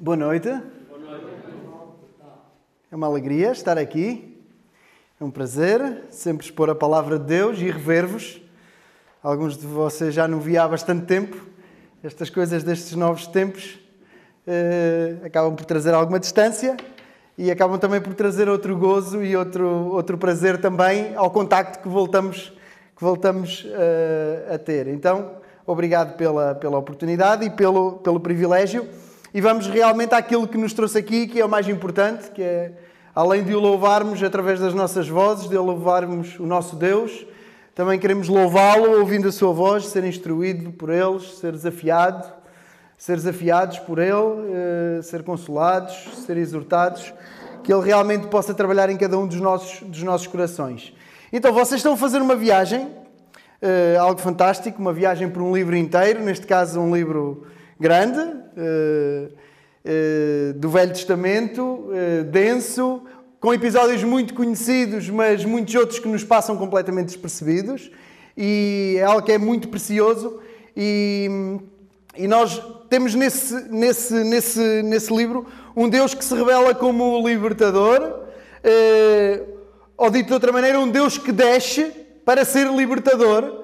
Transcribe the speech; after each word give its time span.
Boa 0.00 0.16
noite. 0.16 0.48
É 2.88 2.94
uma 2.94 3.08
alegria 3.08 3.50
estar 3.50 3.76
aqui. 3.76 4.40
É 5.20 5.24
um 5.24 5.30
prazer 5.30 6.04
sempre 6.08 6.46
expor 6.46 6.70
a 6.70 6.74
palavra 6.74 7.18
de 7.18 7.24
Deus 7.24 7.58
e 7.58 7.68
rever-vos. 7.68 8.40
Alguns 9.20 9.58
de 9.58 9.66
vocês 9.66 10.14
já 10.14 10.28
não 10.28 10.38
vi 10.38 10.56
há 10.56 10.68
bastante 10.68 11.04
tempo. 11.04 11.44
Estas 12.00 12.30
coisas 12.30 12.62
destes 12.62 12.94
novos 12.94 13.26
tempos 13.26 13.76
eh, 14.46 15.16
acabam 15.24 15.56
por 15.56 15.64
trazer 15.64 15.92
alguma 15.92 16.20
distância 16.20 16.76
e 17.36 17.50
acabam 17.50 17.76
também 17.76 18.00
por 18.00 18.14
trazer 18.14 18.48
outro 18.48 18.78
gozo 18.78 19.20
e 19.24 19.36
outro, 19.36 19.66
outro 19.66 20.16
prazer 20.16 20.60
também 20.60 21.12
ao 21.16 21.28
contacto 21.28 21.80
que 21.80 21.88
voltamos, 21.88 22.56
que 22.96 23.02
voltamos 23.02 23.66
eh, 23.68 24.54
a 24.54 24.58
ter. 24.58 24.86
Então, 24.86 25.38
obrigado 25.66 26.16
pela, 26.16 26.54
pela 26.54 26.78
oportunidade 26.78 27.44
e 27.44 27.50
pelo, 27.50 27.94
pelo 27.94 28.20
privilégio. 28.20 28.86
E 29.32 29.40
vamos 29.42 29.66
realmente 29.66 30.14
àquilo 30.14 30.48
que 30.48 30.56
nos 30.56 30.72
trouxe 30.72 30.98
aqui, 30.98 31.26
que 31.26 31.38
é 31.38 31.44
o 31.44 31.48
mais 31.48 31.68
importante, 31.68 32.30
que 32.30 32.42
é, 32.42 32.72
além 33.14 33.44
de 33.44 33.54
o 33.54 33.60
louvarmos 33.60 34.22
através 34.22 34.58
das 34.58 34.72
nossas 34.72 35.06
vozes, 35.06 35.48
de 35.48 35.56
louvarmos 35.56 36.38
o 36.38 36.46
nosso 36.46 36.76
Deus, 36.76 37.26
também 37.74 37.98
queremos 37.98 38.26
louvá-lo 38.26 38.98
ouvindo 38.98 39.28
a 39.28 39.32
sua 39.32 39.52
voz, 39.52 39.86
ser 39.86 40.02
instruído 40.04 40.72
por 40.72 40.88
eles, 40.88 41.38
ser 41.38 41.52
desafiado, 41.52 42.26
ser 42.96 43.16
desafiados 43.16 43.78
por 43.80 43.98
ele, 43.98 44.08
eh, 44.08 45.02
ser 45.02 45.22
consolados, 45.22 46.24
ser 46.26 46.38
exortados, 46.38 47.12
que 47.62 47.72
ele 47.72 47.84
realmente 47.84 48.28
possa 48.28 48.54
trabalhar 48.54 48.88
em 48.88 48.96
cada 48.96 49.18
um 49.18 49.26
dos 49.26 49.40
nossos, 49.40 49.80
dos 49.86 50.02
nossos 50.02 50.26
corações. 50.26 50.94
Então, 51.30 51.52
vocês 51.52 51.80
estão 51.80 51.92
a 51.92 51.96
fazer 51.98 52.22
uma 52.22 52.34
viagem, 52.34 52.88
eh, 53.60 53.96
algo 54.00 54.18
fantástico, 54.18 54.80
uma 54.80 54.92
viagem 54.92 55.28
por 55.28 55.42
um 55.42 55.54
livro 55.54 55.76
inteiro, 55.76 56.20
neste 56.20 56.46
caso 56.46 56.80
um 56.80 56.92
livro 56.96 57.46
grande, 57.78 58.18
uh, 58.18 59.28
uh, 59.28 60.52
do 60.54 60.68
Velho 60.68 60.92
Testamento, 60.92 61.62
uh, 61.62 62.24
denso, 62.24 63.02
com 63.40 63.54
episódios 63.54 64.02
muito 64.02 64.34
conhecidos, 64.34 65.08
mas 65.08 65.44
muitos 65.44 65.74
outros 65.76 65.98
que 65.98 66.08
nos 66.08 66.24
passam 66.24 66.56
completamente 66.56 67.06
despercebidos. 67.06 67.90
E 68.36 68.96
é 68.98 69.04
algo 69.04 69.22
que 69.22 69.32
é 69.32 69.38
muito 69.38 69.68
precioso. 69.68 70.40
E, 70.76 71.28
e 72.16 72.26
nós 72.26 72.60
temos 72.88 73.14
nesse, 73.14 73.54
nesse, 73.68 74.14
nesse, 74.24 74.82
nesse 74.82 75.14
livro 75.14 75.46
um 75.76 75.88
Deus 75.88 76.14
que 76.14 76.24
se 76.24 76.34
revela 76.34 76.74
como 76.74 77.26
libertador, 77.26 78.26
ou 79.96 80.10
dito 80.10 80.26
de 80.26 80.32
outra 80.32 80.52
maneira, 80.52 80.78
um 80.78 80.88
Deus 80.88 81.16
que 81.16 81.30
desce 81.30 81.92
para 82.24 82.44
ser 82.44 82.68
libertador 82.68 83.57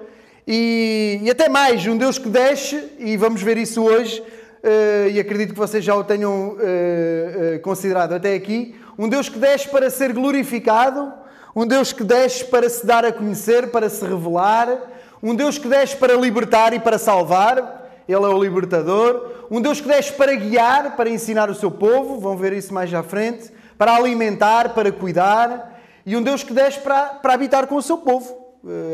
e, 0.47 1.21
e, 1.23 1.31
até 1.31 1.49
mais, 1.49 1.87
um 1.87 1.97
Deus 1.97 2.19
que 2.19 2.29
desce, 2.29 2.93
e 2.99 3.17
vamos 3.17 3.41
ver 3.41 3.57
isso 3.57 3.83
hoje, 3.83 4.21
uh, 4.21 5.09
e 5.11 5.19
acredito 5.19 5.55
que 5.55 5.59
vocês 5.59 5.83
já 5.83 5.95
o 5.95 6.05
tenham 6.05 6.51
uh, 6.51 7.57
uh, 7.57 7.61
considerado 7.61 8.13
até 8.13 8.35
aqui. 8.35 8.75
Um 8.99 9.09
Deus 9.09 9.31
que 9.31 9.39
desce 9.39 9.67
para 9.69 9.89
ser 9.89 10.13
glorificado, 10.13 11.11
um 11.57 11.67
Deus 11.67 11.95
que 11.95 12.05
desce 12.05 12.45
para 12.45 12.69
se 12.69 12.85
dar 12.85 13.07
a 13.07 13.13
conhecer, 13.13 13.71
para 13.71 13.89
se 13.89 14.05
revelar, 14.05 14.69
um 15.23 15.35
Deus 15.35 15.57
que 15.57 15.67
desce 15.67 15.97
para 15.97 16.15
libertar 16.15 16.75
e 16.75 16.79
para 16.79 16.99
salvar, 16.99 18.03
Ele 18.07 18.25
é 18.25 18.29
o 18.29 18.43
libertador, 18.43 19.47
um 19.51 19.63
Deus 19.63 19.81
que 19.81 19.89
desce 19.89 20.13
para 20.13 20.35
guiar, 20.35 20.95
para 20.95 21.09
ensinar 21.09 21.49
o 21.49 21.55
seu 21.55 21.71
povo, 21.71 22.21
vão 22.21 22.37
ver 22.37 22.53
isso 22.53 22.75
mais 22.75 22.93
à 22.93 23.03
frente, 23.03 23.51
para 23.79 23.97
alimentar, 23.97 24.75
para 24.75 24.93
cuidar, 24.93 25.81
e 26.05 26.15
um 26.15 26.23
Deus 26.23 26.43
que 26.43 26.53
desce 26.53 26.81
para, 26.81 27.07
para 27.15 27.33
habitar 27.33 27.67
com 27.67 27.77
o 27.77 27.83
seu 27.83 27.97
povo. 27.97 28.44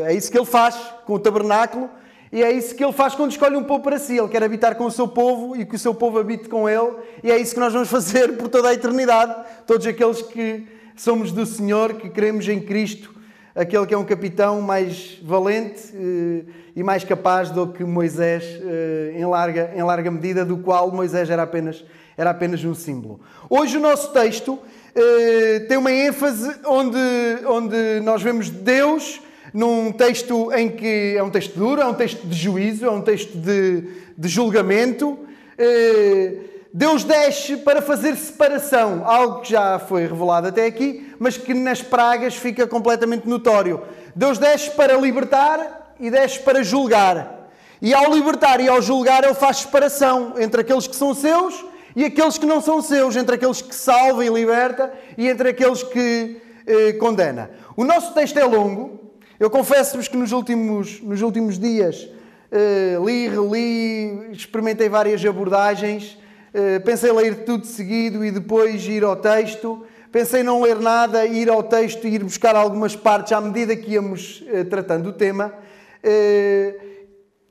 É 0.05 0.13
isso 0.13 0.31
que 0.31 0.37
ele 0.37 0.45
faz 0.45 0.75
com 1.05 1.13
o 1.13 1.19
tabernáculo 1.19 1.89
e 2.31 2.41
é 2.41 2.49
isso 2.49 2.73
que 2.73 2.83
ele 2.83 2.93
faz 2.93 3.13
quando 3.13 3.31
escolhe 3.31 3.57
um 3.57 3.63
povo 3.63 3.83
para 3.83 3.99
si. 3.99 4.17
Ele 4.17 4.29
quer 4.29 4.41
habitar 4.41 4.75
com 4.75 4.85
o 4.85 4.91
seu 4.91 5.05
povo 5.05 5.53
e 5.55 5.65
que 5.65 5.75
o 5.75 5.79
seu 5.79 5.93
povo 5.93 6.17
habite 6.17 6.47
com 6.47 6.69
ele. 6.69 6.93
E 7.21 7.29
é 7.29 7.37
isso 7.37 7.53
que 7.53 7.59
nós 7.59 7.73
vamos 7.73 7.89
fazer 7.89 8.37
por 8.37 8.47
toda 8.47 8.69
a 8.69 8.73
eternidade. 8.73 9.35
Todos 9.67 9.85
aqueles 9.85 10.21
que 10.21 10.65
somos 10.95 11.33
do 11.33 11.45
Senhor, 11.45 11.95
que 11.95 12.09
cremos 12.09 12.47
em 12.47 12.61
Cristo, 12.61 13.13
aquele 13.53 13.85
que 13.85 13.93
é 13.93 13.97
um 13.97 14.05
capitão 14.05 14.61
mais 14.61 15.19
valente 15.21 15.93
eh, 15.93 16.43
e 16.73 16.81
mais 16.81 17.03
capaz 17.03 17.49
do 17.49 17.67
que 17.67 17.83
Moisés, 17.83 18.45
eh, 18.45 19.15
em 19.17 19.25
larga, 19.25 19.73
em 19.75 19.83
larga 19.83 20.09
medida, 20.09 20.45
do 20.45 20.57
qual 20.57 20.89
Moisés 20.89 21.29
era 21.29 21.43
apenas, 21.43 21.83
era 22.15 22.29
apenas 22.29 22.63
um 22.63 22.73
símbolo. 22.73 23.19
Hoje 23.49 23.75
o 23.75 23.81
nosso 23.81 24.13
texto 24.13 24.57
eh, 24.95 25.65
tem 25.67 25.77
uma 25.77 25.91
ênfase 25.91 26.49
onde, 26.65 26.97
onde 27.45 27.99
nós 28.01 28.21
vemos 28.21 28.49
Deus 28.49 29.19
num 29.53 29.91
texto 29.91 30.51
em 30.53 30.69
que 30.69 31.15
é 31.17 31.23
um 31.23 31.29
texto 31.29 31.57
duro, 31.57 31.81
é 31.81 31.85
um 31.85 31.93
texto 31.93 32.25
de 32.25 32.37
juízo, 32.37 32.85
é 32.85 32.91
um 32.91 33.01
texto 33.01 33.37
de, 33.37 33.83
de 34.17 34.27
julgamento. 34.27 35.19
Eh, 35.57 36.35
Deus 36.73 37.03
desce 37.03 37.57
para 37.57 37.81
fazer 37.81 38.15
separação, 38.15 39.03
algo 39.05 39.41
que 39.41 39.51
já 39.51 39.77
foi 39.77 40.03
revelado 40.03 40.47
até 40.47 40.65
aqui, 40.65 41.13
mas 41.19 41.35
que 41.35 41.53
nas 41.53 41.81
pragas 41.81 42.35
fica 42.35 42.65
completamente 42.65 43.27
notório. 43.27 43.81
Deus 44.15 44.37
desce 44.37 44.71
para 44.71 44.95
libertar 44.95 45.93
e 45.99 46.09
desce 46.09 46.39
para 46.39 46.63
julgar. 46.63 47.49
E 47.81 47.93
ao 47.93 48.13
libertar 48.13 48.61
e 48.61 48.69
ao 48.69 48.81
julgar, 48.81 49.23
Ele 49.23 49.33
faz 49.33 49.57
separação 49.57 50.35
entre 50.37 50.61
aqueles 50.61 50.87
que 50.87 50.95
são 50.95 51.13
seus 51.13 51.65
e 51.93 52.05
aqueles 52.05 52.37
que 52.37 52.45
não 52.45 52.61
são 52.61 52.81
seus, 52.81 53.17
entre 53.17 53.35
aqueles 53.35 53.61
que 53.61 53.75
salva 53.75 54.23
e 54.23 54.29
liberta 54.29 54.93
e 55.17 55.27
entre 55.27 55.49
aqueles 55.49 55.83
que 55.83 56.41
eh, 56.65 56.93
condena. 56.93 57.51
O 57.75 57.83
nosso 57.83 58.13
texto 58.13 58.37
é 58.37 58.45
longo, 58.45 59.10
eu 59.41 59.49
confesso-vos 59.49 60.07
que 60.07 60.15
nos 60.15 60.31
últimos, 60.31 61.01
nos 61.01 61.23
últimos 61.23 61.57
dias 61.57 62.07
uh, 62.51 63.03
li, 63.03 63.27
reli, 63.27 64.31
experimentei 64.31 64.87
várias 64.87 65.25
abordagens, 65.25 66.15
uh, 66.53 66.79
pensei 66.85 67.11
ler 67.11 67.43
tudo 67.43 67.65
seguido 67.65 68.23
e 68.23 68.29
depois 68.29 68.85
ir 68.85 69.03
ao 69.03 69.15
texto. 69.15 69.83
Pensei 70.11 70.43
não 70.43 70.61
ler 70.61 70.75
nada, 70.75 71.25
ir 71.25 71.49
ao 71.49 71.63
texto 71.63 72.05
e 72.05 72.13
ir 72.13 72.23
buscar 72.23 72.55
algumas 72.55 72.95
partes 72.95 73.33
à 73.33 73.41
medida 73.41 73.75
que 73.75 73.93
íamos 73.93 74.41
uh, 74.41 74.63
tratando 74.65 75.09
o 75.09 75.13
tema. 75.13 75.51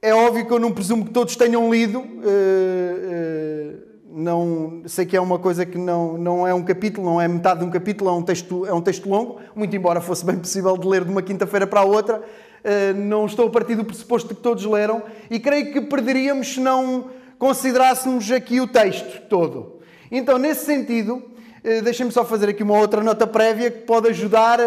é 0.00 0.14
óbvio 0.14 0.46
que 0.46 0.52
eu 0.52 0.60
não 0.60 0.70
presumo 0.70 1.04
que 1.04 1.10
todos 1.10 1.34
tenham 1.34 1.72
lido 1.72 2.06
não 4.12 4.82
sei 4.87 5.06
que 5.06 5.16
é 5.16 5.21
uma 5.21 5.38
coisa 5.38 5.65
que 5.65 5.78
não, 5.78 6.19
não 6.19 6.47
é 6.47 6.53
um 6.53 6.62
capítulo, 6.62 7.06
não 7.06 7.21
é 7.21 7.28
metade 7.28 7.60
de 7.60 7.66
um 7.66 7.71
capítulo, 7.71 8.10
é 8.10 8.12
um 8.12 8.22
texto, 8.22 8.66
é 8.66 8.75
um 8.75 8.81
texto 8.81 9.09
longo, 9.09 9.41
muito 9.54 9.75
embora 9.75 10.00
fosse 10.00 10.25
bem 10.25 10.37
possível 10.37 10.76
de 10.76 10.87
ler 10.87 11.04
de 11.04 11.10
uma 11.10 11.22
quinta-feira 11.22 11.66
para 11.66 11.81
a 11.81 11.84
outra, 11.84 12.22
eh, 12.65 12.93
não 12.93 13.26
estou 13.26 13.47
a 13.47 13.50
partir 13.50 13.76
do 13.76 13.84
pressuposto 13.84 14.34
que 14.34 14.43
todos 14.43 14.65
leram 14.65 15.03
e 15.31 15.38
creio 15.38 15.72
que 15.72 15.81
perderíamos 15.81 16.54
se 16.54 16.60
não 16.60 17.06
considerássemos 17.38 18.31
aqui 18.31 18.60
o 18.60 18.66
texto 18.66 19.22
todo. 19.28 19.81
Então, 20.10 20.38
nesse 20.38 20.66
sentido, 20.66 21.22
deixem-me 21.82 22.10
só 22.10 22.25
fazer 22.25 22.48
aqui 22.48 22.62
uma 22.62 22.78
outra 22.78 23.03
nota 23.03 23.26
prévia 23.26 23.71
que 23.71 23.81
pode 23.81 24.09
ajudar 24.09 24.59
uh, 24.59 24.65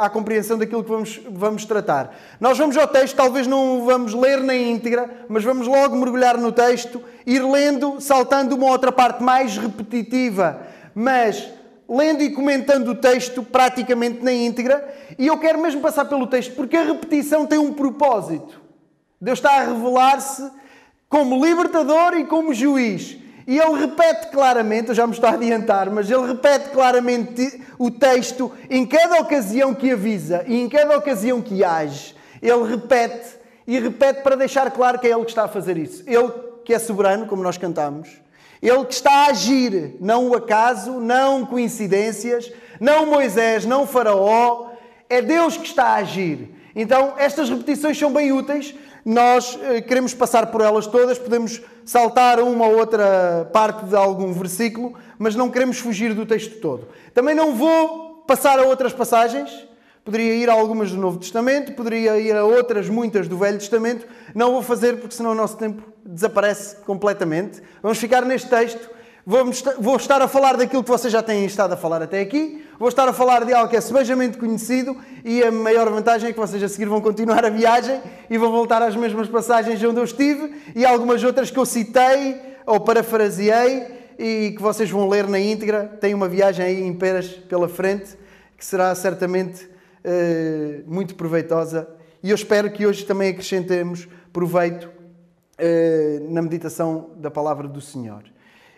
à 0.00 0.08
compreensão 0.08 0.56
daquilo 0.56 0.84
que 0.84 0.90
vamos, 0.90 1.20
vamos 1.28 1.64
tratar. 1.64 2.16
Nós 2.40 2.56
vamos 2.56 2.76
ao 2.76 2.86
texto, 2.86 3.16
talvez 3.16 3.46
não 3.46 3.84
vamos 3.84 4.14
ler 4.14 4.40
na 4.40 4.54
íntegra, 4.54 5.10
mas 5.28 5.42
vamos 5.42 5.66
logo 5.66 5.96
mergulhar 5.96 6.38
no 6.38 6.52
texto, 6.52 7.02
ir 7.26 7.42
lendo, 7.42 8.00
saltando 8.00 8.54
uma 8.54 8.66
outra 8.66 8.92
parte 8.92 9.22
mais 9.22 9.56
repetitiva, 9.56 10.60
mas 10.94 11.50
lendo 11.88 12.22
e 12.22 12.30
comentando 12.30 12.88
o 12.88 12.94
texto 12.94 13.42
praticamente 13.42 14.22
na 14.22 14.32
íntegra. 14.32 14.88
E 15.18 15.26
eu 15.26 15.38
quero 15.38 15.58
mesmo 15.58 15.80
passar 15.80 16.04
pelo 16.04 16.26
texto, 16.26 16.54
porque 16.54 16.76
a 16.76 16.84
repetição 16.84 17.44
tem 17.44 17.58
um 17.58 17.72
propósito. 17.72 18.62
Deus 19.20 19.38
está 19.38 19.56
a 19.56 19.64
revelar-se 19.64 20.48
como 21.08 21.44
libertador 21.44 22.14
e 22.14 22.24
como 22.24 22.54
juiz. 22.54 23.23
E 23.46 23.58
ele 23.58 23.78
repete 23.78 24.28
claramente, 24.28 24.88
eu 24.88 24.94
já 24.94 25.06
me 25.06 25.12
estou 25.12 25.28
a 25.28 25.34
adiantar, 25.34 25.90
mas 25.90 26.10
ele 26.10 26.26
repete 26.26 26.70
claramente 26.70 27.60
o 27.78 27.90
texto 27.90 28.50
em 28.70 28.86
cada 28.86 29.20
ocasião 29.20 29.74
que 29.74 29.90
avisa 29.90 30.44
e 30.46 30.60
em 30.60 30.68
cada 30.68 30.96
ocasião 30.96 31.42
que 31.42 31.62
age. 31.62 32.14
Ele 32.40 32.68
repete 32.68 33.36
e 33.66 33.78
repete 33.78 34.22
para 34.22 34.36
deixar 34.36 34.70
claro 34.70 34.98
que 34.98 35.06
é 35.06 35.10
ele 35.10 35.24
que 35.24 35.30
está 35.30 35.44
a 35.44 35.48
fazer 35.48 35.76
isso. 35.76 36.02
Ele 36.06 36.30
que 36.64 36.72
é 36.72 36.78
soberano, 36.78 37.26
como 37.26 37.42
nós 37.42 37.58
cantamos. 37.58 38.08
Ele 38.62 38.84
que 38.86 38.94
está 38.94 39.10
a 39.10 39.26
agir, 39.26 39.96
não 40.00 40.28
o 40.28 40.34
acaso, 40.34 40.92
não 40.92 41.44
coincidências, 41.44 42.50
não 42.80 43.04
Moisés, 43.04 43.66
não 43.66 43.86
Faraó. 43.86 44.70
É 45.08 45.20
Deus 45.20 45.58
que 45.58 45.66
está 45.66 45.84
a 45.84 45.96
agir. 45.96 46.50
Então, 46.74 47.14
estas 47.18 47.50
repetições 47.50 47.98
são 47.98 48.12
bem 48.12 48.32
úteis 48.32 48.74
nós 49.04 49.58
eh, 49.62 49.80
queremos 49.80 50.14
passar 50.14 50.46
por 50.46 50.60
elas 50.60 50.86
todas, 50.86 51.18
podemos 51.18 51.60
saltar 51.84 52.40
uma 52.40 52.66
ou 52.66 52.78
outra 52.78 53.48
parte 53.52 53.84
de 53.84 53.94
algum 53.94 54.32
versículo, 54.32 54.94
mas 55.18 55.34
não 55.34 55.50
queremos 55.50 55.78
fugir 55.78 56.14
do 56.14 56.24
texto 56.24 56.58
todo. 56.60 56.88
Também 57.12 57.34
não 57.34 57.54
vou 57.54 58.24
passar 58.26 58.58
a 58.58 58.62
outras 58.62 58.92
passagens, 58.92 59.68
poderia 60.04 60.34
ir 60.34 60.48
a 60.48 60.54
algumas 60.54 60.90
do 60.90 60.96
Novo 60.96 61.18
Testamento, 61.18 61.72
poderia 61.72 62.18
ir 62.18 62.34
a 62.34 62.44
outras, 62.44 62.88
muitas 62.88 63.28
do 63.28 63.36
Velho 63.36 63.58
Testamento, 63.58 64.06
não 64.34 64.52
vou 64.52 64.62
fazer 64.62 64.96
porque 64.98 65.14
senão 65.14 65.32
o 65.32 65.34
nosso 65.34 65.56
tempo 65.56 65.82
desaparece 66.04 66.76
completamente. 66.86 67.62
Vamos 67.82 67.98
ficar 67.98 68.24
neste 68.24 68.48
texto 68.48 68.94
vou 69.26 69.96
estar 69.96 70.20
a 70.20 70.28
falar 70.28 70.56
daquilo 70.56 70.84
que 70.84 70.90
vocês 70.90 71.12
já 71.12 71.22
têm 71.22 71.46
estado 71.46 71.72
a 71.72 71.76
falar 71.76 72.02
até 72.02 72.20
aqui, 72.20 72.63
vou 72.78 72.88
estar 72.88 73.08
a 73.08 73.12
falar 73.12 73.44
de 73.44 73.52
algo 73.52 73.70
que 73.70 73.76
é 73.76 73.80
sebejamente 73.80 74.38
conhecido 74.38 74.96
e 75.24 75.42
a 75.42 75.50
maior 75.50 75.88
vantagem 75.90 76.30
é 76.30 76.32
que 76.32 76.38
vocês 76.38 76.62
a 76.62 76.68
seguir 76.68 76.86
vão 76.86 77.00
continuar 77.00 77.44
a 77.44 77.50
viagem 77.50 78.00
e 78.28 78.36
vão 78.36 78.50
voltar 78.50 78.82
às 78.82 78.96
mesmas 78.96 79.28
passagens 79.28 79.82
onde 79.82 79.98
eu 79.98 80.04
estive 80.04 80.54
e 80.74 80.84
algumas 80.84 81.22
outras 81.22 81.50
que 81.50 81.58
eu 81.58 81.66
citei 81.66 82.40
ou 82.66 82.80
parafraseei 82.80 83.86
e 84.18 84.52
que 84.56 84.62
vocês 84.62 84.90
vão 84.90 85.08
ler 85.08 85.28
na 85.28 85.38
íntegra. 85.38 85.84
Tem 86.00 86.14
uma 86.14 86.28
viagem 86.28 86.64
aí 86.64 86.82
em 86.82 86.94
peras 86.94 87.28
pela 87.28 87.68
frente 87.68 88.16
que 88.56 88.64
será 88.64 88.94
certamente 88.94 89.64
uh, 89.64 90.82
muito 90.86 91.14
proveitosa 91.14 91.88
e 92.22 92.30
eu 92.30 92.34
espero 92.34 92.70
que 92.70 92.86
hoje 92.86 93.04
também 93.04 93.30
acrescentemos 93.30 94.08
proveito 94.32 94.84
uh, 94.88 96.32
na 96.32 96.40
meditação 96.40 97.10
da 97.16 97.30
palavra 97.30 97.68
do 97.68 97.80
Senhor. 97.80 98.22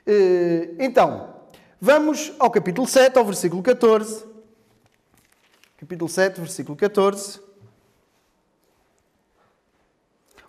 Uh, 0.06 0.74
então, 0.78 1.35
vamos 1.80 2.32
ao 2.38 2.50
capítulo 2.50 2.86
7, 2.86 3.18
ao 3.18 3.24
versículo 3.24 3.62
14. 3.62 4.24
Capítulo 5.78 6.08
7, 6.08 6.40
versículo 6.40 6.76
14. 6.76 7.40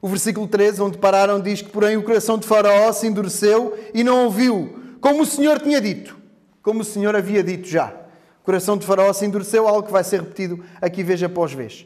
O 0.02 0.08
versículo 0.08 0.48
13, 0.48 0.82
onde 0.82 0.98
pararam, 0.98 1.42
diz 1.42 1.62
que, 1.62 1.70
porém, 1.70 1.98
o 1.98 2.04
coração 2.04 2.38
de 2.38 2.48
Faraó 2.48 2.92
se 2.94 3.08
endureceu 3.08 3.78
e 3.94 4.04
não 4.04 4.26
ouviu, 4.26 4.98
como 5.02 5.24
o 5.24 5.26
Senhor 5.26 5.60
tinha 5.60 5.82
dito, 5.82 6.18
como 6.62 6.82
o 6.82 6.86
Senhor 6.86 7.16
havia 7.16 7.44
dito 7.44 7.68
já. 7.68 7.94
O 8.42 8.46
coração 8.46 8.78
de 8.78 8.86
Faraó 8.86 9.12
se 9.12 9.26
endureceu, 9.26 9.68
algo 9.68 9.84
que 9.84 9.92
vai 9.92 10.04
ser 10.04 10.22
repetido 10.22 10.64
aqui 10.80 11.04
vez 11.04 11.22
após 11.24 11.52
vez. 11.52 11.86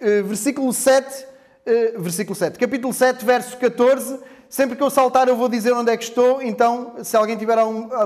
Eh, 0.00 0.22
versículo 0.22 0.72
7, 0.72 1.26
eh, 1.66 1.94
versículo 1.98 2.34
7, 2.34 2.58
capítulo 2.58 2.92
7, 2.92 3.24
verso 3.24 3.56
14. 3.56 4.18
Sempre 4.52 4.76
que 4.76 4.82
eu 4.82 4.90
saltar, 4.90 5.28
eu 5.28 5.34
vou 5.34 5.48
dizer 5.48 5.72
onde 5.72 5.90
é 5.90 5.96
que 5.96 6.04
estou. 6.04 6.42
Então, 6.42 6.96
se 7.02 7.16
alguém 7.16 7.38
tiver 7.38 7.56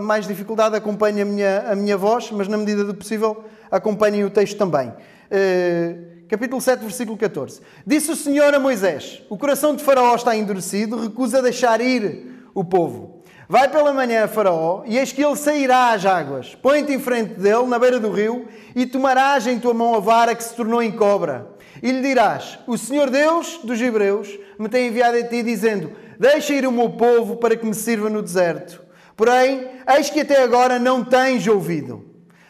mais 0.01 0.29
dificuldade, 0.29 0.77
acompanhe 0.77 1.23
a 1.23 1.25
minha, 1.25 1.73
a 1.73 1.75
minha 1.75 1.97
voz, 1.97 2.31
mas 2.31 2.47
na 2.47 2.57
medida 2.57 2.85
do 2.85 2.95
possível, 2.95 3.43
acompanhem 3.69 4.23
o 4.23 4.31
texto 4.31 4.57
também. 4.57 4.91
Uh, 4.91 6.25
capítulo 6.29 6.61
7, 6.61 6.83
versículo 6.83 7.17
14. 7.17 7.61
Disse 7.85 8.13
o 8.13 8.15
Senhor 8.15 8.55
a 8.55 8.61
Moisés: 8.61 9.25
O 9.29 9.37
coração 9.37 9.75
de 9.75 9.83
Faraó 9.83 10.15
está 10.15 10.37
endurecido, 10.37 11.01
recusa 11.01 11.43
deixar 11.43 11.81
ir 11.81 12.47
o 12.55 12.63
povo. 12.63 13.25
Vai 13.49 13.69
pela 13.69 13.93
manhã 13.93 14.23
a 14.23 14.29
Faraó, 14.29 14.85
e 14.87 14.99
eis 14.99 15.11
que 15.11 15.25
ele 15.25 15.35
sairá 15.35 15.95
às 15.95 16.07
águas. 16.07 16.55
Põe-te 16.55 16.93
em 16.93 17.01
frente 17.01 17.41
dele, 17.41 17.67
na 17.67 17.77
beira 17.77 17.99
do 17.99 18.13
rio, 18.13 18.47
e 18.73 18.87
tomarás 18.87 19.49
em 19.49 19.59
tua 19.59 19.75
mão 19.75 19.97
a 19.97 19.99
vara 19.99 20.33
que 20.33 20.45
se 20.45 20.55
tornou 20.55 20.81
em 20.81 20.93
cobra. 20.93 21.49
E 21.83 21.91
lhe 21.91 22.03
dirás: 22.03 22.57
O 22.69 22.79
Senhor 22.79 23.11
Deus 23.11 23.59
dos 23.65 23.81
Hebreus 23.81 24.29
me 24.57 24.69
tem 24.69 24.87
enviado 24.87 25.17
a 25.17 25.25
ti, 25.25 25.43
dizendo: 25.43 26.06
Deixa 26.19 26.55
ir 26.55 26.67
o 26.67 26.73
meu 26.73 26.91
povo 26.91 27.37
para 27.37 27.57
que 27.57 27.67
me 27.67 27.75
sirva 27.75 28.09
no 28.09 28.23
deserto. 28.23 28.83
Porém, 29.17 29.69
eis 29.97 30.11
que 30.11 30.21
até 30.21 30.43
agora 30.43 30.79
não 30.79 31.05
tens 31.05 31.47
ouvido. 31.47 32.05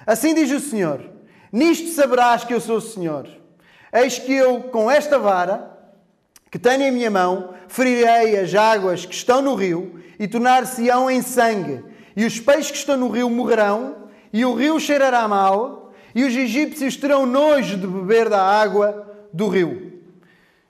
Assim 0.06 0.34
diz 0.34 0.50
o 0.50 0.60
Senhor: 0.60 1.00
Nisto 1.52 1.88
saberás 1.90 2.44
que 2.44 2.52
eu 2.52 2.60
sou 2.60 2.78
o 2.78 2.80
Senhor. 2.80 3.28
Eis 3.92 4.18
que 4.18 4.32
eu, 4.32 4.64
com 4.64 4.90
esta 4.90 5.18
vara 5.18 5.76
que 6.50 6.58
tenho 6.58 6.82
em 6.82 6.90
minha 6.90 7.10
mão, 7.10 7.54
ferirei 7.68 8.38
as 8.38 8.54
águas 8.54 9.04
que 9.04 9.14
estão 9.14 9.42
no 9.42 9.54
rio 9.54 10.00
e 10.19 10.26
tornar-se-ão 10.26 11.10
em 11.10 11.20
sangue, 11.20 11.84
e 12.16 12.24
os 12.24 12.40
peixes 12.40 12.70
que 12.70 12.78
estão 12.78 12.96
no 12.96 13.08
rio 13.08 13.28
morrerão, 13.28 14.08
e 14.32 14.44
o 14.44 14.54
rio 14.54 14.80
cheirará 14.80 15.26
mal, 15.28 15.92
e 16.14 16.24
os 16.24 16.34
egípcios 16.34 16.96
terão 16.96 17.26
nojo 17.26 17.76
de 17.76 17.86
beber 17.86 18.28
da 18.28 18.40
água 18.40 19.06
do 19.32 19.48
rio. 19.48 20.00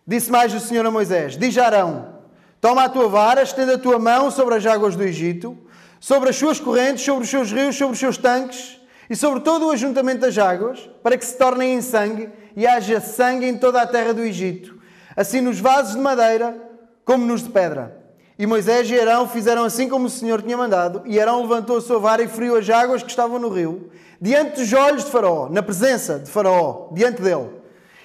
Disse 0.05 0.31
mais 0.31 0.53
o 0.55 0.61
Senhor 0.61 0.85
a 0.85 0.91
Moisés: 0.91 1.37
Diz 1.37 1.57
Arão: 1.57 2.16
Toma 2.61 2.85
a 2.85 2.89
tua 2.89 3.09
vara, 3.09 3.43
estenda 3.43 3.75
a 3.75 3.79
tua 3.79 3.99
mão 3.99 4.31
sobre 4.31 4.55
as 4.55 4.67
águas 4.67 4.97
do 4.97 5.03
Egito, 5.03 5.57
sobre 6.01 6.31
as 6.31 6.37
suas 6.37 6.59
correntes, 6.59 7.05
sobre 7.05 7.25
os 7.25 7.31
seus 7.31 7.53
rios, 7.53 7.77
sobre 7.77 7.95
os 7.95 7.99
seus 7.99 8.17
tanques 8.17 8.81
e 9.09 9.15
sobre 9.15 9.41
todo 9.41 9.67
o 9.67 9.71
ajuntamento 9.71 10.21
das 10.21 10.37
águas, 10.37 10.91
para 11.03 11.17
que 11.17 11.25
se 11.25 11.37
tornem 11.37 11.75
em 11.75 11.83
sangue 11.83 12.29
e 12.57 12.67
haja 12.67 13.01
sangue 13.01 13.47
em 13.47 13.57
toda 13.57 13.83
a 13.83 13.87
terra 13.87 14.13
do 14.13 14.23
Egito, 14.23 14.77
assim 15.17 15.41
nos 15.41 15.61
vasos 15.61 15.95
de 15.95 16.01
madeira 16.01 16.57
como 17.05 17.25
nos 17.25 17.43
de 17.43 17.51
pedra. 17.51 18.05
E 18.39 18.47
Moisés 18.47 18.91
e 18.91 18.99
Arão 18.99 19.29
fizeram 19.29 19.65
assim 19.65 19.89
como 19.89 20.07
o 20.07 20.11
Senhor 20.11 20.43
tinha 20.43 20.57
mandado, 20.57 21.03
e 21.07 21.21
Arão 21.21 21.41
levantou 21.41 21.79
a 21.79 21.81
sua 21.81 21.99
vara 21.99 22.23
e 22.23 22.29
feriu 22.29 22.57
as 22.57 22.69
águas 22.69 23.03
que 23.03 23.09
estavam 23.09 23.39
no 23.39 23.49
rio, 23.49 23.91
diante 24.21 24.61
dos 24.61 24.73
olhos 24.73 25.05
de 25.05 25.11
Faraó, 25.11 25.49
na 25.51 25.63
presença 25.63 26.19
de 26.19 26.31
Faraó, 26.31 26.89
diante 26.93 27.23
dele, 27.23 27.49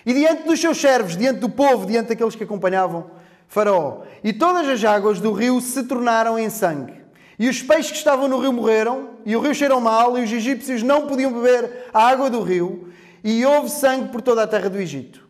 e 0.05 0.13
diante 0.13 0.43
dos 0.43 0.59
seus 0.59 0.79
servos, 0.79 1.17
diante 1.17 1.39
do 1.39 1.49
povo, 1.49 1.85
diante 1.85 2.09
daqueles 2.09 2.35
que 2.35 2.43
acompanhavam 2.43 3.09
Faraó. 3.51 4.03
E 4.23 4.31
todas 4.31 4.65
as 4.65 4.81
águas 4.85 5.19
do 5.19 5.33
rio 5.33 5.59
se 5.59 5.83
tornaram 5.83 6.39
em 6.39 6.49
sangue. 6.49 6.93
E 7.37 7.49
os 7.49 7.61
peixes 7.61 7.91
que 7.91 7.97
estavam 7.97 8.29
no 8.29 8.39
rio 8.39 8.53
morreram, 8.53 9.09
e 9.25 9.35
o 9.35 9.41
rio 9.41 9.53
cheirou 9.53 9.81
mal, 9.81 10.17
e 10.17 10.23
os 10.23 10.31
egípcios 10.31 10.81
não 10.81 11.05
podiam 11.05 11.33
beber 11.33 11.89
a 11.93 12.07
água 12.07 12.29
do 12.29 12.41
rio, 12.41 12.87
e 13.21 13.45
houve 13.45 13.69
sangue 13.69 14.07
por 14.07 14.21
toda 14.21 14.41
a 14.43 14.47
terra 14.47 14.69
do 14.69 14.79
Egito. 14.79 15.27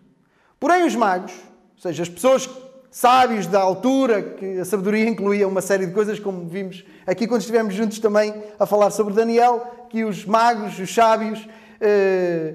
Porém, 0.59 0.85
os 0.85 0.95
magos, 0.95 1.31
ou 1.75 1.81
seja, 1.81 2.03
as 2.03 2.09
pessoas 2.09 2.47
sábios 2.91 3.47
da 3.47 3.59
altura, 3.59 4.21
que 4.21 4.59
a 4.59 4.65
sabedoria 4.65 5.09
incluía 5.09 5.47
uma 5.47 5.62
série 5.62 5.88
de 5.88 5.91
coisas, 5.91 6.19
como 6.19 6.47
vimos 6.47 6.85
aqui 7.07 7.25
quando 7.25 7.41
estivemos 7.41 7.74
juntos 7.74 7.97
também 7.97 8.35
a 8.59 8.67
falar 8.67 8.91
sobre 8.91 9.15
Daniel, 9.15 9.88
que 9.89 10.03
os 10.03 10.25
magos, 10.25 10.77
os 10.77 10.94
sábios, 10.94 11.47
eh, 11.79 12.53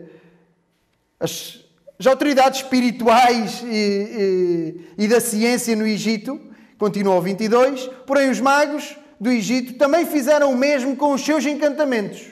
as, 1.19 1.66
as, 1.99 2.07
autoridades 2.07 2.61
espirituais 2.61 3.63
e, 3.65 4.85
e, 4.99 5.05
e 5.05 5.09
da 5.09 5.21
ciência 5.21 5.75
no 5.77 5.87
Egito, 5.87 6.41
continua 6.79 7.17
o 7.17 7.21
22, 7.21 7.89
porém 8.07 8.31
os 8.31 8.41
magos 8.41 8.97
do 9.21 9.31
Egito 9.31 9.75
também 9.75 10.05
fizeram 10.05 10.53
o 10.53 10.57
mesmo 10.57 10.97
com 10.97 11.13
os 11.13 11.25
seus 11.25 11.45
encantamentos, 11.47 12.27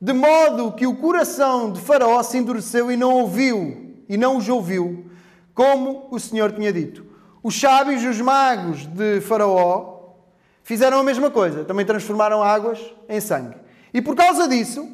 de 0.00 0.12
modo 0.12 0.72
que 0.72 0.86
o 0.86 0.96
coração 0.96 1.72
de 1.72 1.80
Faraó 1.80 2.22
se 2.22 2.38
endureceu 2.38 2.90
e 2.90 2.96
não 2.96 3.14
ouviu, 3.14 3.96
e 4.08 4.16
não 4.16 4.36
os 4.36 4.48
ouviu, 4.48 5.06
como 5.54 6.06
o 6.10 6.20
Senhor 6.20 6.52
tinha 6.52 6.72
dito. 6.72 7.04
Os 7.42 7.58
sábios, 7.58 8.04
os 8.04 8.20
magos 8.20 8.86
de 8.86 9.20
Faraó, 9.20 9.98
fizeram 10.62 11.00
a 11.00 11.02
mesma 11.02 11.30
coisa, 11.30 11.64
também 11.64 11.84
transformaram 11.84 12.42
águas 12.42 12.78
em 13.08 13.20
sangue. 13.20 13.56
E 13.92 14.02
por 14.02 14.14
causa 14.14 14.46
disso, 14.46 14.88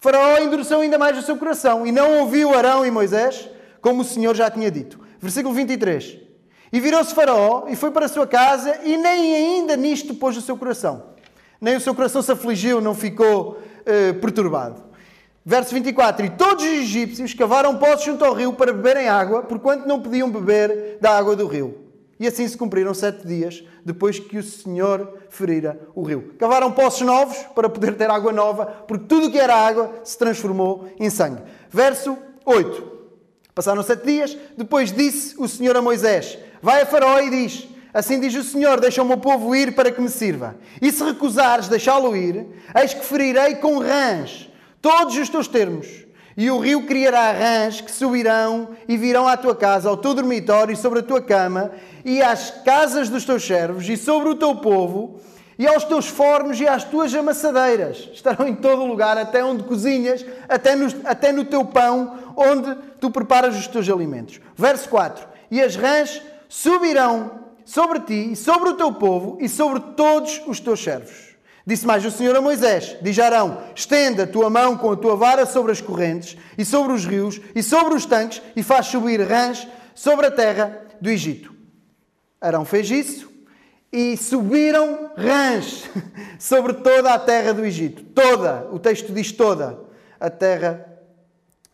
Faraó 0.00 0.38
endureceu 0.38 0.80
ainda 0.80 0.98
mais 0.98 1.18
o 1.18 1.22
seu 1.22 1.36
coração 1.36 1.86
e 1.86 1.92
não 1.92 2.20
ouviu 2.20 2.54
Arão 2.54 2.86
e 2.86 2.90
Moisés, 2.90 3.50
como 3.82 4.00
o 4.00 4.04
Senhor 4.04 4.34
já 4.34 4.50
tinha 4.50 4.70
dito. 4.70 4.98
Versículo 5.20 5.54
23. 5.54 6.18
E 6.72 6.80
virou-se 6.80 7.14
Faraó 7.14 7.66
e 7.68 7.76
foi 7.76 7.90
para 7.90 8.06
a 8.06 8.08
sua 8.08 8.26
casa 8.26 8.80
e 8.82 8.96
nem 8.96 9.36
ainda 9.36 9.76
nisto 9.76 10.14
pôs 10.14 10.38
o 10.38 10.40
seu 10.40 10.56
coração. 10.56 11.10
Nem 11.60 11.76
o 11.76 11.80
seu 11.80 11.94
coração 11.94 12.22
se 12.22 12.32
afligiu, 12.32 12.80
não 12.80 12.94
ficou 12.94 13.58
uh, 13.58 14.14
perturbado. 14.20 14.82
Verso 15.44 15.74
24: 15.74 16.24
E 16.24 16.30
todos 16.30 16.64
os 16.64 16.70
egípcios 16.70 17.34
cavaram 17.34 17.76
poços 17.76 18.06
junto 18.06 18.24
ao 18.24 18.32
rio 18.32 18.54
para 18.54 18.72
beberem 18.72 19.06
água, 19.06 19.42
porquanto 19.42 19.86
não 19.86 20.00
podiam 20.00 20.30
beber 20.30 20.96
da 20.98 21.10
água 21.10 21.36
do 21.36 21.46
rio. 21.46 21.89
E 22.20 22.28
assim 22.28 22.46
se 22.46 22.56
cumpriram 22.56 22.92
sete 22.92 23.26
dias 23.26 23.64
depois 23.82 24.18
que 24.18 24.36
o 24.36 24.42
Senhor 24.42 25.20
ferira 25.30 25.80
o 25.94 26.02
rio. 26.02 26.34
Cavaram 26.38 26.70
poços 26.70 27.00
novos 27.00 27.38
para 27.54 27.66
poder 27.66 27.96
ter 27.96 28.10
água 28.10 28.30
nova, 28.30 28.66
porque 28.86 29.06
tudo 29.06 29.28
o 29.28 29.30
que 29.30 29.38
era 29.38 29.56
água 29.56 29.90
se 30.04 30.18
transformou 30.18 30.86
em 31.00 31.08
sangue. 31.08 31.42
Verso 31.70 32.18
8. 32.44 33.00
Passaram 33.54 33.82
sete 33.82 34.04
dias, 34.04 34.36
depois 34.56 34.92
disse 34.92 35.34
o 35.38 35.48
Senhor 35.48 35.74
a 35.76 35.82
Moisés: 35.82 36.38
Vai 36.60 36.82
a 36.82 36.86
Faraó 36.86 37.18
e 37.20 37.30
diz: 37.30 37.66
Assim 37.92 38.20
diz 38.20 38.34
o 38.34 38.44
Senhor: 38.44 38.78
Deixa 38.78 39.02
o 39.02 39.06
meu 39.06 39.16
povo 39.16 39.56
ir 39.56 39.74
para 39.74 39.90
que 39.90 40.00
me 40.00 40.10
sirva. 40.10 40.56
E 40.80 40.92
se 40.92 41.02
recusares 41.02 41.68
deixá-lo 41.68 42.14
ir, 42.14 42.46
eis 42.78 42.92
que 42.92 43.04
ferirei 43.04 43.54
com 43.56 43.78
rãs 43.78 44.50
todos 44.82 45.16
os 45.16 45.28
teus 45.30 45.48
termos. 45.48 46.10
E 46.36 46.50
o 46.50 46.58
rio 46.58 46.86
criará 46.86 47.32
rãs 47.32 47.80
que 47.80 47.90
subirão 47.90 48.70
e 48.88 48.96
virão 48.96 49.26
à 49.26 49.36
tua 49.36 49.54
casa, 49.54 49.88
ao 49.88 49.96
teu 49.96 50.14
dormitório 50.14 50.72
e 50.72 50.76
sobre 50.76 51.00
a 51.00 51.02
tua 51.02 51.20
cama, 51.20 51.70
e 52.04 52.22
às 52.22 52.50
casas 52.64 53.08
dos 53.08 53.24
teus 53.24 53.44
servos, 53.46 53.88
e 53.88 53.96
sobre 53.96 54.28
o 54.28 54.34
teu 54.34 54.56
povo, 54.56 55.20
e 55.60 55.66
aos 55.66 55.84
teus 55.84 56.08
fornos 56.08 56.58
e 56.58 56.66
às 56.66 56.84
tuas 56.84 57.14
amassadeiras. 57.14 58.08
Estarão 58.14 58.48
em 58.48 58.54
todo 58.54 58.86
lugar, 58.86 59.18
até 59.18 59.44
onde 59.44 59.62
cozinhas, 59.62 60.24
até 60.48 60.74
no, 60.74 60.86
até 61.04 61.32
no 61.32 61.44
teu 61.44 61.64
pão, 61.66 62.16
onde 62.34 62.74
tu 62.98 63.10
preparas 63.10 63.58
os 63.58 63.66
teus 63.66 63.86
alimentos. 63.90 64.40
Verso 64.56 64.88
4: 64.88 65.26
E 65.50 65.60
as 65.60 65.76
rãs 65.76 66.22
subirão 66.48 67.40
sobre 67.62 68.00
ti, 68.00 68.32
e 68.32 68.36
sobre 68.36 68.70
o 68.70 68.74
teu 68.74 68.90
povo, 68.94 69.36
e 69.38 69.50
sobre 69.50 69.80
todos 69.94 70.40
os 70.46 70.60
teus 70.60 70.82
servos. 70.82 71.36
Disse 71.66 71.86
mais 71.86 72.04
o 72.06 72.10
Senhor 72.10 72.34
a 72.34 72.40
Moisés: 72.40 72.96
Diz 73.02 73.18
Arão: 73.18 73.58
Estenda 73.76 74.22
a 74.22 74.26
tua 74.26 74.48
mão 74.48 74.78
com 74.78 74.90
a 74.92 74.96
tua 74.96 75.14
vara 75.14 75.44
sobre 75.44 75.72
as 75.72 75.80
correntes, 75.82 76.38
e 76.56 76.64
sobre 76.64 76.94
os 76.94 77.04
rios, 77.04 77.38
e 77.54 77.62
sobre 77.62 77.94
os 77.94 78.06
tanques, 78.06 78.40
e 78.56 78.62
faz 78.62 78.86
subir 78.86 79.20
rãs 79.20 79.68
sobre 79.94 80.24
a 80.24 80.30
terra 80.30 80.86
do 81.02 81.10
Egito. 81.10 81.59
Arão 82.40 82.64
fez 82.64 82.90
isso, 82.90 83.30
e 83.92 84.16
subiram 84.16 85.10
rãs 85.16 85.88
sobre 86.38 86.74
toda 86.74 87.12
a 87.12 87.18
terra 87.18 87.52
do 87.52 87.64
Egito. 87.64 88.02
Toda, 88.04 88.68
o 88.72 88.78
texto 88.78 89.12
diz 89.12 89.32
toda, 89.32 89.78
a 90.18 90.30
terra 90.30 90.86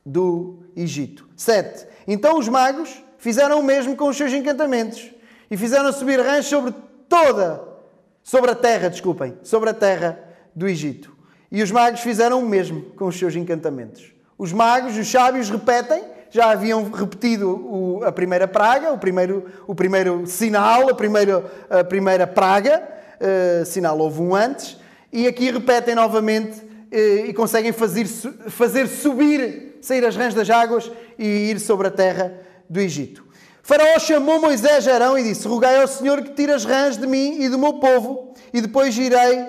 do 0.05 0.65
Egito. 0.75 1.29
7. 1.37 1.87
Então 2.07 2.39
os 2.39 2.49
magos 2.49 3.03
fizeram 3.19 3.61
o 3.61 3.65
mesmo 3.65 3.97
com 3.97 4.09
os 4.09 4.17
seus 4.17 4.33
encantamentos, 4.33 5.11
e 5.51 5.57
fizeram 5.57 5.93
subir 5.93 6.21
rãs 6.21 6.47
sobre 6.47 6.75
toda 7.09 7.77
sobre 8.27 8.51
a 8.51 8.57
terra, 8.57 8.91
desculpem, 8.91 9.39
sobre 9.45 9.71
a 9.71 9.73
terra 9.73 10.19
do 10.53 10.67
Egito. 10.67 11.17
E 11.49 11.63
os 11.63 11.71
magos 11.71 12.01
fizeram 12.01 12.41
o 12.41 12.45
mesmo 12.45 12.83
com 12.97 13.07
os 13.07 13.17
seus 13.17 13.37
encantamentos. 13.37 14.13
Os 14.37 14.53
magos, 14.53 14.97
os 14.97 15.09
sábios, 15.09 15.49
repetem, 15.49 16.03
já 16.31 16.51
haviam 16.51 16.91
repetido 16.91 17.51
o, 17.51 18.05
a 18.05 18.13
primeira 18.13 18.47
praga, 18.47 18.93
o 18.93 18.99
primeiro, 18.99 19.47
o 19.67 19.75
primeiro 19.75 20.27
sinal, 20.27 20.89
a 20.89 20.95
primeira, 20.95 21.45
a 21.71 21.85
primeira 21.85 22.27
praga, 22.27 22.83
uh, 23.21 23.65
sinal 23.65 23.99
houve 23.99 24.21
um 24.21 24.35
antes, 24.35 24.77
e 25.13 25.27
aqui 25.27 25.51
repetem 25.51 25.95
novamente 25.95 26.61
uh, 26.61 27.27
e 27.27 27.33
conseguem 27.33 27.73
fazer, 27.73 28.07
fazer 28.07 28.87
subir, 28.89 29.79
sair 29.81 30.05
as 30.05 30.17
rãs 30.17 30.35
das 30.35 30.51
águas 30.51 30.91
e 31.19 31.51
ir 31.51 31.61
sobre 31.61 31.89
a 31.89 31.91
terra 31.91 32.35
do 32.69 32.81
Egito. 32.81 33.25
Faraó 33.63 33.99
chamou 33.99 34.41
Moisés 34.41 34.87
e 34.87 34.91
Arão 34.91 35.19
e 35.19 35.25
disse: 35.25 35.49
Rogai 35.49 35.81
ao 35.81 35.89
Senhor 35.89 36.23
que 36.23 36.35
tire 36.35 36.53
as 36.53 36.65
rãs 36.65 36.97
de 36.97 37.07
mim 37.07 37.41
e 37.41 37.49
do 37.49 37.59
meu 37.59 37.75
povo, 37.75 38.33
e 38.53 38.61
depois 38.61 38.97
irei, 38.97 39.45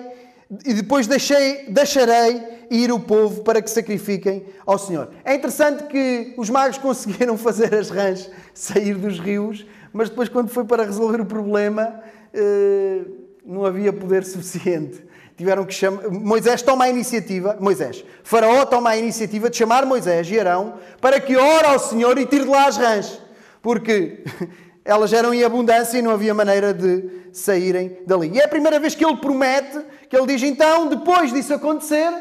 e 0.64 0.74
depois 0.74 1.06
deixei, 1.06 1.66
deixarei 1.68 2.57
ir 2.70 2.92
o 2.92 3.00
povo 3.00 3.42
para 3.42 3.62
que 3.62 3.70
sacrifiquem 3.70 4.44
ao 4.66 4.78
Senhor. 4.78 5.10
É 5.24 5.34
interessante 5.34 5.84
que 5.84 6.34
os 6.36 6.50
magos 6.50 6.76
conseguiram 6.78 7.36
fazer 7.36 7.74
as 7.74 7.90
rãs 7.90 8.30
sair 8.54 8.94
dos 8.94 9.18
rios, 9.18 9.66
mas 9.92 10.08
depois, 10.08 10.28
quando 10.28 10.48
foi 10.48 10.64
para 10.64 10.84
resolver 10.84 11.20
o 11.20 11.26
problema, 11.26 12.00
eh, 12.32 13.02
não 13.44 13.64
havia 13.64 13.92
poder 13.92 14.24
suficiente. 14.24 15.06
Tiveram 15.36 15.64
que 15.64 15.72
chamar. 15.72 16.08
Moisés 16.10 16.62
toma 16.62 16.84
a 16.84 16.88
iniciativa, 16.88 17.56
Moisés, 17.60 18.04
Faraó 18.22 18.66
toma 18.66 18.90
a 18.90 18.96
iniciativa 18.96 19.48
de 19.48 19.56
chamar 19.56 19.86
Moisés 19.86 20.28
e 20.30 20.38
Arão 20.38 20.74
para 21.00 21.20
que 21.20 21.36
ore 21.36 21.66
ao 21.66 21.78
Senhor 21.78 22.18
e 22.18 22.26
tire 22.26 22.44
de 22.44 22.50
lá 22.50 22.66
as 22.66 22.76
rãs, 22.76 23.22
porque 23.62 24.24
elas 24.84 25.12
eram 25.12 25.32
em 25.32 25.44
abundância 25.44 25.98
e 25.98 26.02
não 26.02 26.10
havia 26.10 26.34
maneira 26.34 26.74
de 26.74 27.08
saírem 27.32 27.98
dali. 28.06 28.30
E 28.34 28.40
é 28.40 28.44
a 28.44 28.48
primeira 28.48 28.80
vez 28.80 28.94
que 28.94 29.04
ele 29.04 29.16
promete, 29.16 29.78
que 30.08 30.16
ele 30.16 30.26
diz: 30.26 30.42
então, 30.42 30.88
depois 30.88 31.32
disso 31.32 31.54
acontecer, 31.54 32.12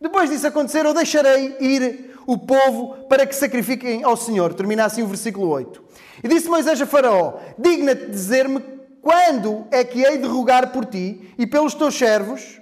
depois 0.00 0.30
disso 0.30 0.46
acontecer, 0.46 0.84
eu 0.84 0.94
deixarei 0.94 1.56
ir 1.60 2.14
o 2.26 2.38
povo 2.38 2.94
para 3.08 3.26
que 3.26 3.34
sacrifiquem 3.34 4.04
ao 4.04 4.16
Senhor. 4.16 4.54
Termina 4.54 4.84
assim 4.84 5.02
o 5.02 5.06
versículo 5.06 5.48
8. 5.48 5.82
E 6.22 6.28
disse 6.28 6.48
Moisés 6.48 6.80
a 6.80 6.86
Faraó: 6.86 7.38
Digna-te 7.58 8.06
dizer-me 8.06 8.62
quando 9.00 9.66
é 9.70 9.82
que 9.82 10.02
hei 10.02 10.18
de 10.18 10.26
rogar 10.26 10.70
por 10.70 10.84
ti 10.84 11.34
e 11.38 11.46
pelos 11.46 11.74
teus 11.74 11.96
servos 11.96 12.60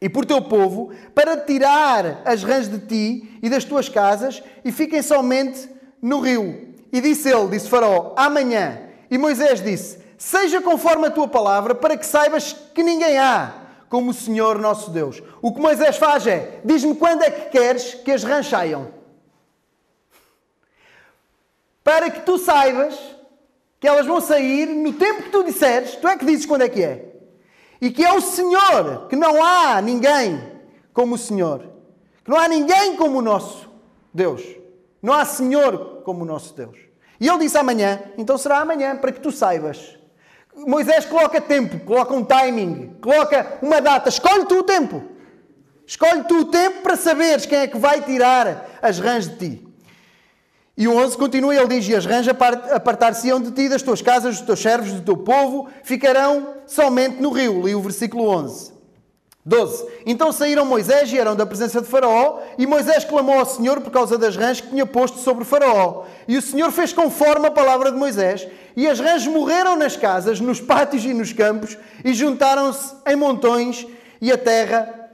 e 0.00 0.08
por 0.08 0.24
teu 0.24 0.42
povo 0.42 0.90
para 1.14 1.36
tirar 1.36 2.22
as 2.24 2.42
rãs 2.42 2.68
de 2.68 2.78
ti 2.78 3.38
e 3.42 3.48
das 3.48 3.64
tuas 3.64 3.88
casas 3.88 4.42
e 4.64 4.72
fiquem 4.72 5.02
somente 5.02 5.68
no 6.02 6.20
rio. 6.20 6.74
E 6.92 7.00
disse 7.00 7.28
ele, 7.28 7.48
disse 7.48 7.68
Faraó, 7.68 8.14
amanhã. 8.16 8.80
E 9.10 9.18
Moisés 9.18 9.62
disse: 9.62 9.98
Seja 10.18 10.60
conforme 10.60 11.06
a 11.06 11.10
tua 11.10 11.28
palavra, 11.28 11.74
para 11.74 11.96
que 11.96 12.06
saibas 12.06 12.56
que 12.74 12.82
ninguém 12.82 13.18
há 13.18 13.65
como 13.88 14.10
o 14.10 14.14
Senhor 14.14 14.58
nosso 14.58 14.90
Deus. 14.90 15.22
O 15.40 15.52
que 15.52 15.60
Moisés 15.60 15.96
faz 15.96 16.26
é: 16.26 16.60
diz-me 16.64 16.94
quando 16.96 17.22
é 17.22 17.30
que 17.30 17.50
queres 17.50 17.94
que 17.94 18.12
as 18.12 18.24
rãs 18.24 18.46
saiam. 18.46 18.94
Para 21.82 22.10
que 22.10 22.20
tu 22.20 22.38
saibas 22.38 22.98
que 23.78 23.86
elas 23.86 24.06
vão 24.06 24.20
sair 24.20 24.66
no 24.66 24.92
tempo 24.92 25.24
que 25.24 25.30
tu 25.30 25.44
disseres, 25.44 25.94
tu 25.96 26.08
é 26.08 26.16
que 26.16 26.24
dizes 26.24 26.46
quando 26.46 26.62
é 26.62 26.68
que 26.68 26.82
é. 26.82 27.14
E 27.80 27.90
que 27.90 28.04
é 28.04 28.12
o 28.12 28.20
Senhor, 28.20 29.06
que 29.08 29.16
não 29.16 29.44
há 29.44 29.80
ninguém 29.80 30.52
como 30.92 31.14
o 31.14 31.18
Senhor. 31.18 31.60
Que 32.24 32.30
não 32.30 32.38
há 32.38 32.48
ninguém 32.48 32.96
como 32.96 33.18
o 33.18 33.22
nosso 33.22 33.70
Deus. 34.12 34.42
Não 35.00 35.12
há 35.12 35.24
Senhor 35.24 36.02
como 36.02 36.22
o 36.22 36.26
nosso 36.26 36.54
Deus. 36.54 36.76
E 37.20 37.28
ele 37.28 37.38
disse 37.38 37.56
amanhã, 37.56 38.02
então 38.18 38.36
será 38.36 38.58
amanhã, 38.58 38.96
para 38.96 39.12
que 39.12 39.20
tu 39.20 39.30
saibas. 39.30 39.95
Moisés 40.56 41.04
coloca 41.04 41.40
tempo, 41.40 41.78
coloca 41.80 42.14
um 42.14 42.24
timing, 42.24 42.96
coloca 43.00 43.58
uma 43.60 43.80
data, 43.80 44.08
escolhe 44.08 44.46
tu 44.46 44.60
o 44.60 44.62
tempo. 44.62 45.02
Escolhe 45.86 46.24
tu 46.24 46.40
o 46.40 46.44
tempo 46.46 46.82
para 46.82 46.96
saberes 46.96 47.46
quem 47.46 47.58
é 47.58 47.66
que 47.66 47.78
vai 47.78 48.00
tirar 48.02 48.78
as 48.82 48.98
rãs 48.98 49.28
de 49.28 49.36
ti. 49.36 49.68
E 50.76 50.86
o 50.88 50.96
11 50.96 51.16
continua, 51.16 51.54
ele 51.54 51.68
diz: 51.68 51.88
E 51.88 51.94
as 51.94 52.04
rãs 52.04 52.26
apartar-se-ão 52.28 53.40
de 53.40 53.50
ti, 53.52 53.68
das 53.68 53.82
tuas 53.82 54.02
casas, 54.02 54.36
dos 54.36 54.46
teus 54.46 54.60
servos, 54.60 54.92
do 54.92 55.00
teu 55.02 55.16
povo, 55.16 55.68
ficarão 55.82 56.54
somente 56.66 57.20
no 57.20 57.30
rio. 57.30 57.64
Li 57.64 57.74
o 57.74 57.80
versículo 57.80 58.28
11. 58.28 58.76
12. 59.46 59.86
Então 60.04 60.32
saíram 60.32 60.66
Moisés 60.66 61.10
e 61.12 61.16
eram 61.16 61.36
da 61.36 61.46
presença 61.46 61.80
de 61.80 61.86
Faraó, 61.86 62.40
e 62.58 62.66
Moisés 62.66 63.04
clamou 63.04 63.38
ao 63.38 63.46
Senhor 63.46 63.80
por 63.80 63.92
causa 63.92 64.18
das 64.18 64.36
rãs 64.36 64.60
que 64.60 64.68
tinha 64.70 64.84
posto 64.84 65.18
sobre 65.18 65.44
Faraó. 65.44 66.04
E 66.26 66.36
o 66.36 66.42
Senhor 66.42 66.72
fez 66.72 66.92
conforme 66.92 67.46
a 67.46 67.50
palavra 67.52 67.92
de 67.92 67.96
Moisés, 67.96 68.46
e 68.76 68.86
as 68.86 69.00
rãs 69.00 69.26
morreram 69.26 69.74
nas 69.74 69.96
casas, 69.96 70.38
nos 70.38 70.60
pátios 70.60 71.02
e 71.04 71.14
nos 71.14 71.32
campos, 71.32 71.78
e 72.04 72.12
juntaram-se 72.12 72.94
em 73.06 73.16
montões, 73.16 73.86
e 74.20 74.30
a 74.30 74.36
terra, 74.36 75.10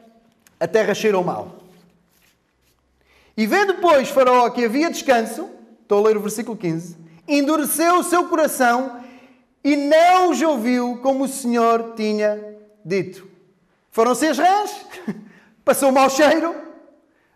a 0.58 0.66
terra 0.66 0.92
cheirou 0.92 1.22
mal. 1.22 1.62
E 3.36 3.46
vendo 3.46 3.74
depois 3.74 4.08
Faraó 4.08 4.50
que 4.50 4.64
havia 4.64 4.90
descanso, 4.90 5.48
estou 5.80 6.04
a 6.04 6.08
ler 6.08 6.16
o 6.16 6.20
versículo 6.20 6.56
15, 6.56 6.96
endureceu 7.28 7.98
o 7.98 8.02
seu 8.02 8.28
coração 8.28 9.00
e 9.62 9.76
não 9.76 10.30
os 10.30 10.42
ouviu 10.42 10.98
como 11.00 11.24
o 11.24 11.28
Senhor 11.28 11.94
tinha 11.94 12.56
dito. 12.84 13.28
Foram-se 13.92 14.26
as 14.26 14.38
rãs, 14.38 14.74
passou 15.64 15.90
o 15.90 15.92
mau 15.92 16.10
cheiro, 16.10 16.54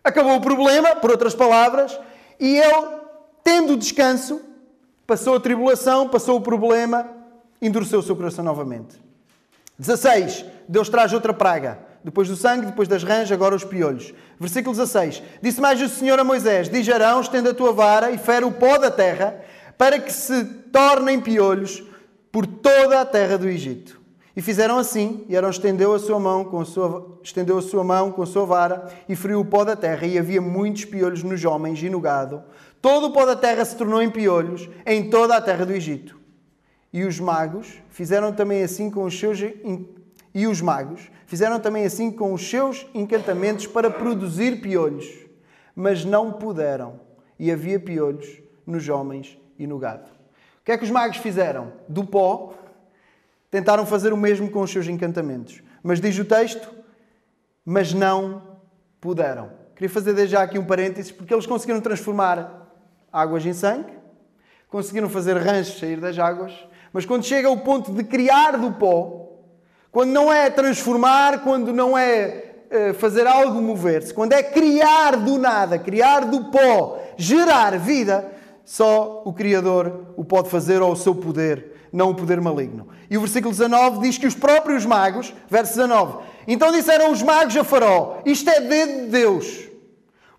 acabou 0.03 0.35
o 0.35 0.41
problema, 0.41 0.95
por 0.97 1.09
outras 1.09 1.33
palavras, 1.33 1.97
e 2.37 2.57
ele, 2.57 2.87
tendo 3.43 3.77
descanso, 3.77 4.41
passou 5.07 5.35
a 5.35 5.39
tribulação, 5.39 6.09
passou 6.09 6.37
o 6.37 6.41
problema, 6.41 7.09
endureceu 7.61 7.99
o 7.99 8.03
seu 8.03 8.15
coração 8.15 8.43
novamente. 8.43 9.01
16. 9.79 10.45
Deus 10.67 10.89
traz 10.89 11.13
outra 11.13 11.33
praga. 11.33 11.79
Depois 12.03 12.27
do 12.27 12.35
sangue, 12.35 12.65
depois 12.65 12.87
das 12.87 13.03
rãs, 13.03 13.31
agora 13.31 13.55
os 13.55 13.63
piolhos. 13.63 14.13
Versículo 14.39 14.75
16. 14.75 15.23
Disse 15.41 15.61
mais 15.61 15.81
o 15.81 15.89
Senhor 15.89 16.19
a 16.19 16.23
Moisés: 16.23 16.69
Diz 16.69 16.87
Arão, 16.89 17.21
estenda 17.21 17.51
a 17.51 17.53
tua 17.53 17.71
vara 17.71 18.11
e 18.11 18.17
fere 18.17 18.45
o 18.45 18.51
pó 18.51 18.77
da 18.77 18.91
terra, 18.91 19.41
para 19.77 19.99
que 19.99 20.11
se 20.11 20.43
tornem 20.71 21.19
piolhos 21.19 21.83
por 22.31 22.45
toda 22.45 23.01
a 23.01 23.05
terra 23.05 23.37
do 23.37 23.47
Egito. 23.47 23.99
E 24.35 24.41
fizeram 24.41 24.77
assim, 24.77 25.25
e 25.27 25.35
Arão 25.35 25.49
estendeu 25.49 25.95
a 25.95 25.99
sua 25.99 26.19
mão 26.19 26.45
com 26.45 26.61
a 26.61 26.65
sua, 26.65 27.19
estendeu 27.23 27.57
a 27.57 27.61
sua 27.61 27.83
mão 27.83 28.11
com 28.11 28.21
a 28.21 28.25
sua 28.25 28.45
vara 28.45 28.87
e 29.09 29.15
feriu 29.15 29.39
o 29.39 29.45
pó 29.45 29.63
da 29.63 29.75
terra, 29.75 30.05
e 30.05 30.17
havia 30.17 30.39
muitos 30.39 30.85
piolhos 30.85 31.23
nos 31.23 31.43
homens 31.43 31.81
e 31.81 31.89
no 31.89 31.99
gado. 31.99 32.43
Todo 32.81 33.07
o 33.07 33.11
pó 33.11 33.25
da 33.25 33.35
terra 33.35 33.65
se 33.65 33.75
tornou 33.75 34.01
em 34.01 34.09
piolhos 34.09 34.69
em 34.85 35.09
toda 35.09 35.35
a 35.35 35.41
terra 35.41 35.65
do 35.65 35.73
Egito. 35.73 36.19
E 36.93 37.03
os 37.03 37.19
magos 37.19 37.81
fizeram 37.89 38.31
também 38.31 38.63
assim 38.63 38.89
com 38.89 39.03
os 39.03 39.19
seus 39.19 39.39
e 40.33 40.47
os 40.47 40.61
magos 40.61 41.09
fizeram 41.25 41.59
também 41.59 41.85
assim 41.85 42.11
com 42.11 42.33
os 42.33 42.49
seus 42.49 42.85
encantamentos 42.93 43.67
para 43.67 43.89
produzir 43.89 44.61
piolhos, 44.61 45.07
mas 45.75 46.05
não 46.05 46.31
puderam, 46.31 46.99
e 47.39 47.51
havia 47.51 47.79
piolhos 47.79 48.39
nos 48.65 48.87
homens 48.87 49.37
e 49.57 49.65
no 49.65 49.79
gado. 49.79 50.09
O 50.61 50.65
que 50.65 50.71
é 50.71 50.77
que 50.77 50.83
os 50.83 50.91
magos 50.91 51.17
fizeram? 51.17 51.73
Do 51.87 52.05
pó 52.05 52.53
Tentaram 53.49 53.85
fazer 53.85 54.11
o 54.11 54.17
mesmo 54.17 54.49
com 54.49 54.61
os 54.61 54.71
seus 54.71 54.87
encantamentos. 54.87 55.61
Mas 55.81 56.01
diz 56.01 56.17
o 56.19 56.25
texto, 56.25 56.69
mas 57.65 57.93
não 57.93 58.59
puderam. 58.99 59.51
Queria 59.73 59.89
fazer 59.89 60.13
desde 60.13 60.33
já 60.33 60.43
aqui 60.43 60.59
um 60.59 60.65
parênteses, 60.65 61.11
porque 61.11 61.33
eles 61.33 61.45
conseguiram 61.45 61.79
transformar 61.79 62.56
águas 63.11 63.45
em 63.45 63.53
sangue, 63.53 63.93
conseguiram 64.69 65.09
fazer 65.09 65.37
ranchos 65.37 65.79
sair 65.79 65.99
das 65.99 66.17
águas, 66.17 66.53
mas 66.91 67.05
quando 67.05 67.23
chega 67.23 67.47
ao 67.47 67.57
ponto 67.57 67.91
de 67.91 68.03
criar 68.03 68.57
do 68.57 68.71
pó, 68.71 69.27
quando 69.91 70.11
não 70.11 70.31
é 70.31 70.49
transformar, 70.49 71.43
quando 71.43 71.73
não 71.73 71.97
é 71.97 72.45
eh, 72.69 72.93
fazer 72.93 73.25
algo 73.25 73.61
mover-se, 73.61 74.13
quando 74.13 74.33
é 74.33 74.43
criar 74.43 75.17
do 75.17 75.37
nada, 75.37 75.79
criar 75.79 76.25
do 76.25 76.45
pó, 76.45 76.99
gerar 77.17 77.77
vida, 77.79 78.31
só 78.63 79.23
o 79.25 79.33
Criador 79.33 80.13
o 80.17 80.25
pode 80.25 80.49
fazer 80.49 80.81
ao 80.81 80.95
seu 80.95 81.15
poder 81.15 81.77
não 81.91 82.11
o 82.11 82.15
poder 82.15 82.39
maligno. 82.41 82.87
E 83.09 83.17
o 83.17 83.21
versículo 83.21 83.51
19 83.51 84.01
diz 84.01 84.17
que 84.17 84.27
os 84.27 84.35
próprios 84.35 84.85
magos, 84.85 85.33
verso 85.49 85.73
19, 85.73 86.19
então 86.47 86.71
disseram 86.71 87.11
os 87.11 87.21
magos 87.21 87.55
a 87.57 87.63
Faraó: 87.63 88.19
Isto 88.25 88.49
é 88.49 88.61
dedo 88.61 89.05
de 89.05 89.07
Deus. 89.09 89.66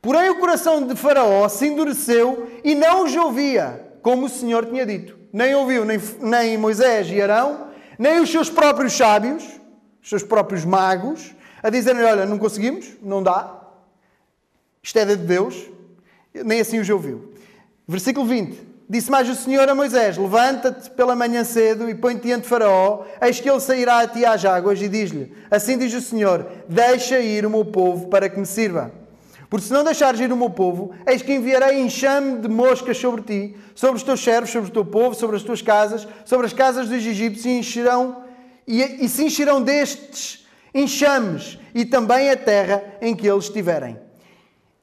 Porém, 0.00 0.30
o 0.30 0.38
coração 0.38 0.86
de 0.86 0.94
Faraó 0.94 1.48
se 1.48 1.66
endureceu 1.66 2.50
e 2.62 2.74
não 2.74 3.04
os 3.04 3.14
ouvia, 3.16 3.92
como 4.02 4.26
o 4.26 4.28
Senhor 4.28 4.66
tinha 4.66 4.86
dito. 4.86 5.18
Nem 5.32 5.54
ouviu 5.54 5.84
nem, 5.84 6.00
nem 6.20 6.56
Moisés 6.56 7.10
e 7.10 7.20
Arão, 7.20 7.68
nem 7.98 8.20
os 8.20 8.30
seus 8.30 8.48
próprios 8.48 8.92
sábios, 8.92 9.44
os 10.02 10.08
seus 10.08 10.22
próprios 10.22 10.64
magos, 10.64 11.34
a 11.62 11.68
dizerem: 11.68 12.04
Olha, 12.04 12.24
não 12.24 12.38
conseguimos, 12.38 12.86
não 13.02 13.22
dá. 13.22 13.58
Isto 14.82 14.98
é 14.98 15.04
de 15.04 15.16
Deus. 15.16 15.68
Nem 16.32 16.60
assim 16.60 16.78
os 16.78 16.88
ouviu. 16.88 17.34
Versículo 17.86 18.26
20. 18.26 18.68
Disse 18.90 19.10
mais 19.10 19.28
o 19.28 19.34
Senhor 19.34 19.68
a 19.68 19.74
Moisés: 19.74 20.16
Levanta-te 20.16 20.90
pela 20.90 21.14
manhã 21.14 21.44
cedo 21.44 21.90
e 21.90 21.94
põe-te 21.94 22.22
diante 22.22 22.44
de 22.44 22.48
Faraó, 22.48 23.04
eis 23.20 23.38
que 23.40 23.50
ele 23.50 23.60
sairá 23.60 24.00
a 24.00 24.08
ti 24.08 24.24
às 24.24 24.44
águas, 24.44 24.80
e 24.80 24.88
diz-lhe: 24.88 25.34
Assim 25.50 25.76
diz 25.76 25.92
o 25.92 26.00
Senhor: 26.00 26.46
Deixa 26.68 27.18
ir 27.18 27.44
o 27.44 27.50
meu 27.50 27.64
povo 27.64 28.08
para 28.08 28.28
que 28.28 28.38
me 28.38 28.46
sirva. 28.46 28.90
Porque 29.48 29.66
se 29.66 29.72
não 29.72 29.82
deixares 29.82 30.20
ir 30.20 30.30
o 30.30 30.36
meu 30.36 30.50
povo, 30.50 30.92
eis 31.06 31.22
que 31.22 31.32
enviarei 31.32 31.80
enxame 31.80 32.38
de 32.38 32.48
moscas 32.48 32.98
sobre 32.98 33.22
ti, 33.22 33.56
sobre 33.74 33.96
os 33.96 34.02
teus 34.02 34.22
servos, 34.22 34.50
sobre 34.50 34.68
o 34.68 34.72
teu 34.72 34.84
povo, 34.84 35.14
sobre 35.14 35.36
as 35.36 35.42
tuas 35.42 35.62
casas, 35.62 36.06
sobre 36.24 36.46
as 36.46 36.52
casas 36.52 36.88
dos 36.88 37.06
egípcios, 37.06 37.46
e 37.46 37.50
encherão 37.50 38.28
e, 38.66 38.82
e 38.82 39.08
se 39.08 39.24
encherão 39.24 39.62
destes 39.62 40.46
enxames, 40.74 41.58
e 41.74 41.86
também 41.86 42.30
a 42.30 42.36
terra 42.36 42.82
em 43.00 43.16
que 43.16 43.26
eles 43.26 43.44
estiverem. 43.44 43.98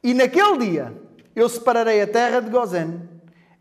E 0.04 0.14
naquele 0.16 0.58
dia 0.58 0.94
eu 1.36 1.48
separarei 1.48 2.02
a 2.02 2.08
terra 2.08 2.40
de 2.40 2.50
Gozém 2.50 3.08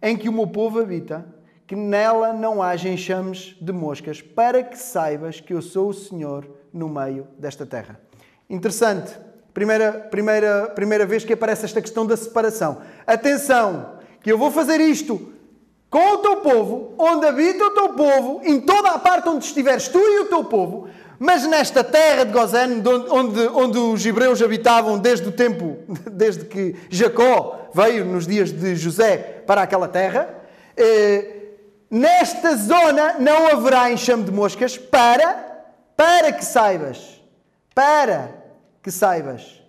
em 0.01 0.17
que 0.17 0.29
o 0.29 0.33
meu 0.33 0.47
povo 0.47 0.81
habita, 0.81 1.27
que 1.67 1.77
nela 1.77 2.33
não 2.33 2.63
haja 2.63 2.89
enxames 2.89 3.55
de 3.61 3.73
moscas, 3.73 4.23
para 4.23 4.63
que 4.63 4.79
saibas 4.79 5.41
que 5.41 5.53
eu 5.53 5.61
sou 5.61 5.91
o 5.91 5.95
Senhor 5.95 6.49
no 6.73 6.89
meio 6.89 7.27
desta 7.39 7.67
terra. 7.67 8.01
Interessante. 8.49 9.15
Primeira, 9.55 9.93
primeira, 10.11 10.73
primeira 10.75 11.07
vez 11.07 11.25
que 11.25 11.33
aparece 11.33 11.65
esta 11.65 11.81
questão 11.81 12.05
da 12.05 12.17
separação. 12.17 12.79
Atenção, 13.07 13.93
que 14.21 14.33
eu 14.33 14.37
vou 14.37 14.51
fazer 14.51 14.81
isto 14.81 15.33
com 15.89 16.15
o 16.15 16.19
teu 16.19 16.37
povo, 16.39 16.93
onde 16.99 17.25
habita 17.25 17.65
o 17.65 17.71
teu 17.71 17.91
povo, 17.91 18.41
em 18.43 18.61
toda 18.61 18.91
a 18.91 18.99
parte 18.99 19.29
onde 19.29 19.45
estiveres 19.45 19.87
tu 19.87 20.01
e 20.01 20.21
o 20.23 20.25
teu 20.25 20.43
povo, 20.43 20.89
mas 21.21 21.47
nesta 21.47 21.85
terra 21.85 22.25
de 22.25 22.33
Gozan, 22.33 22.83
onde, 23.11 23.47
onde 23.47 23.79
os 23.79 24.05
hebreus 24.05 24.43
habitavam 24.43 24.99
desde 24.99 25.29
o 25.29 25.33
tempo, 25.33 25.79
desde 26.11 26.47
que 26.47 26.75
Jacó 26.91 27.69
veio 27.73 28.05
nos 28.05 28.27
dias 28.27 28.51
de 28.51 28.75
José 28.75 29.45
para 29.47 29.63
aquela 29.63 29.87
terra, 29.87 30.35
eh, 30.77 31.43
nesta 31.89 32.57
zona 32.57 33.21
não 33.21 33.47
haverá 33.47 33.89
enxame 33.93 34.25
de 34.25 34.33
moscas 34.33 34.77
para, 34.77 35.63
para 35.97 36.33
que 36.33 36.45
saibas, 36.45 37.23
para 37.73 38.44
que 38.85 38.91
saibas, 38.91 39.63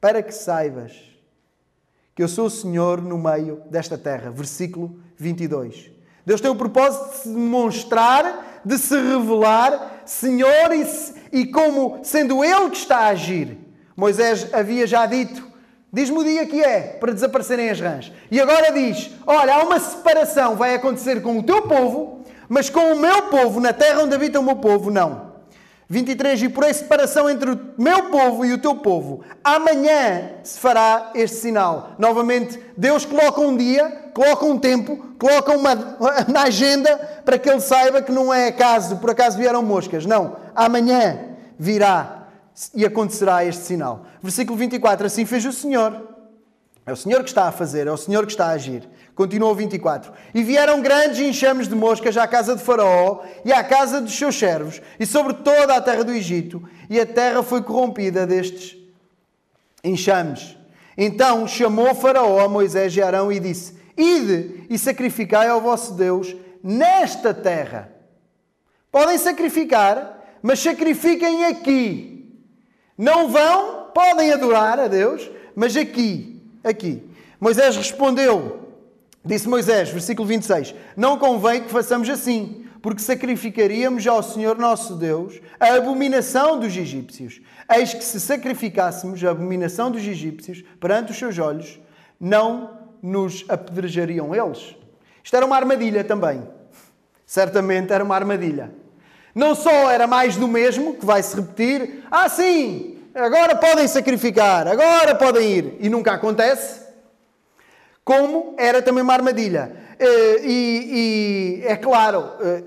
para 0.00 0.22
que 0.22 0.30
saibas 0.30 0.92
que 2.14 2.22
eu 2.22 2.28
sou 2.28 2.46
o 2.46 2.50
Senhor 2.50 3.02
no 3.02 3.18
meio 3.18 3.60
desta 3.68 3.98
terra. 3.98 4.30
Versículo 4.30 4.96
22. 5.16 5.90
Deus 6.24 6.40
tem 6.40 6.48
o 6.48 6.54
propósito 6.54 7.10
de 7.10 7.16
se 7.16 7.28
demonstrar, 7.30 8.60
de 8.64 8.78
se 8.78 8.94
revelar 8.94 10.04
Senhor 10.06 10.72
e, 10.72 11.40
e 11.40 11.46
como 11.46 11.98
sendo 12.04 12.44
Ele 12.44 12.70
que 12.70 12.76
está 12.76 12.98
a 12.98 13.08
agir. 13.08 13.58
Moisés 13.96 14.54
havia 14.54 14.86
já 14.86 15.04
dito: 15.04 15.44
diz-me 15.92 16.18
o 16.18 16.24
dia 16.24 16.46
que 16.46 16.62
é 16.62 16.80
para 16.80 17.12
desaparecerem 17.12 17.70
as 17.70 17.80
rãs. 17.80 18.12
E 18.30 18.40
agora 18.40 18.70
diz: 18.70 19.10
olha, 19.26 19.56
há 19.56 19.64
uma 19.64 19.80
separação, 19.80 20.54
vai 20.54 20.76
acontecer 20.76 21.20
com 21.20 21.40
o 21.40 21.42
teu 21.42 21.62
povo, 21.62 22.24
mas 22.48 22.70
com 22.70 22.92
o 22.92 23.00
meu 23.00 23.22
povo, 23.22 23.58
na 23.58 23.72
terra 23.72 24.04
onde 24.04 24.14
habita 24.14 24.38
o 24.38 24.44
meu 24.44 24.54
povo, 24.54 24.92
não. 24.92 25.33
23. 25.94 26.42
E 26.42 26.48
por 26.48 26.64
separação 26.74 27.30
entre 27.30 27.52
o 27.52 27.60
meu 27.78 28.10
povo 28.10 28.44
e 28.44 28.52
o 28.52 28.58
teu 28.58 28.74
povo, 28.74 29.22
amanhã 29.44 30.32
se 30.42 30.58
fará 30.58 31.12
este 31.14 31.36
sinal. 31.36 31.92
Novamente, 31.98 32.60
Deus 32.76 33.04
coloca 33.04 33.40
um 33.40 33.56
dia, 33.56 34.10
coloca 34.12 34.44
um 34.44 34.58
tempo, 34.58 34.96
coloca 35.18 35.56
uma 35.56 35.74
na 36.26 36.42
agenda 36.42 36.96
para 37.24 37.38
que 37.38 37.48
ele 37.48 37.60
saiba 37.60 38.02
que 38.02 38.10
não 38.10 38.34
é 38.34 38.48
acaso, 38.48 38.96
por 38.96 39.10
acaso 39.10 39.38
vieram 39.38 39.62
moscas. 39.62 40.04
Não, 40.04 40.36
amanhã 40.54 41.36
virá 41.56 42.26
e 42.74 42.84
acontecerá 42.84 43.44
este 43.44 43.62
sinal. 43.62 44.04
Versículo 44.20 44.58
24. 44.58 45.06
Assim 45.06 45.24
fez 45.24 45.44
o 45.46 45.52
Senhor. 45.52 46.08
É 46.86 46.92
o 46.92 46.96
Senhor 46.96 47.22
que 47.22 47.30
está 47.30 47.48
a 47.48 47.52
fazer, 47.52 47.86
é 47.86 47.92
o 47.92 47.96
Senhor 47.96 48.26
que 48.26 48.32
está 48.32 48.46
a 48.46 48.50
agir. 48.50 48.86
Continua 49.14 49.50
o 49.50 49.54
24. 49.54 50.12
E 50.34 50.42
vieram 50.42 50.82
grandes 50.82 51.20
enxames 51.20 51.68
de 51.68 51.74
moscas 51.74 52.16
à 52.16 52.26
casa 52.26 52.56
de 52.56 52.62
Faraó 52.62 53.22
e 53.44 53.52
à 53.52 53.62
casa 53.62 54.00
dos 54.00 54.16
seus 54.16 54.36
servos 54.36 54.82
e 54.98 55.06
sobre 55.06 55.34
toda 55.34 55.76
a 55.76 55.80
terra 55.80 56.02
do 56.02 56.12
Egito, 56.12 56.62
e 56.90 56.98
a 56.98 57.06
terra 57.06 57.42
foi 57.42 57.62
corrompida 57.62 58.26
destes 58.26 58.76
enxames. 59.84 60.56
Então 60.98 61.46
chamou 61.46 61.94
Faraó 61.94 62.40
a 62.40 62.48
Moisés 62.48 62.96
e 62.96 63.02
Arão 63.02 63.30
e 63.30 63.38
disse: 63.38 63.74
Ide 63.96 64.66
e 64.68 64.76
sacrificai 64.76 65.48
ao 65.48 65.60
vosso 65.60 65.94
Deus 65.94 66.34
nesta 66.62 67.32
terra. 67.32 67.92
Podem 68.90 69.18
sacrificar, 69.18 70.24
mas 70.42 70.58
sacrifiquem 70.58 71.44
aqui. 71.46 72.40
Não 72.98 73.28
vão, 73.28 73.90
podem 73.94 74.32
adorar 74.32 74.78
a 74.78 74.88
Deus, 74.88 75.28
mas 75.54 75.76
aqui, 75.76 76.40
aqui. 76.64 77.02
Moisés 77.40 77.76
respondeu: 77.76 78.63
Disse 79.24 79.48
Moisés, 79.48 79.88
versículo 79.88 80.28
26, 80.28 80.74
Não 80.94 81.16
convém 81.16 81.62
que 81.62 81.70
façamos 81.70 82.10
assim, 82.10 82.66
porque 82.82 83.00
sacrificaríamos 83.00 84.06
ao 84.06 84.22
Senhor 84.22 84.58
nosso 84.58 84.94
Deus 84.96 85.40
a 85.58 85.74
abominação 85.74 86.60
dos 86.60 86.76
egípcios. 86.76 87.40
Eis 87.74 87.94
que 87.94 88.04
se 88.04 88.20
sacrificássemos 88.20 89.24
a 89.24 89.30
abominação 89.30 89.90
dos 89.90 90.06
egípcios 90.06 90.62
perante 90.78 91.12
os 91.12 91.18
seus 91.18 91.38
olhos, 91.38 91.80
não 92.20 92.78
nos 93.02 93.46
apedrejariam 93.48 94.34
eles. 94.34 94.76
Isto 95.22 95.36
era 95.36 95.46
uma 95.46 95.56
armadilha 95.56 96.04
também. 96.04 96.46
Certamente 97.24 97.94
era 97.94 98.04
uma 98.04 98.14
armadilha. 98.14 98.70
Não 99.34 99.54
só 99.54 99.90
era 99.90 100.06
mais 100.06 100.36
do 100.36 100.46
mesmo, 100.46 100.94
que 100.94 101.06
vai 101.06 101.22
se 101.22 101.34
repetir, 101.34 102.04
ah, 102.10 102.28
sim, 102.28 102.98
agora 103.14 103.56
podem 103.56 103.88
sacrificar, 103.88 104.68
agora 104.68 105.14
podem 105.14 105.50
ir, 105.50 105.76
e 105.80 105.88
nunca 105.88 106.12
acontece 106.12 106.83
como 108.04 108.54
era 108.58 108.82
também 108.82 109.02
uma 109.02 109.14
armadilha. 109.14 109.72
Eh, 109.98 110.40
e, 110.44 111.60
e 111.62 111.66
é 111.66 111.76
claro, 111.76 112.32
eh, 112.40 112.64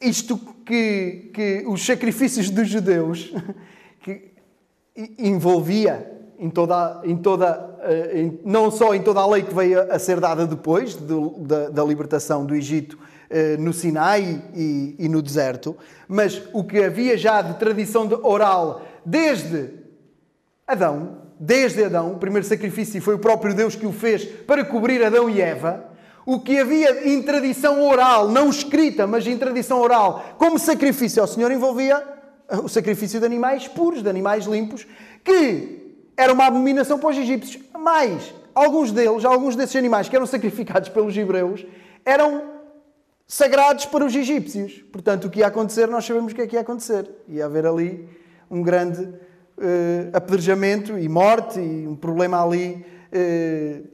isto 0.00 0.36
que, 0.64 1.30
que 1.32 1.64
os 1.66 1.84
sacrifícios 1.84 2.50
dos 2.50 2.68
judeus 2.68 3.32
que 4.02 4.32
envolvia 5.18 6.12
em 6.38 6.50
toda, 6.50 7.00
em 7.04 7.16
toda 7.16 7.78
eh, 7.82 8.30
não 8.44 8.70
só 8.70 8.94
em 8.94 9.02
toda 9.02 9.20
a 9.20 9.26
lei 9.26 9.42
que 9.42 9.54
veio 9.54 9.80
a 9.92 9.98
ser 9.98 10.18
dada 10.18 10.46
depois 10.46 10.94
do, 10.96 11.30
da, 11.38 11.68
da, 11.68 11.84
libertação 11.84 12.44
do 12.44 12.54
Egito 12.54 12.98
no 13.58 13.72
Sinai 13.72 14.40
e, 14.54 14.94
e, 15.00 15.08
no 15.08 15.20
deserto, 15.20 15.76
mas 16.06 16.40
o 16.52 16.62
que 16.62 16.84
havia 16.84 17.18
já 17.18 17.42
de 17.42 17.58
tradição 17.58 18.08
oral 18.22 18.86
desde 19.04 19.70
Adão, 20.64 21.25
desde 21.38 21.84
Adão, 21.84 22.12
o 22.12 22.18
primeiro 22.18 22.46
sacrifício 22.46 23.00
foi 23.02 23.14
o 23.14 23.18
próprio 23.18 23.54
Deus 23.54 23.76
que 23.76 23.86
o 23.86 23.92
fez 23.92 24.24
para 24.24 24.64
cobrir 24.64 25.04
Adão 25.04 25.28
e 25.28 25.40
Eva. 25.40 25.84
O 26.24 26.40
que 26.40 26.58
havia 26.58 27.08
em 27.08 27.22
tradição 27.22 27.86
oral, 27.86 28.28
não 28.28 28.50
escrita, 28.50 29.06
mas 29.06 29.26
em 29.26 29.38
tradição 29.38 29.80
oral, 29.80 30.34
como 30.38 30.58
sacrifício 30.58 31.22
ao 31.22 31.28
Senhor, 31.28 31.52
envolvia 31.52 32.02
o 32.64 32.68
sacrifício 32.68 33.20
de 33.20 33.26
animais 33.26 33.68
puros, 33.68 34.02
de 34.02 34.08
animais 34.08 34.44
limpos, 34.44 34.86
que 35.24 36.10
era 36.16 36.32
uma 36.32 36.46
abominação 36.46 36.98
para 36.98 37.10
os 37.10 37.18
egípcios. 37.18 37.62
Mas 37.78 38.34
alguns 38.54 38.90
deles, 38.90 39.24
alguns 39.24 39.54
desses 39.54 39.76
animais 39.76 40.08
que 40.08 40.16
eram 40.16 40.26
sacrificados 40.26 40.88
pelos 40.88 41.16
hebreus, 41.16 41.64
eram 42.04 42.56
sagrados 43.26 43.86
para 43.86 44.04
os 44.04 44.14
egípcios. 44.14 44.82
Portanto, 44.92 45.26
o 45.26 45.30
que 45.30 45.40
ia 45.40 45.46
acontecer, 45.46 45.86
nós 45.88 46.04
sabemos 46.04 46.32
o 46.32 46.34
que 46.34 46.42
é 46.42 46.46
que 46.46 46.56
ia 46.56 46.62
acontecer. 46.62 47.08
Ia 47.28 47.46
haver 47.46 47.66
ali 47.66 48.08
um 48.50 48.62
grande 48.62 49.12
apedrejamento 50.12 50.98
e 50.98 51.08
morte 51.08 51.58
e 51.58 51.86
um 51.86 51.96
problema 51.96 52.42
ali, 52.42 52.84
uh, 53.12 53.86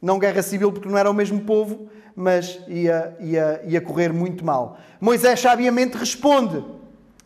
não 0.00 0.18
guerra 0.18 0.42
civil 0.42 0.70
porque 0.72 0.88
não 0.88 0.98
era 0.98 1.10
o 1.10 1.14
mesmo 1.14 1.40
povo, 1.40 1.88
mas 2.14 2.60
ia, 2.68 3.16
ia, 3.20 3.62
ia 3.66 3.80
correr 3.80 4.12
muito 4.12 4.44
mal. 4.44 4.78
Moisés 5.00 5.40
sabiamente 5.40 5.96
responde 5.96 6.64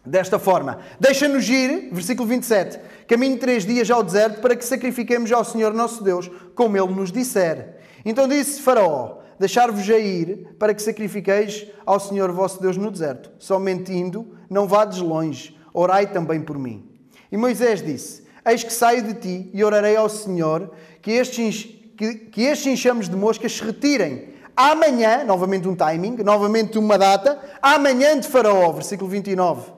desta 0.05 0.39
forma: 0.39 0.79
Deixa-nos 0.99 1.49
ir, 1.49 1.91
versículo 1.93 2.29
27, 2.29 2.79
caminho 3.07 3.39
três 3.39 3.65
dias 3.65 3.91
ao 3.91 4.03
deserto 4.03 4.41
para 4.41 4.57
que 4.57 4.65
sacrifiquemos 4.65 5.31
ao 5.33 5.45
Senhor 5.45 5.73
nosso 5.73 6.03
Deus, 6.03 6.31
como 6.55 6.77
ele 6.77 6.95
nos 6.95 7.13
disser. 7.13 7.77
Então 8.05 8.27
disse 8.27 8.63
Faraó: 8.63 9.19
Deixar-vos 9.39 9.89
a 9.89 9.99
ir 9.99 10.49
para 10.59 10.75
que 10.75 10.83
sacrifiqueis 10.83 11.67
ao 11.87 12.01
Senhor 12.01 12.31
vosso 12.33 12.61
Deus 12.61 12.77
no 12.77 12.91
deserto. 12.91 13.31
Somente 13.39 13.93
indo, 13.93 14.37
não 14.49 14.67
vades 14.67 14.99
longe, 14.99 15.57
orai 15.73 16.07
também 16.07 16.41
por 16.41 16.59
mim. 16.59 16.90
E 17.31 17.37
Moisés 17.37 17.83
disse: 17.83 18.25
Eis 18.45 18.63
que 18.63 18.73
saio 18.73 19.03
de 19.03 19.15
ti 19.15 19.51
e 19.53 19.63
orarei 19.63 19.97
ao 19.97 20.09
Senhor 20.09 20.71
que 21.03 21.13
estes, 21.13 21.65
que, 21.97 22.15
que 22.15 22.43
estes 22.43 22.67
enxames 22.67 23.09
de 23.09 23.17
moscas 23.17 23.53
se 23.53 23.63
retirem. 23.63 24.31
Amanhã, 24.57 25.25
novamente 25.25 25.69
um 25.69 25.75
timing, 25.75 26.17
novamente 26.23 26.79
uma 26.79 26.99
data, 26.99 27.39
amanhã 27.63 28.19
de 28.19 28.29
Faraó, 28.29 28.73
versículo 28.73 29.09
29, 29.09 29.73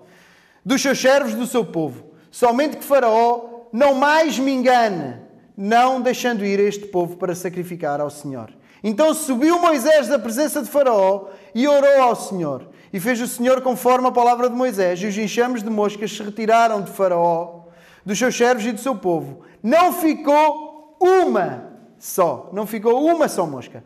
dos 0.65 0.83
seus 0.83 1.01
servos, 1.01 1.35
do 1.35 1.47
seu 1.47 1.65
povo. 1.65 2.05
Somente 2.31 2.77
que 2.77 2.85
Faraó 2.85 3.69
não 3.73 3.95
mais 3.95 4.38
me 4.38 4.53
engane, 4.53 5.17
não 5.57 6.01
deixando 6.01 6.45
ir 6.45 6.59
este 6.59 6.87
povo 6.87 7.17
para 7.17 7.35
sacrificar 7.35 8.01
ao 8.01 8.11
Senhor. 8.11 8.51
Então 8.83 9.15
subiu 9.15 9.61
Moisés 9.61 10.09
da 10.09 10.19
presença 10.19 10.61
de 10.62 10.69
Faraó 10.69 11.29
e 11.55 11.69
orou 11.69 12.03
ao 12.03 12.17
Senhor. 12.17 12.69
E 12.93 13.01
fez 13.01 13.21
o 13.21 13.27
Senhor 13.27 13.61
conforme 13.63 14.09
a 14.09 14.13
palavra 14.13 14.51
de 14.51 14.55
Moisés, 14.55 15.01
e 15.01 15.07
os 15.07 15.17
enxames 15.17 15.63
de 15.63 15.71
moscas 15.71 16.13
se 16.13 16.23
retiraram 16.23 16.83
de 16.83 16.91
Faraó, 16.91 17.63
dos 18.05 18.19
seus 18.19 18.37
servos 18.37 18.67
e 18.67 18.73
do 18.73 18.81
seu 18.81 18.95
povo. 18.95 19.41
Não 19.63 19.93
ficou 19.93 20.97
uma 21.01 21.73
só, 21.99 22.51
não 22.53 22.67
ficou 22.67 23.05
uma 23.05 23.29
só 23.29 23.47
mosca. 23.47 23.83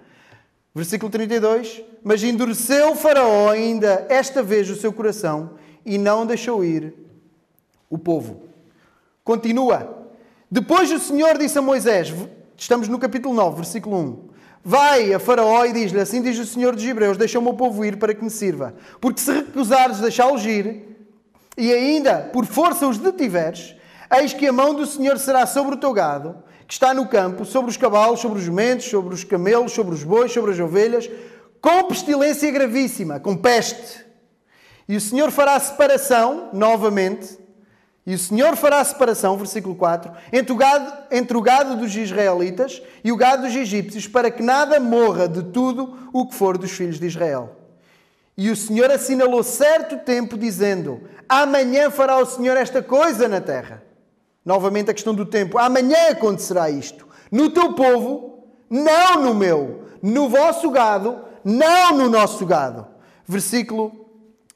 Versículo 0.75 1.11
32. 1.11 1.83
Mas 2.03 2.23
endureceu 2.23 2.95
Faraó 2.95 3.51
ainda 3.51 4.07
esta 4.09 4.42
vez 4.42 4.71
o 4.71 4.77
seu 4.77 4.92
coração 4.92 5.53
e 5.85 5.99
não 5.99 6.27
deixou 6.27 6.64
ir 6.64 6.95
o 7.88 7.99
povo. 7.99 8.42
Continua. 9.25 10.07
Depois 10.51 10.90
o 10.92 10.99
Senhor 10.99 11.37
disse 11.38 11.59
a 11.59 11.62
Moisés, 11.62 12.14
estamos 12.57 12.88
no 12.88 12.99
capítulo 12.99 13.35
9, 13.35 13.57
versículo 13.57 13.97
1. 13.97 14.25
Vai 14.68 15.14
a 15.14 15.20
Faraó 15.20 15.64
e 15.64 15.72
diz-lhe: 15.72 16.00
Assim 16.00 16.20
diz 16.20 16.37
o 16.40 16.44
Senhor 16.44 16.74
dos 16.74 16.85
Hebreus: 16.85 17.16
Deixa 17.16 17.38
o 17.38 17.42
meu 17.42 17.55
povo 17.55 17.85
ir 17.85 17.98
para 17.98 18.12
que 18.12 18.24
me 18.24 18.31
sirva. 18.31 18.74
Porque 19.00 19.20
se 19.20 19.31
recusares 19.31 20.00
deixá-los 20.00 20.44
ir, 20.44 21.07
e 21.57 21.72
ainda 21.72 22.29
por 22.33 22.44
força 22.44 22.85
os 22.85 22.98
detiveres, 22.98 23.76
eis 24.18 24.33
que 24.33 24.44
a 24.44 24.52
mão 24.52 24.74
do 24.74 24.85
Senhor 24.85 25.18
será 25.18 25.46
sobre 25.46 25.76
o 25.76 25.79
teu 25.79 25.92
gado, 25.92 26.42
que 26.66 26.72
está 26.72 26.92
no 26.92 27.07
campo, 27.07 27.44
sobre 27.44 27.70
os 27.70 27.76
cavalos, 27.76 28.18
sobre 28.18 28.40
os 28.40 28.44
jumentos, 28.44 28.87
sobre 28.87 29.14
os 29.14 29.22
camelos, 29.22 29.70
sobre 29.70 29.94
os 29.94 30.02
bois, 30.02 30.33
sobre 30.33 30.50
as 30.50 30.59
ovelhas, 30.59 31.09
com 31.61 31.85
pestilência 31.85 32.50
gravíssima, 32.50 33.20
com 33.20 33.37
peste. 33.37 34.05
E 34.88 34.96
o 34.96 35.00
Senhor 35.00 35.31
fará 35.31 35.61
separação, 35.61 36.50
novamente, 36.52 37.38
e 38.07 38.14
o 38.14 38.19
Senhor 38.19 38.55
fará 38.55 38.85
separação, 38.85 39.37
versículo 39.37 39.75
4, 39.75 40.12
entre 40.33 40.53
o, 40.53 40.57
gado, 40.57 40.92
entre 41.11 41.37
o 41.37 41.42
gado 41.42 41.77
dos 41.77 41.95
israelitas 41.97 42.81
e 43.03 43.11
o 43.11 43.16
gado 43.16 43.42
dos 43.42 43.57
egípcios, 43.57 44.07
para 44.07 44.31
que 44.31 44.45
nada 44.45 44.79
morra 44.79 45.29
de 45.29 45.42
tudo 45.42 46.09
o 46.12 46.25
que 46.25 46.35
for 46.37 46.57
dos 46.57 46.71
filhos 46.71 47.01
de 47.01 47.07
Israel. 47.07 47.57
E 48.37 48.49
o 48.49 48.55
Senhor 48.55 48.92
assinalou 48.92 49.42
certo 49.42 49.99
tempo, 49.99 50.38
dizendo: 50.38 51.01
Amanhã 51.29 51.90
fará 51.90 52.19
o 52.19 52.27
Senhor 52.27 52.57
esta 52.57 52.81
coisa 52.81 53.27
na 53.27 53.40
terra. 53.40 53.83
Novamente 54.45 54.88
a 54.88 54.95
questão 54.95 55.14
do 55.14 55.27
tempo. 55.27 55.59
Amanhã 55.59 56.11
acontecerá 56.11 56.71
isto. 56.71 57.09
No 57.33 57.51
teu 57.51 57.73
povo, 57.73 58.45
não 58.71 59.21
no 59.21 59.35
meu. 59.35 59.87
No 60.01 60.29
vosso 60.29 60.71
gado, 60.71 61.25
não 61.42 61.97
no 61.97 62.09
nosso 62.09 62.47
gado. 62.47 62.87
Versículo 63.27 64.07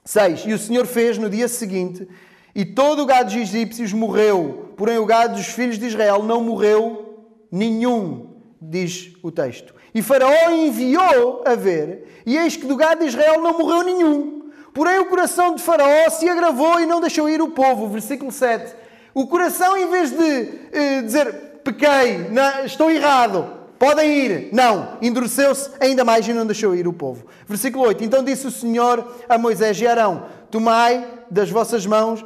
6. 0.05 0.45
E 0.47 0.53
o 0.53 0.59
Senhor 0.59 0.87
fez 0.87 1.19
no 1.19 1.29
dia 1.29 1.49
seguinte 1.49 2.07
e 2.55 2.65
todo 2.65 3.03
o 3.03 3.07
gado 3.07 3.31
dos 3.31 3.37
egípcios 3.37 3.93
morreu, 3.93 4.73
porém 4.77 4.99
o 4.99 5.07
gado 5.07 5.37
dos 5.37 5.47
filhos 5.47 5.79
de 5.79 5.87
Israel 5.87 6.23
não 6.23 6.43
morreu 6.43 7.29
nenhum, 7.51 8.37
diz 8.61 9.13
o 9.23 9.31
texto. 9.31 9.75
E 9.95 10.03
Faraó 10.03 10.51
enviou 10.51 11.43
a 11.47 11.55
ver, 11.55 12.23
e 12.25 12.37
eis 12.37 12.57
que 12.57 12.67
do 12.67 12.77
gado 12.77 13.01
de 13.01 13.07
Israel 13.07 13.41
não 13.41 13.59
morreu 13.59 13.83
nenhum. 13.83 14.51
Porém 14.73 14.99
o 15.01 15.07
coração 15.07 15.55
de 15.55 15.63
Faraó 15.63 16.09
se 16.11 16.29
agravou 16.29 16.81
e 16.81 16.87
não 16.87 17.01
deixou 17.01 17.29
ir 17.29 17.43
o 17.43 17.51
povo. 17.51 17.89
Versículo 17.89 18.31
7. 18.31 18.73
O 19.13 19.27
coração, 19.27 19.77
em 19.77 19.91
vez 19.91 20.11
de 20.11 20.49
eh, 20.73 21.03
dizer 21.03 21.33
pequei, 21.65 22.29
não, 22.31 22.65
estou 22.65 22.91
errado, 22.91 23.60
podem 23.81 24.13
ir, 24.13 24.49
não, 24.53 24.99
endureceu-se 25.01 25.71
ainda 25.81 26.05
mais 26.05 26.29
e 26.29 26.35
não 26.35 26.45
deixou 26.45 26.75
ir 26.75 26.87
o 26.87 26.93
povo. 26.93 27.25
Versículo 27.49 27.87
8. 27.87 28.05
Então 28.05 28.23
disse 28.23 28.47
o 28.47 28.51
Senhor 28.51 29.17
a 29.27 29.39
Moisés 29.39 29.81
e 29.81 29.87
Arão: 29.87 30.27
Tomai 30.51 31.09
das 31.31 31.51
vossas 31.51 31.87
mãos, 31.87 32.23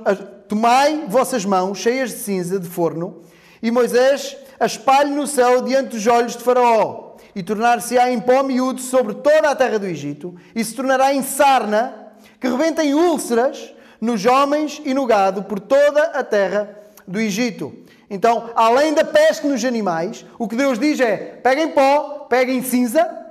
tomai 0.48 1.04
vossas 1.06 1.44
mãos 1.44 1.78
cheias 1.78 2.10
de 2.10 2.16
cinza 2.16 2.58
de 2.58 2.68
forno, 2.68 3.20
e 3.62 3.70
Moisés 3.70 4.36
a 4.58 4.66
espalhe 4.66 5.10
no 5.10 5.28
céu 5.28 5.62
diante 5.62 5.90
dos 5.90 6.04
olhos 6.08 6.36
de 6.36 6.42
Faraó, 6.42 7.14
e 7.36 7.42
tornar-se-á 7.42 8.10
em 8.10 8.20
pó 8.20 8.42
miúdo 8.42 8.80
sobre 8.80 9.14
toda 9.14 9.50
a 9.50 9.54
terra 9.54 9.78
do 9.78 9.86
Egito, 9.86 10.34
e 10.56 10.64
se 10.64 10.74
tornará 10.74 11.14
em 11.14 11.22
sarna, 11.22 11.94
que 12.40 12.48
rebenta 12.48 12.82
em 12.84 12.94
úlceras 12.94 13.72
nos 14.00 14.26
homens 14.26 14.82
e 14.84 14.92
no 14.92 15.06
gado 15.06 15.44
por 15.44 15.60
toda 15.60 16.02
a 16.02 16.24
terra 16.24 16.68
do 17.06 17.20
Egito. 17.20 17.83
Então, 18.08 18.50
além 18.54 18.94
da 18.94 19.04
peste 19.04 19.46
nos 19.46 19.64
animais, 19.64 20.24
o 20.38 20.46
que 20.46 20.56
Deus 20.56 20.78
diz 20.78 21.00
é: 21.00 21.16
peguem 21.16 21.70
pó, 21.70 22.26
peguem 22.28 22.62
cinza, 22.62 23.24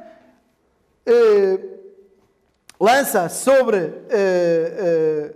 eh, 1.05 1.59
lança 2.79 3.27
sobre 3.29 3.77
eh, 3.77 3.93
eh, 4.09 5.33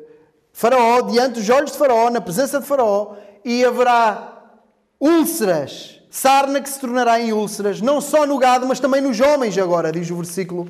Faraó, 0.53 1.01
diante 1.01 1.39
dos 1.39 1.49
olhos 1.49 1.71
de 1.71 1.77
Faraó, 1.77 2.09
na 2.09 2.21
presença 2.21 2.59
de 2.59 2.65
Faraó, 2.65 3.15
e 3.43 3.63
haverá 3.63 4.43
úlceras, 4.99 6.01
sarna 6.09 6.61
que 6.61 6.69
se 6.69 6.79
tornará 6.79 7.19
em 7.19 7.33
úlceras, 7.33 7.81
não 7.81 8.01
só 8.01 8.25
no 8.25 8.37
gado, 8.37 8.65
mas 8.65 8.79
também 8.79 9.01
nos 9.01 9.19
homens, 9.19 9.57
agora, 9.57 9.91
diz 9.91 10.09
o 10.09 10.15
versículo, 10.15 10.67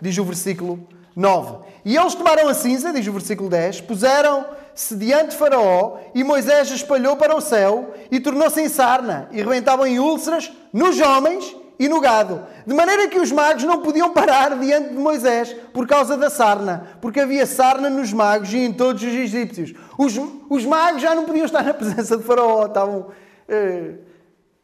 diz 0.00 0.18
o 0.18 0.24
versículo 0.24 0.86
9. 1.14 1.64
E 1.84 1.96
eles 1.96 2.14
tomaram 2.14 2.48
a 2.48 2.54
cinza, 2.54 2.92
diz 2.92 3.06
o 3.06 3.12
versículo 3.12 3.48
10, 3.48 3.80
puseram-se 3.82 4.65
diante 4.92 5.30
de 5.30 5.36
Faraó, 5.36 5.98
e 6.14 6.22
Moisés 6.22 6.70
espalhou 6.70 7.16
para 7.16 7.34
o 7.34 7.40
céu, 7.40 7.94
e 8.10 8.20
tornou-se 8.20 8.60
em 8.60 8.68
sarna, 8.68 9.28
e 9.32 9.38
rebentavam 9.38 9.86
em 9.86 9.98
úlceras 9.98 10.52
nos 10.72 11.00
homens 11.00 11.56
e 11.78 11.88
no 11.88 12.00
gado. 12.00 12.42
De 12.66 12.74
maneira 12.74 13.08
que 13.08 13.18
os 13.18 13.30
magos 13.30 13.64
não 13.64 13.82
podiam 13.82 14.12
parar 14.12 14.58
diante 14.58 14.90
de 14.90 14.98
Moisés 14.98 15.54
por 15.72 15.86
causa 15.86 16.16
da 16.16 16.30
sarna, 16.30 16.88
porque 17.00 17.20
havia 17.20 17.46
sarna 17.46 17.90
nos 17.90 18.12
magos 18.12 18.52
e 18.52 18.58
em 18.58 18.72
todos 18.72 19.02
os 19.02 19.08
egípcios. 19.08 19.74
Os, 19.98 20.18
os 20.48 20.64
magos 20.64 21.02
já 21.02 21.14
não 21.14 21.24
podiam 21.24 21.46
estar 21.46 21.62
na 21.62 21.74
presença 21.74 22.16
de 22.16 22.22
Faraó, 22.22 22.66
estavam 22.66 23.08
eh, 23.48 23.94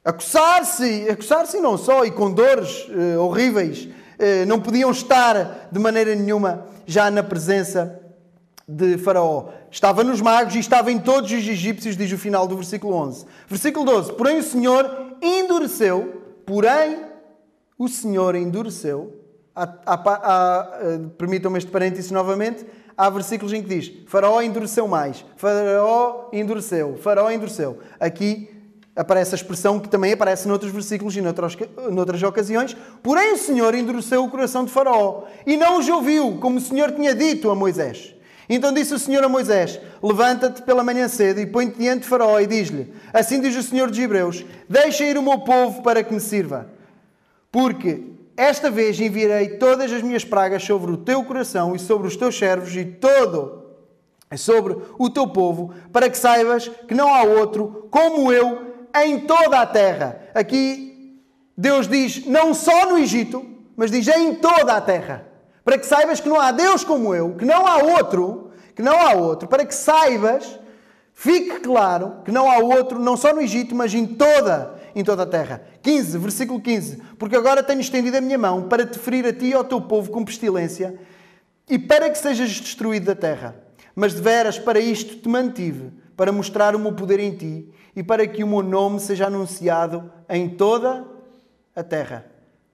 a 0.04 0.12
coçar-se, 0.12 1.08
a 1.08 1.16
coçar-se 1.16 1.58
não 1.60 1.76
só, 1.76 2.04
e 2.04 2.10
com 2.10 2.30
dores 2.30 2.88
eh, 2.90 3.16
horríveis. 3.18 3.88
Eh, 4.18 4.44
não 4.46 4.60
podiam 4.60 4.90
estar 4.90 5.68
de 5.70 5.78
maneira 5.78 6.14
nenhuma 6.14 6.66
já 6.86 7.10
na 7.10 7.22
presença 7.22 8.00
de 8.66 8.96
Faraó. 8.98 9.48
Estava 9.72 10.04
nos 10.04 10.20
magos 10.20 10.54
e 10.54 10.60
estava 10.60 10.92
em 10.92 11.00
todos 11.00 11.32
os 11.32 11.48
egípcios, 11.48 11.96
diz 11.96 12.12
o 12.12 12.18
final 12.18 12.46
do 12.46 12.54
versículo 12.54 12.94
11. 12.94 13.26
Versículo 13.48 13.84
12. 13.84 14.12
Porém 14.12 14.38
o 14.38 14.42
Senhor 14.44 15.16
endureceu 15.20 16.22
Porém, 16.46 16.98
o 17.78 17.88
Senhor 17.88 18.34
endureceu. 18.34 19.18
Permitam-me 21.16 21.58
este 21.58 21.70
parênteses 21.70 22.10
novamente. 22.10 22.66
Há 22.96 23.08
versículos 23.08 23.52
em 23.52 23.62
que 23.62 23.68
diz: 23.68 23.92
Faraó 24.06 24.42
endureceu 24.42 24.86
mais. 24.86 25.24
Faraó 25.36 26.28
endureceu. 26.32 26.96
Faraó 26.96 27.30
endureceu. 27.30 27.78
Aqui 27.98 28.50
aparece 28.94 29.34
a 29.34 29.36
expressão 29.36 29.80
que 29.80 29.88
também 29.88 30.12
aparece 30.12 30.46
noutros 30.46 30.70
versículos 30.70 31.16
e 31.16 31.22
noutras, 31.22 31.56
noutras 31.90 32.22
ocasiões. 32.22 32.76
Porém, 33.02 33.32
o 33.32 33.38
Senhor 33.38 33.74
endureceu 33.74 34.22
o 34.24 34.30
coração 34.30 34.64
de 34.64 34.70
Faraó 34.70 35.24
e 35.46 35.56
não 35.56 35.78
os 35.78 35.88
ouviu, 35.88 36.38
como 36.38 36.58
o 36.58 36.60
Senhor 36.60 36.92
tinha 36.92 37.14
dito 37.14 37.50
a 37.50 37.54
Moisés. 37.54 38.14
Então 38.48 38.72
disse 38.72 38.94
o 38.94 38.98
Senhor 38.98 39.22
a 39.24 39.28
Moisés: 39.28 39.80
Levanta-te 40.02 40.62
pela 40.62 40.84
manhã 40.84 41.08
cedo 41.08 41.40
e 41.40 41.46
põe-te 41.46 41.78
diante 41.78 42.02
de 42.02 42.08
Faraó 42.08 42.38
e 42.40 42.46
diz-lhe: 42.46 42.92
Assim 43.12 43.40
diz 43.40 43.56
o 43.56 43.62
Senhor 43.62 43.88
dos 43.88 43.98
Hebreus: 43.98 44.44
Deixa 44.68 45.04
ir 45.04 45.16
o 45.16 45.22
meu 45.22 45.38
povo 45.40 45.82
para 45.82 46.02
que 46.02 46.12
me 46.12 46.20
sirva. 46.20 46.68
Porque 47.50 48.02
esta 48.36 48.70
vez 48.70 48.98
enviarei 48.98 49.58
todas 49.58 49.92
as 49.92 50.02
minhas 50.02 50.24
pragas 50.24 50.62
sobre 50.64 50.90
o 50.90 50.96
teu 50.96 51.22
coração 51.24 51.76
e 51.76 51.78
sobre 51.78 52.08
os 52.08 52.16
teus 52.16 52.36
servos 52.36 52.74
e 52.74 52.84
todo 52.84 53.60
sobre 54.36 54.74
o 54.98 55.10
teu 55.10 55.28
povo, 55.28 55.74
para 55.92 56.08
que 56.08 56.16
saibas 56.16 56.66
que 56.88 56.94
não 56.94 57.12
há 57.12 57.22
outro 57.22 57.86
como 57.90 58.32
eu 58.32 58.86
em 59.04 59.20
toda 59.20 59.60
a 59.60 59.66
terra. 59.66 60.22
Aqui 60.34 61.20
Deus 61.56 61.86
diz 61.86 62.24
não 62.24 62.54
só 62.54 62.86
no 62.86 62.96
Egito, 62.96 63.44
mas 63.76 63.90
diz 63.90 64.08
em 64.08 64.34
toda 64.34 64.74
a 64.74 64.80
terra 64.80 65.31
para 65.64 65.78
que 65.78 65.86
saibas 65.86 66.20
que 66.20 66.28
não 66.28 66.40
há 66.40 66.50
Deus 66.50 66.84
como 66.84 67.14
eu, 67.14 67.34
que 67.34 67.44
não 67.44 67.66
há 67.66 67.78
outro, 67.78 68.50
que 68.74 68.82
não 68.82 69.00
há 69.00 69.12
outro, 69.14 69.48
para 69.48 69.64
que 69.64 69.74
saibas, 69.74 70.58
fique 71.12 71.60
claro 71.60 72.16
que 72.24 72.32
não 72.32 72.50
há 72.50 72.58
outro, 72.58 72.98
não 72.98 73.16
só 73.16 73.32
no 73.32 73.40
Egito, 73.40 73.74
mas 73.74 73.94
em 73.94 74.06
toda, 74.06 74.74
em 74.94 75.04
toda 75.04 75.22
a 75.22 75.26
terra. 75.26 75.62
15, 75.82 76.18
versículo 76.18 76.60
15. 76.60 77.02
Porque 77.18 77.36
agora 77.36 77.62
tenho 77.62 77.80
estendido 77.80 78.16
a 78.16 78.20
minha 78.20 78.38
mão 78.38 78.68
para 78.68 78.86
te 78.86 78.98
ferir 78.98 79.26
a 79.26 79.32
ti 79.32 79.46
e 79.46 79.54
ao 79.54 79.64
teu 79.64 79.80
povo 79.80 80.10
com 80.10 80.24
pestilência 80.24 80.98
e 81.68 81.78
para 81.78 82.10
que 82.10 82.18
sejas 82.18 82.50
destruído 82.50 83.06
da 83.06 83.14
terra. 83.14 83.56
Mas 83.94 84.14
de 84.14 84.20
veras 84.20 84.58
para 84.58 84.80
isto 84.80 85.16
te 85.16 85.28
mantive, 85.28 85.92
para 86.16 86.32
mostrar 86.32 86.74
o 86.74 86.78
meu 86.78 86.92
poder 86.92 87.20
em 87.20 87.34
ti 87.36 87.68
e 87.94 88.02
para 88.02 88.26
que 88.26 88.42
o 88.42 88.46
meu 88.46 88.62
nome 88.62 89.00
seja 89.00 89.26
anunciado 89.26 90.10
em 90.28 90.48
toda 90.48 91.06
a 91.74 91.82
terra. 91.82 92.26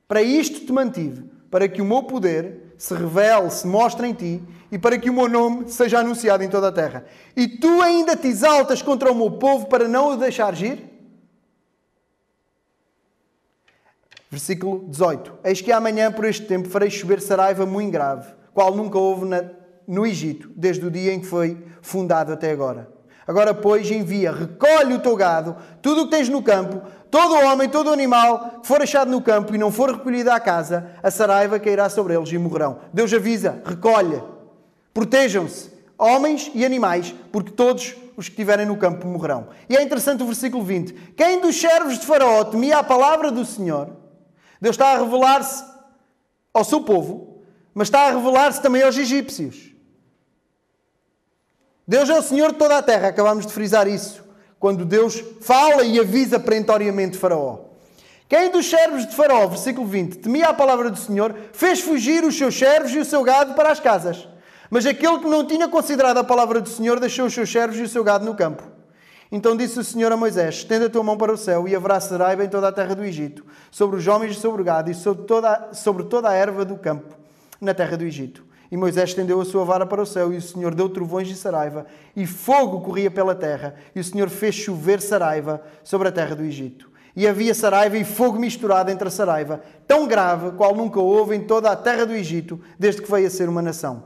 Para 0.06 0.22
isto 0.22 0.60
te 0.64 0.72
mantive, 0.72 1.24
para 1.50 1.68
que 1.68 1.82
o 1.82 1.84
meu 1.84 2.02
poder 2.02 2.67
se 2.78 2.94
revele, 2.94 3.50
se 3.50 3.66
mostre 3.66 4.06
em 4.06 4.14
ti 4.14 4.42
e 4.70 4.78
para 4.78 4.96
que 4.96 5.10
o 5.10 5.12
meu 5.12 5.28
nome 5.28 5.68
seja 5.68 5.98
anunciado 5.98 6.44
em 6.44 6.48
toda 6.48 6.68
a 6.68 6.72
terra. 6.72 7.04
E 7.36 7.48
tu 7.48 7.82
ainda 7.82 8.16
te 8.16 8.28
exaltas 8.28 8.80
contra 8.80 9.10
o 9.10 9.14
meu 9.14 9.32
povo 9.32 9.66
para 9.66 9.88
não 9.88 10.12
o 10.12 10.16
deixar 10.16 10.54
ir? 10.62 10.88
Versículo 14.30 14.86
18. 14.88 15.38
Eis 15.42 15.60
que 15.60 15.72
amanhã, 15.72 16.12
por 16.12 16.24
este 16.24 16.46
tempo, 16.46 16.68
farei 16.68 16.90
chover 16.90 17.20
saraiva 17.20 17.66
muito 17.66 17.90
grave, 17.90 18.32
qual 18.54 18.74
nunca 18.74 18.98
houve 18.98 19.24
na, 19.24 19.42
no 19.86 20.06
Egito, 20.06 20.50
desde 20.54 20.86
o 20.86 20.90
dia 20.90 21.12
em 21.12 21.20
que 21.20 21.26
foi 21.26 21.64
fundado 21.82 22.32
até 22.32 22.52
agora. 22.52 22.92
Agora, 23.26 23.52
pois, 23.52 23.90
envia, 23.90 24.32
recolhe 24.32 24.94
o 24.94 25.00
teu 25.00 25.16
gado, 25.16 25.56
tudo 25.82 26.02
o 26.02 26.04
que 26.04 26.12
tens 26.12 26.28
no 26.28 26.42
campo, 26.42 26.82
todo 27.10 27.34
homem, 27.34 27.68
todo 27.68 27.92
animal 27.92 28.60
que 28.60 28.66
for 28.66 28.82
achado 28.82 29.10
no 29.10 29.20
campo 29.20 29.54
e 29.54 29.58
não 29.58 29.70
for 29.70 29.90
recolhido 29.90 30.30
à 30.30 30.38
casa, 30.38 30.92
a 31.02 31.10
saraiva 31.10 31.58
cairá 31.58 31.88
sobre 31.88 32.14
eles 32.14 32.30
e 32.30 32.38
morrerão. 32.38 32.80
Deus 32.92 33.12
avisa, 33.12 33.62
recolhe, 33.64 34.22
protejam-se, 34.92 35.70
homens 35.98 36.50
e 36.54 36.64
animais, 36.64 37.14
porque 37.32 37.50
todos 37.50 37.94
os 38.16 38.26
que 38.26 38.32
estiverem 38.32 38.66
no 38.66 38.76
campo 38.76 39.06
morrerão. 39.06 39.48
E 39.68 39.76
é 39.76 39.82
interessante 39.82 40.22
o 40.22 40.26
versículo 40.26 40.64
20. 40.64 40.92
Quem 41.16 41.40
dos 41.40 41.58
servos 41.58 41.98
de 41.98 42.06
Faraó 42.06 42.44
temia 42.44 42.78
a 42.78 42.82
palavra 42.84 43.30
do 43.30 43.44
Senhor, 43.44 43.90
Deus 44.60 44.74
está 44.74 44.92
a 44.92 44.98
revelar-se 44.98 45.64
ao 46.52 46.64
seu 46.64 46.80
povo, 46.80 47.42
mas 47.72 47.86
está 47.86 48.08
a 48.08 48.10
revelar-se 48.10 48.60
também 48.60 48.82
aos 48.82 48.98
egípcios. 48.98 49.72
Deus 51.86 52.10
é 52.10 52.18
o 52.18 52.22
Senhor 52.22 52.52
de 52.52 52.58
toda 52.58 52.76
a 52.76 52.82
terra, 52.82 53.08
acabamos 53.08 53.46
de 53.46 53.52
frisar 53.52 53.88
isso, 53.88 54.22
quando 54.58 54.84
Deus 54.84 55.22
fala 55.40 55.84
e 55.84 55.98
avisa 55.98 56.38
perentoriamente 56.40 57.16
Faraó. 57.16 57.60
Quem 58.28 58.50
dos 58.50 58.68
servos 58.68 59.06
de 59.06 59.16
Faraó, 59.16 59.46
versículo 59.46 59.86
20, 59.86 60.18
temia 60.18 60.48
a 60.48 60.54
palavra 60.54 60.90
do 60.90 60.98
Senhor, 60.98 61.34
fez 61.52 61.80
fugir 61.80 62.24
os 62.24 62.36
seus 62.36 62.58
servos 62.58 62.92
e 62.92 62.98
o 62.98 63.04
seu 63.04 63.22
gado 63.22 63.54
para 63.54 63.70
as 63.70 63.80
casas. 63.80 64.28
Mas 64.68 64.84
aquele 64.84 65.18
que 65.18 65.28
não 65.28 65.46
tinha 65.46 65.66
considerado 65.66 66.18
a 66.18 66.24
palavra 66.24 66.60
do 66.60 66.68
Senhor 66.68 67.00
deixou 67.00 67.26
os 67.26 67.32
seus 67.32 67.50
servos 67.50 67.78
e 67.78 67.82
o 67.82 67.88
seu 67.88 68.04
gado 68.04 68.26
no 68.26 68.34
campo. 68.34 68.62
Então 69.30 69.56
disse 69.56 69.78
o 69.78 69.84
Senhor 69.84 70.10
a 70.12 70.16
Moisés: 70.16 70.56
Estenda 70.56 70.86
a 70.86 70.90
tua 70.90 71.02
mão 71.02 71.16
para 71.16 71.32
o 71.32 71.36
céu, 71.36 71.66
e 71.68 71.74
haverá 71.74 72.00
saraiva 72.00 72.44
em 72.44 72.48
toda 72.48 72.68
a 72.68 72.72
terra 72.72 72.94
do 72.94 73.04
Egito, 73.04 73.44
sobre 73.70 73.96
os 73.96 74.06
homens 74.06 74.36
e 74.36 74.40
sobre 74.40 74.60
o 74.60 74.64
gado, 74.64 74.90
e 74.90 74.94
sobre 74.94 75.24
toda, 75.24 75.70
sobre 75.72 76.04
toda 76.04 76.28
a 76.28 76.34
erva 76.34 76.64
do 76.64 76.76
campo, 76.76 77.14
na 77.60 77.72
terra 77.72 77.96
do 77.96 78.04
Egito. 78.04 78.47
E 78.70 78.76
Moisés 78.76 79.10
estendeu 79.10 79.40
a 79.40 79.44
sua 79.44 79.64
vara 79.64 79.86
para 79.86 80.02
o 80.02 80.06
céu, 80.06 80.32
e 80.32 80.36
o 80.36 80.42
Senhor 80.42 80.74
deu 80.74 80.88
trovões 80.88 81.26
de 81.26 81.34
saraiva, 81.34 81.86
e 82.14 82.26
fogo 82.26 82.82
corria 82.82 83.10
pela 83.10 83.34
terra, 83.34 83.74
e 83.94 84.00
o 84.00 84.04
Senhor 84.04 84.28
fez 84.28 84.54
chover 84.54 85.00
saraiva 85.00 85.62
sobre 85.82 86.08
a 86.08 86.12
terra 86.12 86.36
do 86.36 86.42
Egito. 86.42 86.90
E 87.16 87.26
havia 87.26 87.54
saraiva 87.54 87.96
e 87.96 88.04
fogo 88.04 88.38
misturado 88.38 88.90
entre 88.90 89.08
a 89.08 89.10
saraiva, 89.10 89.62
tão 89.86 90.06
grave 90.06 90.52
qual 90.52 90.74
nunca 90.74 91.00
houve 91.00 91.34
em 91.34 91.40
toda 91.40 91.70
a 91.70 91.76
terra 91.76 92.04
do 92.04 92.12
Egito, 92.12 92.60
desde 92.78 93.00
que 93.00 93.10
veio 93.10 93.26
a 93.26 93.30
ser 93.30 93.48
uma 93.48 93.62
nação. 93.62 94.04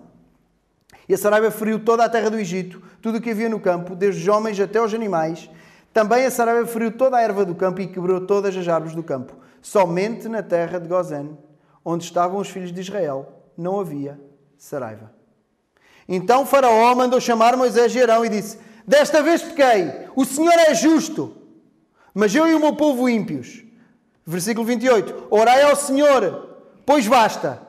E 1.09 1.15
a 1.15 1.19
saraiva 1.19 1.51
feriu 1.51 1.81
toda 1.81 2.05
a 2.05 2.09
terra 2.09 2.31
do 2.31 2.39
Egito, 2.39 2.81
tudo 3.03 3.19
o 3.19 3.21
que 3.21 3.31
havia 3.31 3.49
no 3.49 3.59
campo, 3.59 3.97
desde 3.97 4.23
os 4.23 4.29
homens 4.29 4.59
até 4.61 4.81
os 4.81 4.95
animais. 4.95 5.51
Também 5.93 6.25
a 6.25 6.31
saraiva 6.31 6.67
feriu 6.67 6.93
toda 6.93 7.17
a 7.17 7.21
erva 7.21 7.45
do 7.45 7.55
campo 7.55 7.81
e 7.81 7.89
quebrou 7.89 8.21
todas 8.21 8.57
as 8.57 8.67
árvores 8.69 8.95
do 8.95 9.03
campo. 9.03 9.35
Somente 9.61 10.29
na 10.29 10.43
terra 10.43 10.79
de 10.79 10.89
Gozén, 10.89 11.37
onde 11.85 12.05
estavam 12.05 12.39
os 12.39 12.49
filhos 12.49 12.73
de 12.73 12.81
Israel, 12.81 13.29
não 13.59 13.79
havia 13.79 14.19
saraiva. 14.63 15.13
Então 16.09 16.47
Faraó 16.47 16.95
mandou 16.95 17.21
chamar 17.21 17.57
Moisés 17.57 17.93
e 17.95 18.01
Arão 18.01 18.25
e 18.25 18.29
disse: 18.29 18.59
Desta 18.87 19.21
vez 19.21 19.43
pequei, 19.43 20.07
o 20.15 20.25
Senhor 20.25 20.55
é 20.55 20.73
justo, 20.73 21.37
mas 22.15 22.33
eu 22.33 22.47
e 22.47 22.55
o 22.55 22.61
meu 22.61 22.75
povo 22.77 23.09
ímpios. 23.09 23.65
Versículo 24.25 24.65
28. 24.65 25.27
Orai 25.31 25.63
ao 25.63 25.75
Senhor, 25.75 26.61
pois 26.87 27.09
basta, 27.09 27.61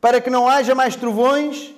para 0.00 0.20
que 0.20 0.28
não 0.28 0.48
haja 0.48 0.74
mais 0.74 0.96
trovões 0.96 1.72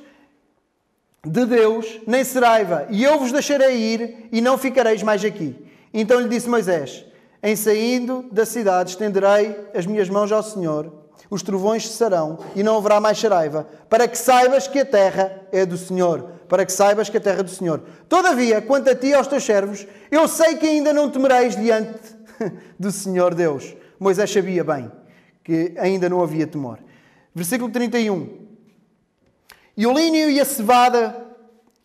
de 1.23 1.45
Deus, 1.45 2.01
nem 2.07 2.25
seraiva, 2.25 2.87
e 2.91 3.05
eu 3.05 3.19
vos 3.19 3.31
deixarei 3.31 3.77
ir, 3.77 4.29
e 4.33 4.41
não 4.41 4.57
ficareis 4.57 5.03
mais 5.03 5.23
aqui. 5.23 5.55
Então 5.93 6.19
lhe 6.19 6.31
disse 6.31 6.49
Moisés: 6.49 7.05
Em 7.43 7.55
saindo 7.55 8.27
da 8.33 8.47
cidade, 8.47 8.93
estenderei 8.93 9.55
as 9.75 9.85
minhas 9.85 10.09
mãos 10.09 10.33
ao 10.33 10.43
Senhor, 10.43 11.02
os 11.33 11.43
trovões 11.43 11.89
cessarão, 11.89 12.41
e 12.55 12.63
não 12.63 12.77
haverá 12.77 13.01
mais 13.01 13.19
seraiva, 13.19 13.67
para 13.89 14.07
que 14.07 14.19
saibas 14.19 14.69
que 14.69 14.79
a 14.79 14.85
terra 14.85 15.41
é 15.51 15.65
do 15.65 15.79
Senhor, 15.79 16.29
para 16.47 16.67
que 16.67 16.71
saibas 16.71 17.09
que 17.09 17.17
a 17.17 17.21
terra 17.23 17.41
é 17.41 17.43
do 17.43 17.51
Senhor. 17.51 17.83
Todavia, 18.07 18.61
quanto 18.61 18.91
a 18.91 18.95
ti 18.95 19.07
e 19.07 19.15
aos 19.15 19.27
teus 19.27 19.43
servos, 19.43 19.87
eu 20.11 20.29
sei 20.29 20.57
que 20.57 20.67
ainda 20.67 20.93
não 20.93 21.09
temereis 21.09 21.57
diante 21.57 21.99
do 22.79 22.93
Senhor 22.93 23.35
Deus. 23.35 23.75
Moisés 23.99 24.31
sabia 24.31 24.63
bem 24.63 24.93
que 25.43 25.73
ainda 25.79 26.07
não 26.07 26.23
havia 26.23 26.47
temor. 26.47 26.79
Versículo 27.35 27.73
31. 27.73 28.29
E 29.75 29.87
o 29.87 29.93
linho 29.95 30.29
e 30.29 30.39
a 30.39 30.45
cevada, 30.45 31.17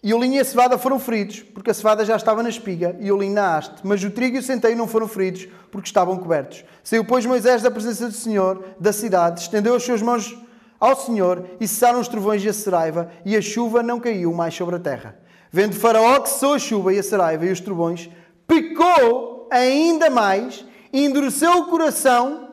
e 0.04 0.14
o 0.14 0.20
linho 0.20 0.36
e 0.36 0.40
a 0.40 0.46
cevada 0.46 0.78
foram 0.78 1.00
feridos, 1.00 1.42
porque 1.42 1.72
a 1.72 1.74
cevada 1.74 2.06
já 2.06 2.16
estava 2.16 2.44
na 2.44 2.50
espiga 2.50 2.96
e 3.00 3.12
o 3.12 3.18
linho 3.18 3.34
na 3.34 3.58
haste, 3.58 3.76
mas 3.84 4.04
o 4.04 4.12
trigo 4.12 4.38
e 4.38 4.40
o 4.40 4.44
centeio 4.44 4.78
não 4.78 4.88
foram 4.88 5.08
feridos, 5.08 5.48
porque 5.72 5.88
estavam 5.88 6.18
cobertos. 6.18 6.64
Saiu, 6.84 7.04
pois, 7.04 7.26
Moisés 7.26 7.62
da 7.62 7.72
presença 7.72 8.08
do 8.08 8.14
Senhor, 8.14 8.64
da 8.80 8.94
cidade, 8.94 9.42
estendeu 9.42 9.76
as 9.76 9.84
suas 9.84 10.02
mãos 10.02 10.38
ao 10.80 10.96
Senhor, 10.96 11.44
e 11.60 11.68
cessaram 11.68 12.00
os 12.00 12.08
trovões 12.08 12.44
e 12.44 12.50
a 12.50 12.54
seraiva, 12.54 13.12
e 13.26 13.36
a 13.36 13.42
chuva 13.42 13.82
não 13.82 14.00
caiu 14.00 14.32
mais 14.32 14.54
sobre 14.54 14.76
a 14.76 14.80
terra. 14.80 15.18
Vendo 15.52 15.76
Faraó 15.76 16.20
que 16.20 16.30
cessou 16.30 16.54
a 16.54 16.60
chuva 16.60 16.94
e 16.94 17.00
a 17.00 17.04
seraiva 17.04 17.46
e 17.46 17.52
os 17.52 17.60
trovões, 17.60 18.10
pecou 18.48 19.48
ainda 19.50 20.10
mais, 20.10 20.64
endureceu 20.94 21.52
o 21.54 21.66
coração, 21.66 22.50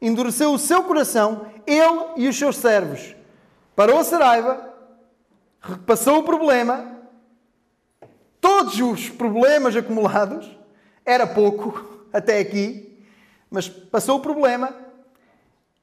endureceu 0.00 0.52
o 0.52 0.58
seu 0.58 0.84
coração, 0.84 1.46
ele 1.66 2.04
e 2.16 2.28
os 2.28 2.38
seus 2.38 2.56
servos 2.56 3.16
parou 3.74 3.98
a 3.98 4.04
Saraiva, 4.04 4.69
repassou 5.60 6.18
o 6.18 6.22
problema, 6.22 7.00
todos 8.40 8.80
os 8.80 9.08
problemas 9.08 9.76
acumulados, 9.76 10.50
era 11.04 11.26
pouco 11.26 12.04
até 12.12 12.38
aqui, 12.38 13.04
mas 13.50 13.68
passou 13.68 14.18
o 14.18 14.22
problema 14.22 14.74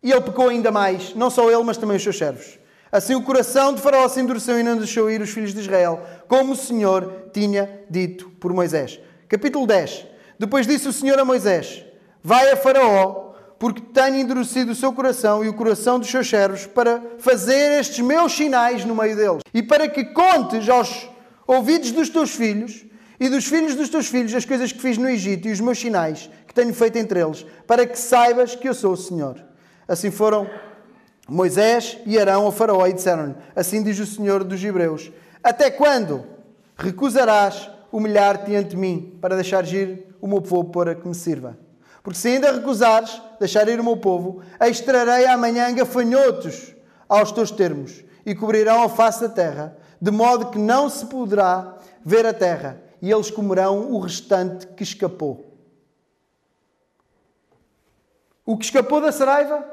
e 0.01 0.11
ele 0.11 0.21
pecou 0.21 0.49
ainda 0.49 0.71
mais, 0.71 1.13
não 1.15 1.29
só 1.29 1.49
ele, 1.51 1.63
mas 1.63 1.77
também 1.77 1.97
os 1.97 2.03
seus 2.03 2.17
servos. 2.17 2.59
Assim 2.91 3.15
o 3.15 3.23
coração 3.23 3.73
de 3.73 3.81
Faraó 3.81 4.07
se 4.07 4.19
endureceu 4.21 4.59
e 4.59 4.63
não 4.63 4.77
deixou 4.77 5.11
ir 5.11 5.21
os 5.21 5.29
filhos 5.29 5.53
de 5.53 5.59
Israel, 5.59 6.01
como 6.27 6.53
o 6.53 6.55
Senhor 6.55 7.29
tinha 7.33 7.83
dito 7.89 8.29
por 8.39 8.53
Moisés. 8.53 8.99
Capítulo 9.27 9.67
10. 9.67 10.05
Depois 10.39 10.65
disse 10.65 10.87
o 10.87 10.93
Senhor 10.93 11.19
a 11.19 11.25
Moisés: 11.25 11.83
Vai 12.23 12.49
a 12.51 12.55
Faraó 12.55 13.26
porque 13.59 13.81
tenho 13.81 14.17
endurecido 14.17 14.71
o 14.71 14.75
seu 14.75 14.93
coração 14.93 15.43
e 15.43 15.49
o 15.49 15.53
coração 15.53 15.99
dos 15.99 16.09
seus 16.09 16.29
servos 16.29 16.65
para 16.65 17.01
fazer 17.17 17.79
estes 17.79 17.99
meus 17.99 18.33
sinais 18.33 18.85
no 18.85 18.95
meio 18.95 19.15
deles. 19.15 19.41
E 19.53 19.63
para 19.63 19.87
que 19.87 20.05
contes 20.05 20.69
aos 20.69 21.09
ouvidos 21.47 21.91
dos 21.91 22.09
teus 22.09 22.31
filhos 22.31 22.85
e 23.19 23.29
dos 23.29 23.45
filhos 23.45 23.73
dos 23.73 23.89
teus 23.89 24.07
filhos 24.07 24.33
as 24.35 24.45
coisas 24.45 24.71
que 24.71 24.79
fiz 24.79 24.97
no 24.97 25.09
Egito 25.09 25.47
e 25.47 25.51
os 25.51 25.59
meus 25.59 25.79
sinais 25.79 26.29
que 26.47 26.53
tenho 26.53 26.73
feito 26.73 26.97
entre 26.97 27.19
eles, 27.19 27.45
para 27.65 27.85
que 27.85 27.97
saibas 27.97 28.55
que 28.55 28.69
eu 28.69 28.73
sou 28.73 28.93
o 28.93 28.97
Senhor. 28.97 29.43
Assim 29.87 30.11
foram 30.11 30.47
Moisés 31.27 31.97
e 32.05 32.19
Arão 32.19 32.45
ao 32.45 32.51
faraó 32.51 32.85
e 32.85 32.93
disseram-lhe, 32.93 33.35
assim 33.55 33.81
diz 33.81 33.99
o 33.99 34.05
Senhor 34.05 34.43
dos 34.43 34.63
Hebreus, 34.63 35.11
até 35.43 35.71
quando 35.71 36.25
recusarás 36.77 37.69
humilhar-te 37.91 38.55
ante 38.55 38.77
mim 38.77 39.17
para 39.19 39.35
deixar 39.35 39.65
ir 39.73 40.05
o 40.21 40.27
meu 40.27 40.41
povo 40.41 40.65
para 40.65 40.93
que 40.93 41.07
me 41.07 41.15
sirva? 41.15 41.57
Porque 42.07 42.19
se 42.21 42.29
ainda 42.29 42.53
recusares 42.53 43.21
deixar 43.37 43.67
ir 43.67 43.81
o 43.81 43.83
meu 43.83 43.97
povo, 43.97 44.41
extrarei 44.61 45.25
amanhã 45.25 45.75
gafanhotos 45.75 46.73
aos 47.05 47.33
teus 47.33 47.51
termos 47.51 48.01
e 48.25 48.33
cobrirão 48.33 48.81
a 48.81 48.87
face 48.87 49.19
da 49.19 49.27
terra, 49.27 49.77
de 49.99 50.09
modo 50.09 50.49
que 50.49 50.57
não 50.57 50.89
se 50.89 51.05
poderá 51.07 51.75
ver 52.05 52.25
a 52.25 52.33
terra, 52.33 52.81
e 53.01 53.11
eles 53.11 53.29
comerão 53.29 53.91
o 53.91 53.99
restante 53.99 54.67
que 54.67 54.83
escapou. 54.83 55.53
O 58.45 58.55
que 58.55 58.63
escapou 58.63 59.01
da 59.01 59.11
saraiva, 59.11 59.65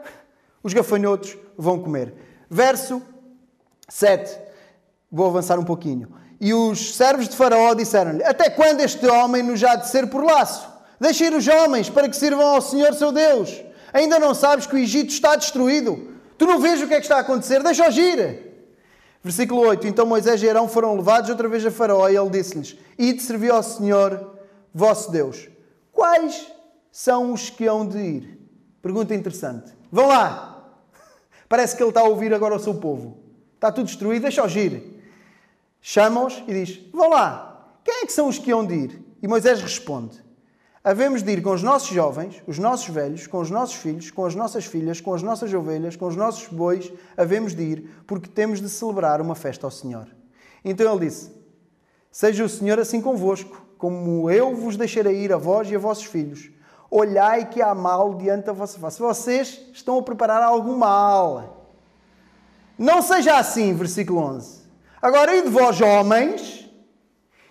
os 0.60 0.74
gafanhotos 0.74 1.38
vão 1.56 1.80
comer. 1.80 2.14
Verso 2.50 3.00
7. 3.88 4.40
Vou 5.08 5.28
avançar 5.28 5.56
um 5.56 5.64
pouquinho. 5.64 6.12
E 6.40 6.52
os 6.52 6.96
servos 6.96 7.28
de 7.28 7.36
Faraó 7.36 7.74
disseram-lhe: 7.74 8.24
Até 8.24 8.50
quando 8.50 8.80
este 8.80 9.06
homem 9.06 9.40
nos 9.40 9.62
há 9.62 9.76
de 9.76 9.88
ser 9.88 10.10
por 10.10 10.24
laço? 10.24 10.73
Deixa 11.00 11.26
ir 11.26 11.34
os 11.34 11.46
homens 11.46 11.90
para 11.90 12.08
que 12.08 12.16
sirvam 12.16 12.46
ao 12.46 12.60
Senhor 12.60 12.94
seu 12.94 13.12
Deus. 13.12 13.62
Ainda 13.92 14.18
não 14.18 14.34
sabes 14.34 14.66
que 14.66 14.74
o 14.74 14.78
Egito 14.78 15.10
está 15.10 15.36
destruído? 15.36 16.14
Tu 16.36 16.46
não 16.46 16.58
vês 16.58 16.82
o 16.82 16.88
que 16.88 16.94
é 16.94 16.96
que 16.96 17.04
está 17.04 17.16
a 17.16 17.20
acontecer? 17.20 17.62
Deixa-os 17.62 17.96
ir. 17.96 18.54
Versículo 19.22 19.60
8: 19.62 19.86
Então 19.86 20.04
Moisés 20.04 20.42
e 20.42 20.48
Arão 20.48 20.68
foram 20.68 20.96
levados 20.96 21.30
outra 21.30 21.48
vez 21.48 21.64
a 21.64 21.70
Faraó 21.70 22.08
e 22.08 22.16
ele 22.16 22.30
disse-lhes: 22.30 22.76
Ide 22.98 23.22
servir 23.22 23.50
ao 23.50 23.62
Senhor 23.62 24.38
vosso 24.72 25.10
Deus. 25.10 25.48
Quais 25.92 26.46
são 26.90 27.32
os 27.32 27.48
que 27.50 27.66
hão 27.66 27.86
de 27.86 27.98
ir? 27.98 28.38
Pergunta 28.82 29.14
interessante. 29.14 29.72
Vão 29.90 30.08
lá. 30.08 30.68
Parece 31.48 31.76
que 31.76 31.82
ele 31.82 31.90
está 31.90 32.00
a 32.00 32.08
ouvir 32.08 32.34
agora 32.34 32.56
o 32.56 32.58
seu 32.58 32.74
povo. 32.74 33.18
Está 33.54 33.70
tudo 33.70 33.86
destruído, 33.86 34.22
deixa-os 34.22 34.54
ir. 34.56 35.00
Chama-os 35.80 36.42
e 36.48 36.64
diz: 36.64 36.80
Vão 36.92 37.10
lá. 37.10 37.78
Quem 37.84 38.02
é 38.02 38.06
que 38.06 38.12
são 38.12 38.26
os 38.26 38.38
que 38.38 38.50
hão 38.50 38.66
de 38.66 38.74
ir? 38.74 39.04
E 39.22 39.28
Moisés 39.28 39.60
responde: 39.62 40.23
Havemos 40.86 41.22
de 41.22 41.32
ir 41.32 41.42
com 41.42 41.50
os 41.50 41.62
nossos 41.62 41.88
jovens, 41.88 42.42
os 42.46 42.58
nossos 42.58 42.88
velhos, 42.88 43.26
com 43.26 43.38
os 43.38 43.50
nossos 43.50 43.76
filhos, 43.76 44.10
com 44.10 44.26
as 44.26 44.34
nossas 44.34 44.66
filhas, 44.66 45.00
com 45.00 45.14
as 45.14 45.22
nossas 45.22 45.52
ovelhas, 45.54 45.96
com 45.96 46.06
os 46.06 46.14
nossos 46.14 46.46
bois, 46.48 46.92
havemos 47.16 47.54
de 47.54 47.62
ir, 47.62 47.90
porque 48.06 48.28
temos 48.28 48.60
de 48.60 48.68
celebrar 48.68 49.18
uma 49.22 49.34
festa 49.34 49.66
ao 49.66 49.70
Senhor. 49.70 50.06
Então 50.62 50.92
ele 50.92 51.06
disse: 51.06 51.32
Seja 52.12 52.44
o 52.44 52.48
Senhor 52.50 52.78
assim 52.78 53.00
convosco, 53.00 53.64
como 53.78 54.30
eu 54.30 54.54
vos 54.54 54.76
deixarei 54.76 55.24
ir 55.24 55.32
a 55.32 55.38
vós 55.38 55.70
e 55.70 55.74
a 55.74 55.78
vossos 55.78 56.04
filhos. 56.04 56.50
Olhai 56.90 57.48
que 57.48 57.62
há 57.62 57.74
mal 57.74 58.16
diante 58.16 58.44
da 58.44 58.52
vossa 58.52 58.78
face. 58.78 59.00
Vocês 59.00 59.62
estão 59.72 59.98
a 59.98 60.02
preparar 60.02 60.42
algum 60.42 60.76
mal. 60.76 61.72
Não 62.78 63.00
seja 63.00 63.38
assim, 63.38 63.72
versículo 63.72 64.20
11. 64.20 64.64
Agora, 65.00 65.34
e 65.34 65.42
de 65.42 65.48
vós, 65.48 65.80
homens, 65.80 66.70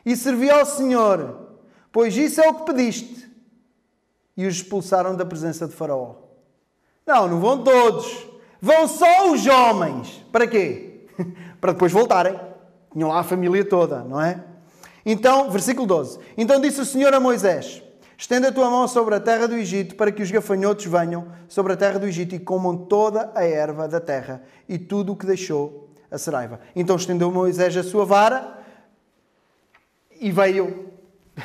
e 0.05 0.15
servi 0.15 0.51
ao 0.51 0.67
Senhor, 0.67 1.57
pois 1.91 2.15
isso 2.15 2.39
é 2.39 2.47
o 2.47 2.53
que 2.53 2.65
pediste 2.65 3.22
e 4.35 4.45
os 4.45 4.55
expulsaram 4.55 5.15
da 5.15 5.25
presença 5.25 5.67
de 5.67 5.73
Faraó. 5.73 6.15
Não, 7.05 7.27
não 7.27 7.39
vão 7.39 7.63
todos. 7.63 8.27
Vão 8.61 8.87
só 8.87 9.31
os 9.31 9.45
homens. 9.45 10.25
Para 10.31 10.47
quê? 10.47 11.05
Para 11.59 11.73
depois 11.73 11.91
voltarem. 11.91 12.39
Tinham 12.91 13.09
lá 13.09 13.19
a 13.19 13.23
família 13.23 13.63
toda, 13.65 14.03
não 14.03 14.21
é? 14.21 14.43
Então, 15.05 15.49
versículo 15.49 15.85
12. 15.85 16.19
Então 16.37 16.61
disse 16.61 16.79
o 16.79 16.85
Senhor 16.85 17.13
a 17.13 17.19
Moisés: 17.19 17.83
Estenda 18.17 18.49
a 18.49 18.51
tua 18.51 18.69
mão 18.69 18.87
sobre 18.87 19.15
a 19.15 19.19
terra 19.19 19.47
do 19.47 19.55
Egito, 19.55 19.95
para 19.95 20.11
que 20.11 20.21
os 20.21 20.31
gafanhotos 20.31 20.85
venham 20.85 21.27
sobre 21.47 21.73
a 21.73 21.75
terra 21.75 21.99
do 21.99 22.05
Egito 22.05 22.33
e 22.35 22.39
comam 22.39 22.77
toda 22.77 23.31
a 23.35 23.43
erva 23.43 23.87
da 23.87 23.99
terra 23.99 24.43
e 24.69 24.77
tudo 24.77 25.11
o 25.11 25.15
que 25.15 25.25
deixou 25.25 25.89
a 26.09 26.17
seraiva. 26.17 26.59
Então 26.75 26.95
estendeu 26.95 27.31
Moisés 27.31 27.75
a 27.75 27.83
sua 27.83 28.05
vara 28.05 28.59
e 30.19 30.31
veio. 30.31 30.91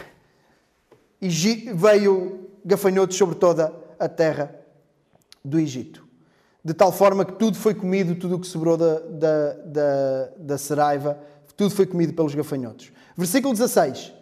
E 1.20 1.28
veio 1.74 2.47
gafanhotos 2.68 3.16
sobre 3.16 3.34
toda 3.34 3.72
a 3.98 4.08
terra 4.08 4.54
do 5.42 5.58
Egito. 5.58 6.06
De 6.62 6.74
tal 6.74 6.92
forma 6.92 7.24
que 7.24 7.32
tudo 7.32 7.56
foi 7.56 7.74
comido, 7.74 8.14
tudo 8.14 8.36
o 8.36 8.38
que 8.38 8.46
sobrou 8.46 8.76
da, 8.76 8.98
da, 8.98 9.52
da, 9.64 10.28
da 10.36 10.58
seraiva, 10.58 11.18
tudo 11.56 11.74
foi 11.74 11.86
comido 11.86 12.12
pelos 12.12 12.34
gafanhotos. 12.34 12.92
Versículo 13.16 13.54
16. 13.54 14.12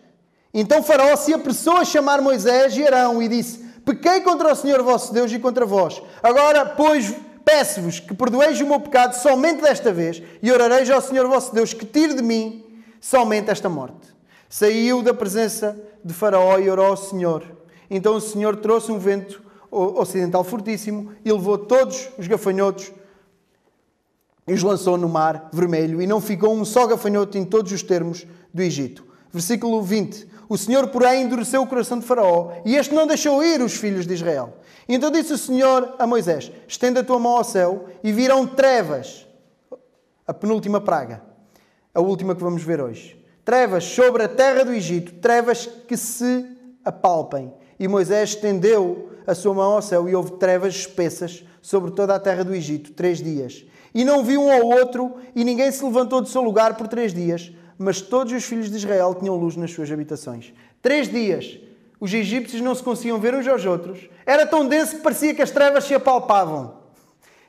Então 0.54 0.82
Faraó 0.82 1.16
se 1.16 1.34
apressou 1.34 1.76
a 1.76 1.84
chamar 1.84 2.22
Moisés 2.22 2.76
e 2.76 2.84
Arão 2.84 3.20
e 3.20 3.28
disse: 3.28 3.58
Pequei 3.84 4.20
contra 4.20 4.52
o 4.52 4.54
Senhor 4.54 4.80
vosso 4.82 5.12
Deus 5.12 5.32
e 5.32 5.40
contra 5.40 5.66
vós. 5.66 6.00
Agora, 6.22 6.64
pois, 6.64 7.12
peço-vos 7.44 7.98
que 7.98 8.14
perdoeis 8.14 8.60
o 8.60 8.66
meu 8.66 8.78
pecado 8.78 9.14
somente 9.14 9.60
desta 9.60 9.92
vez 9.92 10.22
e 10.40 10.52
orareis 10.52 10.88
ao 10.88 11.00
Senhor 11.00 11.26
vosso 11.26 11.52
Deus 11.52 11.74
que 11.74 11.84
tire 11.84 12.14
de 12.14 12.22
mim 12.22 12.64
somente 13.00 13.50
esta 13.50 13.68
morte. 13.68 14.14
Saiu 14.48 15.02
da 15.02 15.12
presença 15.12 15.76
de 16.04 16.14
Faraó 16.14 16.58
e 16.60 16.70
orou 16.70 16.86
ao 16.86 16.96
Senhor. 16.96 17.55
Então 17.90 18.16
o 18.16 18.20
Senhor 18.20 18.56
trouxe 18.56 18.90
um 18.90 18.98
vento 18.98 19.42
ocidental 19.70 20.44
fortíssimo 20.44 21.12
e 21.24 21.32
levou 21.32 21.58
todos 21.58 22.08
os 22.18 22.26
gafanhotos 22.26 22.92
e 24.46 24.52
os 24.52 24.62
lançou 24.62 24.96
no 24.96 25.08
mar 25.08 25.48
vermelho 25.52 26.00
e 26.00 26.06
não 26.06 26.20
ficou 26.20 26.54
um 26.54 26.64
só 26.64 26.86
gafanhoto 26.86 27.36
em 27.36 27.44
todos 27.44 27.72
os 27.72 27.82
termos 27.82 28.26
do 28.54 28.62
Egito. 28.62 29.04
Versículo 29.32 29.82
20. 29.82 30.36
O 30.48 30.56
Senhor, 30.56 30.86
porém, 30.88 31.22
endureceu 31.22 31.60
o 31.62 31.66
coração 31.66 31.98
de 31.98 32.06
Faraó 32.06 32.52
e 32.64 32.76
este 32.76 32.94
não 32.94 33.06
deixou 33.06 33.42
ir 33.42 33.60
os 33.60 33.74
filhos 33.74 34.06
de 34.06 34.14
Israel. 34.14 34.54
Então 34.88 35.10
disse 35.10 35.32
o 35.32 35.38
Senhor 35.38 35.96
a 35.98 36.06
Moisés: 36.06 36.52
Estenda 36.68 37.00
a 37.00 37.04
tua 37.04 37.18
mão 37.18 37.36
ao 37.36 37.44
céu 37.44 37.86
e 38.04 38.12
virão 38.12 38.46
trevas. 38.46 39.26
A 40.26 40.32
penúltima 40.32 40.80
praga. 40.80 41.22
A 41.92 42.00
última 42.00 42.34
que 42.34 42.42
vamos 42.42 42.62
ver 42.62 42.80
hoje. 42.80 43.20
Trevas 43.44 43.84
sobre 43.84 44.22
a 44.22 44.28
terra 44.28 44.64
do 44.64 44.72
Egito, 44.72 45.14
trevas 45.14 45.66
que 45.66 45.96
se 45.96 46.46
apalpem. 46.84 47.52
E 47.78 47.86
Moisés 47.86 48.30
estendeu 48.30 49.10
a 49.26 49.34
sua 49.34 49.54
mão 49.54 49.72
ao 49.72 49.82
céu 49.82 50.08
e 50.08 50.14
houve 50.14 50.32
trevas 50.32 50.74
espessas 50.74 51.44
sobre 51.60 51.90
toda 51.90 52.14
a 52.14 52.20
terra 52.20 52.44
do 52.44 52.54
Egito, 52.54 52.92
três 52.92 53.18
dias. 53.18 53.64
E 53.94 54.04
não 54.04 54.22
viu 54.22 54.42
um 54.42 54.52
ao 54.52 54.66
outro, 54.66 55.16
e 55.34 55.44
ninguém 55.44 55.70
se 55.72 55.84
levantou 55.84 56.20
do 56.20 56.28
seu 56.28 56.42
lugar 56.42 56.76
por 56.76 56.86
três 56.86 57.12
dias, 57.12 57.52
mas 57.78 58.00
todos 58.00 58.32
os 58.32 58.44
filhos 58.44 58.70
de 58.70 58.76
Israel 58.76 59.14
tinham 59.14 59.36
luz 59.36 59.56
nas 59.56 59.72
suas 59.72 59.90
habitações. 59.90 60.52
Três 60.80 61.08
dias. 61.08 61.58
Os 61.98 62.12
egípcios 62.12 62.60
não 62.60 62.74
se 62.74 62.82
conseguiam 62.82 63.18
ver 63.18 63.34
uns 63.34 63.46
aos 63.46 63.64
outros. 63.64 64.08
Era 64.24 64.46
tão 64.46 64.68
denso 64.68 64.96
que 64.96 65.02
parecia 65.02 65.34
que 65.34 65.42
as 65.42 65.50
trevas 65.50 65.84
se 65.84 65.94
apalpavam. 65.94 66.74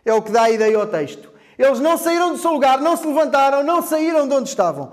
É 0.05 0.13
o 0.13 0.21
que 0.21 0.31
dá 0.31 0.43
a 0.43 0.49
ideia 0.49 0.77
ao 0.77 0.87
texto. 0.87 1.29
Eles 1.57 1.79
não 1.79 1.97
saíram 1.97 2.31
do 2.31 2.37
seu 2.37 2.51
lugar, 2.51 2.79
não 2.79 2.95
se 2.95 3.05
levantaram, 3.05 3.63
não 3.63 3.81
saíram 3.81 4.27
de 4.27 4.33
onde 4.33 4.47
estavam. 4.47 4.91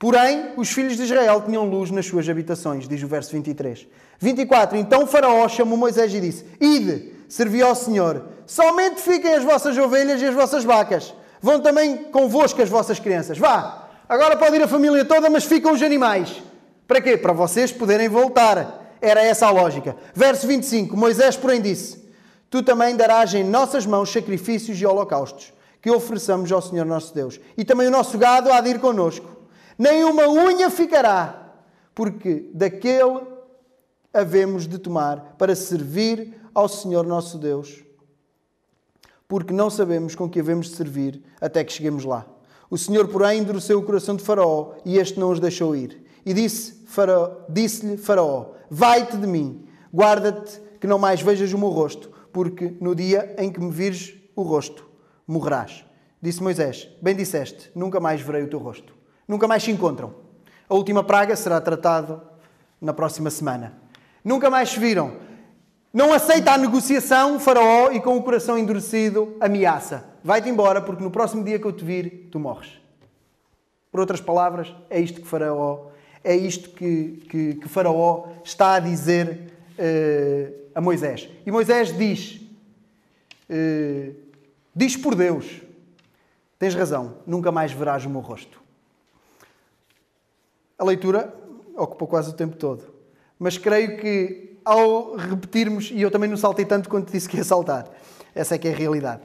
Porém, 0.00 0.52
os 0.56 0.70
filhos 0.70 0.96
de 0.96 1.02
Israel 1.02 1.42
tinham 1.42 1.68
luz 1.68 1.90
nas 1.90 2.06
suas 2.06 2.26
habitações, 2.26 2.88
diz 2.88 3.02
o 3.02 3.06
verso 3.06 3.32
23. 3.32 3.86
24. 4.18 4.78
Então 4.78 5.06
Faraó 5.06 5.46
chamou 5.46 5.76
Moisés 5.76 6.14
e 6.14 6.18
disse: 6.18 6.46
Ide, 6.58 7.12
servi 7.28 7.60
ao 7.60 7.74
Senhor. 7.74 8.24
Somente 8.46 9.02
fiquem 9.02 9.34
as 9.34 9.44
vossas 9.44 9.76
ovelhas 9.76 10.22
e 10.22 10.24
as 10.24 10.34
vossas 10.34 10.64
vacas. 10.64 11.12
Vão 11.42 11.60
também 11.60 11.98
convosco 11.98 12.62
as 12.62 12.70
vossas 12.70 12.98
crianças. 12.98 13.36
Vá, 13.36 13.90
agora 14.08 14.38
pode 14.38 14.56
ir 14.56 14.62
a 14.62 14.66
família 14.68 15.04
toda, 15.04 15.28
mas 15.28 15.44
ficam 15.44 15.74
os 15.74 15.82
animais. 15.82 16.42
Para 16.88 17.02
quê? 17.02 17.18
Para 17.18 17.34
vocês 17.34 17.70
poderem 17.70 18.08
voltar. 18.08 18.96
Era 19.02 19.22
essa 19.22 19.48
a 19.48 19.50
lógica. 19.50 19.94
Verso 20.14 20.46
25. 20.46 20.96
Moisés, 20.96 21.36
porém, 21.36 21.60
disse: 21.60 22.02
Tu 22.48 22.62
também 22.62 22.96
darás 22.96 23.34
em 23.34 23.44
nossas 23.44 23.84
mãos 23.84 24.10
sacrifícios 24.10 24.80
e 24.80 24.86
holocaustos 24.86 25.52
que 25.82 25.90
ofereçamos 25.90 26.50
ao 26.50 26.62
Senhor 26.62 26.86
nosso 26.86 27.14
Deus. 27.14 27.38
E 27.54 27.66
também 27.66 27.88
o 27.88 27.90
nosso 27.90 28.16
gado 28.16 28.50
há 28.50 28.62
de 28.62 28.70
ir 28.70 28.78
connosco. 28.80 29.39
Nem 29.80 30.04
uma 30.04 30.28
unha 30.28 30.68
ficará, 30.68 31.54
porque 31.94 32.50
daquele 32.52 33.22
havemos 34.12 34.66
de 34.66 34.78
tomar 34.78 35.36
para 35.38 35.56
servir 35.56 36.38
ao 36.54 36.68
Senhor 36.68 37.06
nosso 37.06 37.38
Deus. 37.38 37.82
Porque 39.26 39.54
não 39.54 39.70
sabemos 39.70 40.14
com 40.14 40.28
que 40.28 40.38
havemos 40.38 40.66
de 40.66 40.76
servir 40.76 41.22
até 41.40 41.64
que 41.64 41.72
cheguemos 41.72 42.04
lá. 42.04 42.26
O 42.68 42.76
Senhor, 42.76 43.08
porém, 43.08 43.40
endureceu 43.40 43.78
o 43.78 43.82
coração 43.82 44.14
de 44.14 44.22
Faraó 44.22 44.74
e 44.84 44.98
este 44.98 45.18
não 45.18 45.30
os 45.30 45.40
deixou 45.40 45.74
ir. 45.74 46.04
E 46.26 46.34
disse-lhe 46.34 46.86
Faraó, 46.86 47.36
disse 47.48 47.96
Faraó: 47.96 48.50
Vai-te 48.68 49.16
de 49.16 49.26
mim, 49.26 49.64
guarda-te 49.90 50.60
que 50.78 50.86
não 50.86 50.98
mais 50.98 51.22
vejas 51.22 51.54
o 51.54 51.58
meu 51.58 51.70
rosto, 51.70 52.10
porque 52.34 52.76
no 52.82 52.94
dia 52.94 53.34
em 53.38 53.50
que 53.50 53.58
me 53.58 53.70
vires 53.70 54.14
o 54.36 54.42
rosto, 54.42 54.86
morrerás. 55.26 55.86
Disse 56.20 56.42
Moisés: 56.42 56.86
Bem 57.00 57.16
disseste, 57.16 57.70
nunca 57.74 57.98
mais 57.98 58.20
verei 58.20 58.42
o 58.42 58.50
teu 58.50 58.58
rosto. 58.58 58.99
Nunca 59.30 59.46
mais 59.46 59.62
se 59.62 59.70
encontram. 59.70 60.12
A 60.68 60.74
última 60.74 61.04
praga 61.04 61.36
será 61.36 61.60
tratado 61.60 62.20
na 62.80 62.92
próxima 62.92 63.30
semana. 63.30 63.74
Nunca 64.24 64.50
mais 64.50 64.70
se 64.70 64.80
viram. 64.80 65.18
Não 65.92 66.12
aceita 66.12 66.50
a 66.50 66.58
negociação, 66.58 67.38
Faraó, 67.38 67.92
e 67.92 68.00
com 68.00 68.16
o 68.16 68.24
coração 68.24 68.58
endurecido, 68.58 69.36
ameaça: 69.40 70.04
Vai-te 70.24 70.48
embora, 70.48 70.82
porque 70.82 71.04
no 71.04 71.12
próximo 71.12 71.44
dia 71.44 71.60
que 71.60 71.64
eu 71.64 71.72
te 71.72 71.84
vir, 71.84 72.28
tu 72.32 72.40
morres. 72.40 72.72
Por 73.92 74.00
outras 74.00 74.20
palavras, 74.20 74.74
é 74.90 74.98
isto 74.98 75.20
que 75.20 75.28
Faraó, 75.28 75.90
é 76.24 76.34
isto 76.34 76.70
que, 76.70 77.24
que, 77.30 77.54
que 77.54 77.68
Faraó 77.68 78.30
está 78.42 78.74
a 78.74 78.80
dizer 78.80 79.52
uh, 79.78 80.54
a 80.74 80.80
Moisés. 80.80 81.28
E 81.46 81.52
Moisés 81.52 81.96
diz: 81.96 82.40
uh, 83.48 84.12
Diz 84.74 84.96
por 84.96 85.14
Deus, 85.14 85.62
tens 86.58 86.74
razão, 86.74 87.18
nunca 87.24 87.52
mais 87.52 87.70
verás 87.70 88.04
o 88.04 88.10
meu 88.10 88.22
rosto. 88.22 88.59
A 90.80 90.84
leitura 90.84 91.30
ocupou 91.76 92.08
quase 92.08 92.30
o 92.30 92.32
tempo 92.32 92.56
todo. 92.56 92.84
Mas 93.38 93.58
creio 93.58 93.98
que 93.98 94.56
ao 94.64 95.14
repetirmos, 95.14 95.90
e 95.92 96.00
eu 96.00 96.10
também 96.10 96.28
não 96.28 96.38
saltei 96.38 96.64
tanto 96.64 96.88
quanto 96.88 97.12
disse 97.12 97.28
que 97.28 97.36
ia 97.36 97.44
saltar, 97.44 97.86
essa 98.34 98.54
é 98.54 98.58
que 98.58 98.66
é 98.66 98.72
a 98.72 98.74
realidade. 98.74 99.20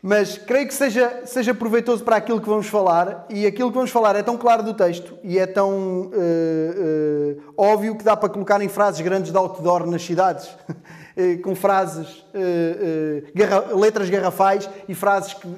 Mas 0.00 0.38
creio 0.38 0.68
que 0.68 0.74
seja, 0.74 1.22
seja 1.26 1.52
proveitoso 1.52 2.04
para 2.04 2.14
aquilo 2.14 2.40
que 2.40 2.48
vamos 2.48 2.68
falar, 2.68 3.26
e 3.28 3.46
aquilo 3.46 3.70
que 3.70 3.74
vamos 3.74 3.90
falar 3.90 4.14
é 4.14 4.22
tão 4.22 4.38
claro 4.38 4.62
do 4.62 4.74
texto 4.74 5.18
e 5.24 5.40
é 5.40 5.46
tão 5.46 6.02
uh, 6.02 6.10
uh, 6.10 7.52
óbvio 7.56 7.96
que 7.96 8.04
dá 8.04 8.16
para 8.16 8.28
colocar 8.28 8.60
em 8.60 8.68
frases 8.68 9.00
grandes 9.00 9.32
de 9.32 9.36
outdoor 9.36 9.84
nas 9.86 10.02
cidades, 10.02 10.48
eh, 11.16 11.36
com 11.36 11.56
frases, 11.56 12.24
uh, 12.34 13.32
garra 13.34 13.74
letras 13.74 14.08
garrafais 14.08 14.70
e 14.88 14.94
frases 14.94 15.34
que, 15.34 15.48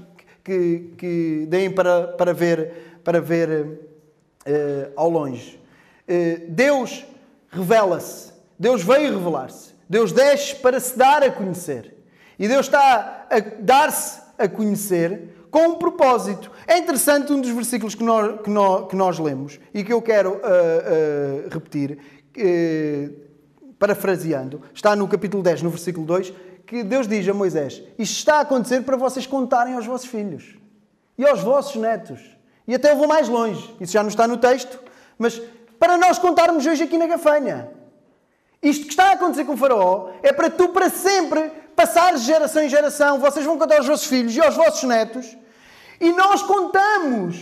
que, 0.42 0.94
que 0.96 1.46
deem 1.50 1.70
para, 1.70 2.08
para 2.08 2.32
ver, 2.32 3.00
para 3.04 3.20
ver 3.20 3.93
ao 4.96 5.08
longe. 5.08 5.60
Deus 6.48 7.04
revela-se, 7.50 8.32
Deus 8.58 8.82
veio 8.82 9.18
revelar-se, 9.18 9.74
Deus 9.88 10.12
desce 10.12 10.56
para 10.56 10.80
se 10.80 10.96
dar 10.98 11.22
a 11.22 11.30
conhecer. 11.30 11.94
E 12.38 12.48
Deus 12.48 12.66
está 12.66 13.26
a 13.30 13.40
dar-se 13.60 14.20
a 14.38 14.48
conhecer 14.48 15.34
com 15.50 15.68
um 15.68 15.74
propósito. 15.76 16.50
É 16.66 16.78
interessante 16.78 17.32
um 17.32 17.40
dos 17.40 17.50
versículos 17.50 17.94
que 17.94 18.02
nós, 18.02 18.40
que 18.40 18.50
nós, 18.50 18.88
que 18.88 18.96
nós 18.96 19.18
lemos 19.20 19.60
e 19.72 19.84
que 19.84 19.92
eu 19.92 20.02
quero 20.02 20.32
uh, 20.32 20.36
uh, 20.36 21.48
repetir, 21.48 21.96
uh, 22.36 23.14
parafraseando, 23.78 24.62
está 24.74 24.96
no 24.96 25.06
capítulo 25.06 25.44
10, 25.44 25.62
no 25.62 25.70
versículo 25.70 26.04
2, 26.06 26.32
que 26.66 26.82
Deus 26.82 27.06
diz 27.06 27.28
a 27.28 27.32
Moisés: 27.34 27.80
Isto 27.96 28.18
está 28.18 28.38
a 28.38 28.40
acontecer 28.40 28.82
para 28.82 28.96
vocês 28.96 29.28
contarem 29.28 29.74
aos 29.74 29.86
vossos 29.86 30.08
filhos 30.08 30.56
e 31.16 31.24
aos 31.24 31.40
vossos 31.40 31.80
netos. 31.80 32.20
E 32.66 32.74
até 32.74 32.90
eu 32.90 32.96
vou 32.96 33.06
mais 33.06 33.28
longe, 33.28 33.74
isso 33.80 33.92
já 33.92 34.02
não 34.02 34.08
está 34.08 34.26
no 34.26 34.38
texto, 34.38 34.78
mas 35.18 35.40
para 35.78 35.96
nós 35.96 36.18
contarmos 36.18 36.64
hoje 36.64 36.84
aqui 36.84 36.96
na 36.96 37.06
Gafanha. 37.06 37.68
Isto 38.62 38.86
que 38.86 38.92
está 38.92 39.10
a 39.10 39.12
acontecer 39.12 39.44
com 39.44 39.52
o 39.52 39.56
Faraó 39.56 40.10
é 40.22 40.32
para 40.32 40.48
tu, 40.48 40.70
para 40.70 40.88
sempre, 40.88 41.52
passares 41.76 42.22
de 42.22 42.28
geração 42.28 42.62
em 42.62 42.68
geração. 42.68 43.18
Vocês 43.18 43.44
vão 43.44 43.58
contar 43.58 43.76
aos 43.76 43.86
vossos 43.86 44.06
filhos 44.06 44.34
e 44.34 44.40
aos 44.40 44.54
vossos 44.54 44.82
netos. 44.84 45.36
E 46.00 46.10
nós 46.12 46.42
contamos 46.42 47.36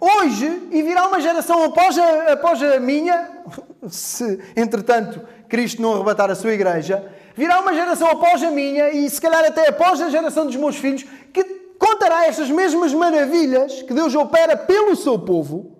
hoje 0.00 0.68
e 0.70 0.80
virá 0.82 1.08
uma 1.08 1.20
geração 1.20 1.64
após 1.64 1.98
a, 1.98 2.32
após 2.32 2.62
a 2.62 2.78
minha, 2.78 3.28
se 3.90 4.38
entretanto 4.54 5.20
Cristo 5.48 5.82
não 5.82 5.94
arrebatar 5.94 6.30
a 6.30 6.36
sua 6.36 6.52
igreja, 6.52 7.04
virá 7.34 7.60
uma 7.60 7.74
geração 7.74 8.08
após 8.08 8.42
a 8.44 8.50
minha 8.50 8.90
e 8.90 9.10
se 9.10 9.20
calhar 9.20 9.44
até 9.44 9.68
após 9.68 10.00
a 10.00 10.08
geração 10.08 10.46
dos 10.46 10.54
meus 10.54 10.76
filhos 10.76 11.04
que 11.32 11.57
contará 11.98 12.26
estas 12.26 12.48
mesmas 12.48 12.94
maravilhas 12.94 13.82
que 13.82 13.92
Deus 13.92 14.14
opera 14.14 14.56
pelo 14.56 14.94
seu 14.94 15.18
povo 15.18 15.76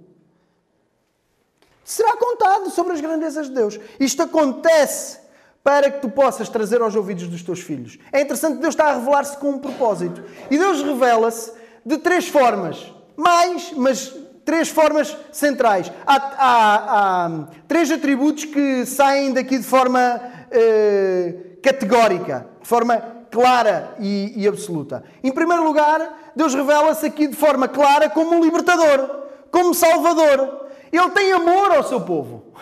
será 1.84 2.16
contado 2.16 2.68
sobre 2.70 2.92
as 2.92 3.00
grandezas 3.00 3.48
de 3.48 3.54
Deus. 3.54 3.78
Isto 4.00 4.24
acontece 4.24 5.20
para 5.62 5.90
que 5.90 6.00
tu 6.00 6.10
possas 6.10 6.48
trazer 6.48 6.82
aos 6.82 6.94
ouvidos 6.96 7.28
dos 7.28 7.42
teus 7.42 7.60
filhos. 7.60 7.98
É 8.12 8.20
interessante 8.20 8.58
Deus 8.58 8.74
está 8.74 8.86
a 8.86 8.94
revelar-se 8.94 9.36
com 9.38 9.50
um 9.50 9.58
propósito. 9.58 10.22
E 10.50 10.58
Deus 10.58 10.82
revela-se 10.82 11.52
de 11.86 11.98
três 11.98 12.28
formas. 12.28 12.92
Mais, 13.16 13.72
mas 13.74 14.14
três 14.44 14.68
formas 14.68 15.16
centrais. 15.32 15.90
Há, 16.06 16.16
há, 16.16 17.26
há 17.26 17.46
três 17.68 17.90
atributos 17.90 18.44
que 18.44 18.84
saem 18.84 19.32
daqui 19.32 19.56
de 19.56 19.64
forma 19.64 20.20
eh, 20.50 21.34
categórica, 21.62 22.46
de 22.60 22.68
forma 22.68 23.17
clara 23.30 23.94
e, 23.98 24.32
e 24.36 24.48
absoluta. 24.48 25.04
Em 25.22 25.32
primeiro 25.32 25.64
lugar, 25.64 26.32
Deus 26.34 26.54
revela-se 26.54 27.06
aqui 27.06 27.26
de 27.26 27.36
forma 27.36 27.68
clara 27.68 28.08
como 28.08 28.36
um 28.36 28.42
libertador, 28.42 29.24
como 29.50 29.74
salvador. 29.74 30.66
Ele 30.92 31.10
tem 31.10 31.32
amor 31.32 31.72
ao 31.72 31.84
seu 31.84 32.00
povo. 32.00 32.52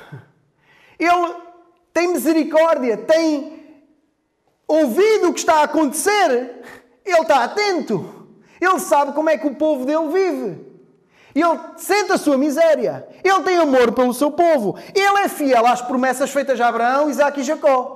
Ele 0.98 1.34
tem 1.92 2.08
misericórdia, 2.08 2.96
tem 2.96 3.62
ouvido 4.66 5.28
o 5.28 5.32
que 5.32 5.40
está 5.40 5.56
a 5.56 5.64
acontecer. 5.64 6.62
Ele 7.04 7.20
está 7.20 7.44
atento. 7.44 8.28
Ele 8.60 8.80
sabe 8.80 9.12
como 9.12 9.30
é 9.30 9.38
que 9.38 9.46
o 9.46 9.54
povo 9.54 9.84
dele 9.84 10.08
vive. 10.08 10.66
Ele 11.34 11.60
sente 11.76 12.12
a 12.12 12.18
sua 12.18 12.38
miséria. 12.38 13.06
Ele 13.22 13.42
tem 13.42 13.58
amor 13.58 13.92
pelo 13.92 14.14
seu 14.14 14.30
povo. 14.30 14.78
Ele 14.94 15.18
é 15.18 15.28
fiel 15.28 15.66
às 15.66 15.82
promessas 15.82 16.30
feitas 16.30 16.58
a 16.60 16.68
Abraão, 16.68 17.10
Isaac 17.10 17.38
e 17.38 17.44
Jacó. 17.44 17.95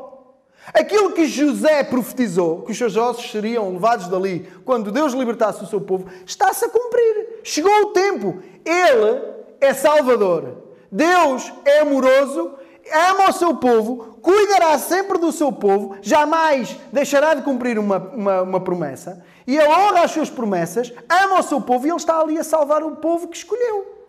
Aquilo 0.73 1.13
que 1.13 1.27
José 1.27 1.83
profetizou, 1.83 2.63
que 2.63 2.73
os 2.73 2.79
seus 2.79 2.97
ossos 2.97 3.31
seriam 3.31 3.73
levados 3.73 4.09
dali 4.09 4.49
quando 4.65 4.93
Deus 4.93 5.13
libertasse 5.13 5.65
o 5.65 5.67
seu 5.67 5.81
povo, 5.81 6.07
está-se 6.25 6.65
a 6.65 6.69
cumprir. 6.69 7.41
Chegou 7.43 7.73
o 7.83 7.87
tempo. 7.87 8.39
Ele 8.65 9.23
é 9.61 9.75
Salvador. 9.75 10.65
Deus 10.93 11.53
é 11.65 11.81
amoroso, 11.81 12.55
ama 12.93 13.31
o 13.31 13.33
seu 13.33 13.55
povo, 13.57 14.19
cuidará 14.21 14.77
sempre 14.79 15.19
do 15.19 15.31
seu 15.31 15.53
povo, 15.53 15.97
jamais 16.03 16.77
deixará 16.93 17.35
de 17.35 17.43
cumprir 17.43 17.79
uma, 17.79 17.99
uma, 17.99 18.43
uma 18.43 18.61
promessa. 18.61 19.25
E 19.47 19.57
ele 19.57 19.69
honra 19.69 20.05
as 20.05 20.11
suas 20.11 20.29
promessas, 20.29 20.93
ama 21.09 21.39
o 21.39 21.43
seu 21.43 21.61
povo 21.61 21.87
e 21.87 21.91
ele 21.91 21.97
está 21.97 22.21
ali 22.21 22.39
a 22.39 22.45
salvar 22.45 22.83
o 22.83 22.97
povo 22.97 23.29
que 23.29 23.37
escolheu. 23.37 24.01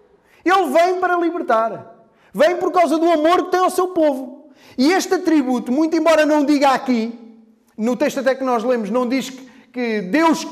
Ele 0.43 0.67
vem 0.71 0.99
para 0.99 1.15
libertar. 1.17 1.97
Vem 2.33 2.57
por 2.57 2.71
causa 2.71 2.97
do 2.97 3.09
amor 3.09 3.45
que 3.45 3.51
tem 3.51 3.59
ao 3.59 3.69
seu 3.69 3.89
povo. 3.89 4.40
E 4.77 4.91
este 4.91 5.15
atributo, 5.15 5.71
muito 5.71 5.95
embora 5.95 6.25
não 6.25 6.45
diga 6.45 6.69
aqui, 6.69 7.17
no 7.77 7.95
texto 7.95 8.19
até 8.19 8.35
que 8.35 8.43
nós 8.43 8.63
lemos, 8.63 8.89
não 8.89 9.07
diz 9.07 9.31
que 9.71 10.01
Deus 10.01 10.47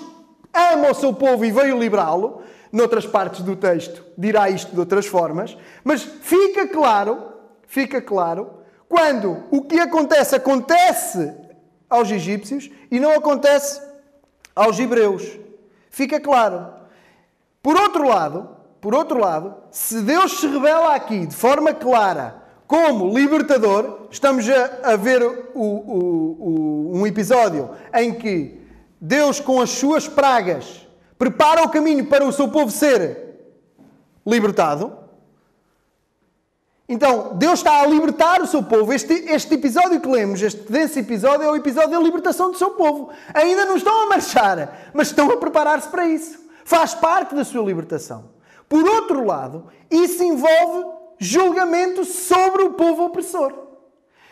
ama 0.54 0.92
o 0.92 0.96
seu 0.96 1.14
povo 1.14 1.46
e 1.46 1.52
veio 1.52 1.80
livrá-lo, 1.80 2.42
noutras 2.72 3.06
partes 3.06 3.42
do 3.42 3.56
texto 3.56 4.04
dirá 4.18 4.50
isto 4.50 4.74
de 4.74 4.80
outras 4.80 5.06
formas, 5.06 5.58
mas 5.84 6.04
fica 6.04 6.68
claro, 6.68 7.24
fica 7.68 8.02
claro, 8.02 8.50
quando 8.88 9.44
o 9.52 9.62
que 9.62 9.80
acontece 9.80 10.36
acontece 10.36 11.34
aos 11.90 12.10
egípcios 12.12 12.70
e 12.92 13.00
não 13.00 13.12
acontece 13.12 13.82
aos 14.56 14.80
hebreus. 14.80 15.38
Fica 15.90 16.20
claro. 16.20 16.74
Por 17.62 17.80
outro 17.80 18.08
lado, 18.08 18.50
por 18.82 18.96
outro 18.96 19.20
lado, 19.20 19.56
se 19.72 20.02
Deus 20.02 20.40
se 20.40 20.48
revela 20.48 20.96
aqui 20.96 21.26
de 21.26 21.36
forma 21.36 21.74
clara 21.74 22.44
como 22.70 23.18
libertador, 23.18 24.02
estamos 24.12 24.48
a, 24.48 24.92
a 24.92 24.96
ver 24.96 25.24
o, 25.24 25.34
o, 25.56 26.38
o, 26.40 26.98
um 27.00 27.08
episódio 27.08 27.72
em 27.92 28.14
que 28.14 28.62
Deus, 29.02 29.40
com 29.40 29.60
as 29.60 29.72
suas 29.72 30.08
pragas, 30.08 30.88
prepara 31.18 31.64
o 31.64 31.70
caminho 31.70 32.06
para 32.06 32.24
o 32.24 32.32
seu 32.32 32.48
povo 32.48 32.70
ser 32.70 33.58
libertado. 34.24 34.96
Então, 36.88 37.36
Deus 37.38 37.58
está 37.58 37.82
a 37.82 37.88
libertar 37.88 38.40
o 38.40 38.46
seu 38.46 38.62
povo. 38.62 38.94
Este, 38.94 39.14
este 39.14 39.56
episódio 39.56 40.00
que 40.00 40.08
lemos, 40.08 40.40
este 40.40 40.72
denso 40.72 41.00
episódio, 41.00 41.48
é 41.48 41.52
o 41.52 41.56
episódio 41.56 41.90
da 41.90 42.00
libertação 42.00 42.52
do 42.52 42.58
seu 42.58 42.70
povo. 42.72 43.10
Ainda 43.34 43.66
não 43.66 43.78
estão 43.78 44.04
a 44.04 44.06
marchar, 44.06 44.92
mas 44.94 45.08
estão 45.08 45.32
a 45.32 45.38
preparar-se 45.38 45.90
para 45.90 46.06
isso. 46.06 46.40
Faz 46.64 46.94
parte 46.94 47.34
da 47.34 47.44
sua 47.44 47.66
libertação. 47.66 48.26
Por 48.68 48.88
outro 48.88 49.26
lado, 49.26 49.66
isso 49.90 50.24
envolve 50.24 50.99
julgamento 51.20 52.06
sobre 52.06 52.64
o 52.64 52.72
povo 52.72 53.06
opressor. 53.06 53.54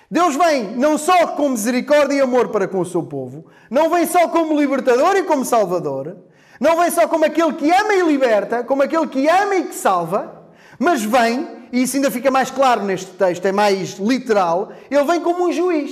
Deus 0.09 0.35
vem 0.38 0.77
não 0.77 0.97
só 0.97 1.27
com 1.27 1.49
misericórdia 1.49 2.15
e 2.15 2.21
amor 2.21 2.47
para 2.47 2.67
com 2.67 2.79
o 2.79 2.85
seu 2.85 3.03
povo, 3.03 3.45
não 3.69 3.89
vem 3.89 4.07
só 4.07 4.29
como 4.29 4.57
libertador 4.57 5.17
e 5.17 5.23
como 5.23 5.43
salvador, 5.43 6.17
não 6.59 6.77
vem 6.77 6.89
só 6.89 7.07
como 7.07 7.25
aquele 7.25 7.53
que 7.53 7.69
ama 7.69 7.93
e 7.93 8.01
liberta, 8.01 8.63
como 8.63 8.83
aquele 8.83 9.05
que 9.07 9.27
ama 9.27 9.55
e 9.55 9.65
que 9.65 9.75
salva, 9.75 10.47
mas 10.79 11.03
vem, 11.03 11.67
e 11.73 11.83
isso 11.83 11.97
ainda 11.97 12.09
fica 12.09 12.31
mais 12.31 12.49
claro 12.49 12.83
neste 12.83 13.11
texto, 13.11 13.45
é 13.45 13.51
mais 13.51 13.97
literal, 13.99 14.71
ele 14.89 15.03
vem 15.03 15.19
como 15.19 15.45
um 15.45 15.51
juiz. 15.51 15.91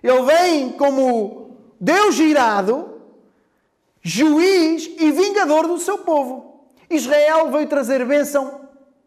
Ele 0.00 0.22
vem 0.22 0.70
como 0.72 1.56
Deus 1.80 2.18
irado, 2.18 3.00
juiz 4.00 4.88
e 4.98 5.10
vingador 5.10 5.66
do 5.66 5.78
seu 5.78 5.98
povo. 5.98 6.68
Israel 6.88 7.50
veio 7.50 7.66
trazer 7.66 8.04
bênção 8.04 8.63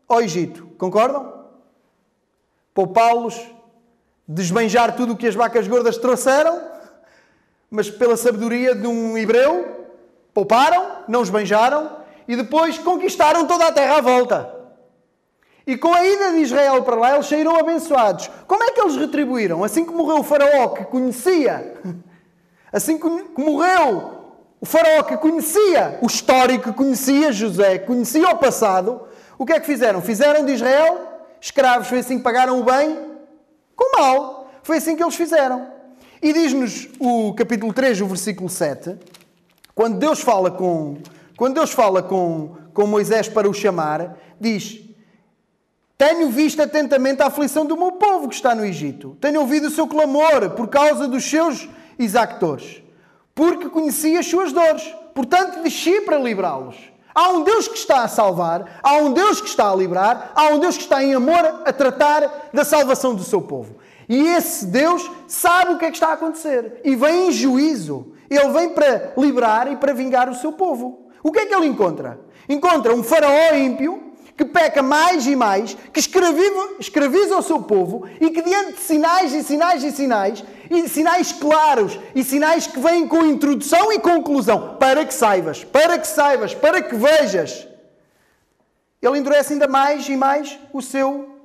ao 0.07 0.21
Egito. 0.21 0.67
Concordam? 0.77 1.33
Poupá-los, 2.73 3.39
desbanjar 4.27 4.95
tudo 4.95 5.13
o 5.13 5.17
que 5.17 5.27
as 5.27 5.35
vacas 5.35 5.67
gordas 5.67 5.97
trouxeram, 5.97 6.61
mas 7.69 7.89
pela 7.89 8.15
sabedoria 8.15 8.75
de 8.75 8.87
um 8.87 9.17
hebreu, 9.17 9.87
pouparam, 10.33 11.03
não 11.07 11.21
esbanjaram 11.21 11.97
e 12.27 12.35
depois 12.35 12.77
conquistaram 12.77 13.45
toda 13.47 13.67
a 13.67 13.71
terra 13.71 13.97
à 13.97 14.01
volta. 14.01 14.53
E 15.65 15.75
com 15.75 15.93
a 15.93 16.05
ida 16.05 16.31
de 16.31 16.37
Israel 16.37 16.81
para 16.83 16.95
lá, 16.95 17.13
eles 17.15 17.27
saíram 17.27 17.57
abençoados. 17.57 18.29
Como 18.47 18.63
é 18.63 18.71
que 18.71 18.79
eles 18.79 18.95
retribuíram? 18.95 19.63
Assim 19.63 19.83
que 19.83 19.91
morreu 19.91 20.19
o 20.19 20.23
faraó 20.23 20.69
que 20.69 20.85
conhecia, 20.85 21.81
assim 22.71 22.97
que 22.97 23.41
morreu 23.41 24.17
o 24.61 24.65
faraó 24.65 25.03
que 25.03 25.17
conhecia 25.17 25.99
o 26.01 26.07
histórico, 26.07 26.73
conhecia 26.73 27.31
José, 27.31 27.79
conhecia 27.79 28.29
o 28.29 28.37
passado, 28.37 29.06
o 29.37 29.45
que 29.45 29.53
é 29.53 29.59
que 29.59 29.65
fizeram? 29.65 30.01
Fizeram 30.01 30.45
de 30.45 30.53
Israel 30.53 31.07
escravos. 31.39 31.87
Foi 31.87 31.99
assim 31.99 32.17
que 32.17 32.23
pagaram 32.23 32.59
o 32.59 32.63
bem 32.63 32.97
com 33.75 33.97
mal. 33.97 34.51
Foi 34.63 34.77
assim 34.77 34.95
que 34.95 35.03
eles 35.03 35.15
fizeram. 35.15 35.67
E 36.21 36.33
diz-nos 36.33 36.89
o 36.99 37.33
capítulo 37.33 37.71
3, 37.71 38.01
o 38.01 38.07
versículo 38.07 38.49
7, 38.49 38.97
quando 39.75 39.99
Deus 39.99 40.19
fala 40.19 40.49
com, 40.49 40.97
quando 41.37 41.53
Deus 41.55 41.71
fala 41.71 42.01
com, 42.01 42.55
com 42.73 42.87
Moisés 42.87 43.29
para 43.29 43.47
o 43.47 43.53
chamar, 43.53 44.17
diz: 44.39 44.79
Tenho 45.95 46.29
visto 46.31 46.59
atentamente 46.61 47.21
a 47.21 47.27
aflição 47.27 47.65
do 47.65 47.77
meu 47.77 47.91
povo 47.93 48.27
que 48.27 48.35
está 48.35 48.55
no 48.55 48.65
Egito. 48.65 49.15
Tenho 49.21 49.41
ouvido 49.41 49.67
o 49.67 49.71
seu 49.71 49.87
clamor 49.87 50.49
por 50.51 50.67
causa 50.67 51.07
dos 51.07 51.23
seus 51.23 51.69
exactores, 51.99 52.81
porque 53.35 53.69
conheci 53.69 54.17
as 54.17 54.25
suas 54.25 54.51
dores. 54.51 54.83
Portanto, 55.13 55.61
desci 55.61 56.01
para 56.01 56.17
livrá-los. 56.17 56.75
Há 57.17 57.29
um 57.29 57.41
Deus 57.41 57.67
que 57.67 57.79
está 57.79 58.03
a 58.03 58.07
salvar, 58.07 58.79
há 58.83 58.97
um 58.97 59.11
Deus 59.11 59.41
que 59.41 59.47
está 59.47 59.71
a 59.71 59.75
livrar, 59.75 60.33
há 60.35 60.49
um 60.49 60.59
Deus 60.59 60.77
que 60.77 60.83
está 60.83 61.03
em 61.03 61.15
amor 61.15 61.63
a 61.65 61.73
tratar 61.73 62.49
da 62.53 62.63
salvação 62.63 63.15
do 63.15 63.23
seu 63.23 63.41
povo. 63.41 63.77
E 64.07 64.27
esse 64.27 64.67
Deus 64.67 65.09
sabe 65.27 65.73
o 65.73 65.79
que 65.79 65.85
é 65.85 65.89
que 65.89 65.95
está 65.95 66.09
a 66.09 66.13
acontecer 66.13 66.79
e 66.85 66.95
vem 66.95 67.29
em 67.29 67.31
juízo. 67.31 68.13
Ele 68.29 68.49
vem 68.49 68.69
para 68.69 69.13
liberar 69.17 69.71
e 69.71 69.77
para 69.77 69.95
vingar 69.95 70.29
o 70.29 70.35
seu 70.35 70.51
povo. 70.51 71.07
O 71.23 71.31
que 71.31 71.39
é 71.39 71.45
que 71.47 71.55
ele 71.55 71.65
encontra? 71.65 72.19
Encontra 72.47 72.93
um 72.93 73.01
faraó 73.01 73.55
ímpio 73.55 74.06
que 74.37 74.45
peca 74.45 74.83
mais 74.83 75.25
e 75.25 75.35
mais, 75.35 75.73
que 75.91 75.99
escraviza, 75.99 76.75
escraviza 76.79 77.35
o 77.35 77.41
seu 77.41 77.63
povo 77.63 78.07
e 78.21 78.29
que, 78.29 78.43
diante 78.43 78.73
de 78.73 78.79
sinais 78.81 79.33
e 79.33 79.43
sinais 79.43 79.83
e 79.83 79.91
sinais, 79.91 80.43
e 80.69 80.87
sinais 80.87 81.31
claros 81.31 81.99
e 82.13 82.23
sinais 82.23 82.67
que 82.67 82.79
vêm 82.79 83.07
com 83.07 83.25
introdução 83.25 83.91
e 83.91 83.99
conclusão, 83.99 84.77
para 84.77 85.03
que 85.03 85.13
saibas, 85.13 85.63
para 85.63 85.97
que 85.97 86.07
saibas, 86.07 86.53
para 86.53 86.83
que 86.83 86.95
vejas, 86.95 87.67
ele 89.01 89.17
endurece 89.17 89.53
ainda 89.53 89.67
mais 89.67 90.07
e 90.07 90.15
mais 90.15 90.59
o 90.71 90.83
seu, 90.83 91.35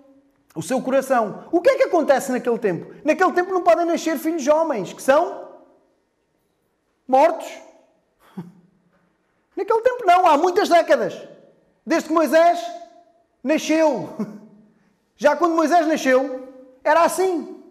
o 0.55 0.61
seu 0.61 0.83
coração. 0.83 1.49
O 1.51 1.63
que 1.63 1.71
é 1.71 1.77
que 1.77 1.85
acontece 1.85 2.31
naquele 2.31 2.59
tempo? 2.59 2.95
Naquele 3.03 3.33
tempo 3.33 3.55
não 3.55 3.63
podem 3.63 3.87
nascer 3.87 4.19
filhos 4.19 4.47
homens, 4.47 4.93
que 4.93 5.03
são 5.03 5.49
mortos. 7.09 7.49
Naquele 9.57 9.81
tempo 9.81 10.05
não, 10.05 10.27
há 10.27 10.37
muitas 10.37 10.69
décadas. 10.69 11.17
Desde 11.87 12.09
que 12.09 12.15
Moisés 12.15 12.82
nasceu. 13.43 14.11
Já 15.17 15.37
quando 15.37 15.55
Moisés 15.55 15.87
nasceu, 15.87 16.49
era 16.83 17.05
assim. 17.05 17.63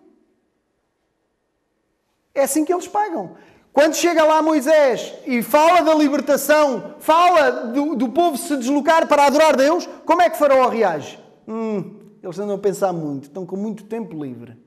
É 2.34 2.43
assim 2.43 2.63
que 2.63 2.74
eles 2.74 2.88
pagam. 2.88 3.36
Quando 3.74 3.95
chega 3.95 4.24
lá 4.24 4.41
Moisés 4.41 5.13
e 5.26 5.41
fala 5.41 5.82
da 5.82 5.93
libertação, 5.93 6.95
fala 6.99 7.67
do, 7.67 7.95
do 7.95 8.09
povo 8.09 8.38
se 8.38 8.55
deslocar 8.57 9.07
para 9.07 9.26
adorar 9.26 9.55
Deus, 9.55 9.88
como 10.05 10.22
é 10.22 10.30
que 10.30 10.38
Faraó 10.38 10.67
reage? 10.67 11.17
Hum, 11.47 11.99
eles 12.22 12.38
andam 12.38 12.55
a 12.55 12.59
pensar 12.59 12.91
muito, 12.91 13.24
estão 13.24 13.45
com 13.45 13.55
muito 13.55 13.86
tempo 13.86 14.22
livre. 14.22 14.57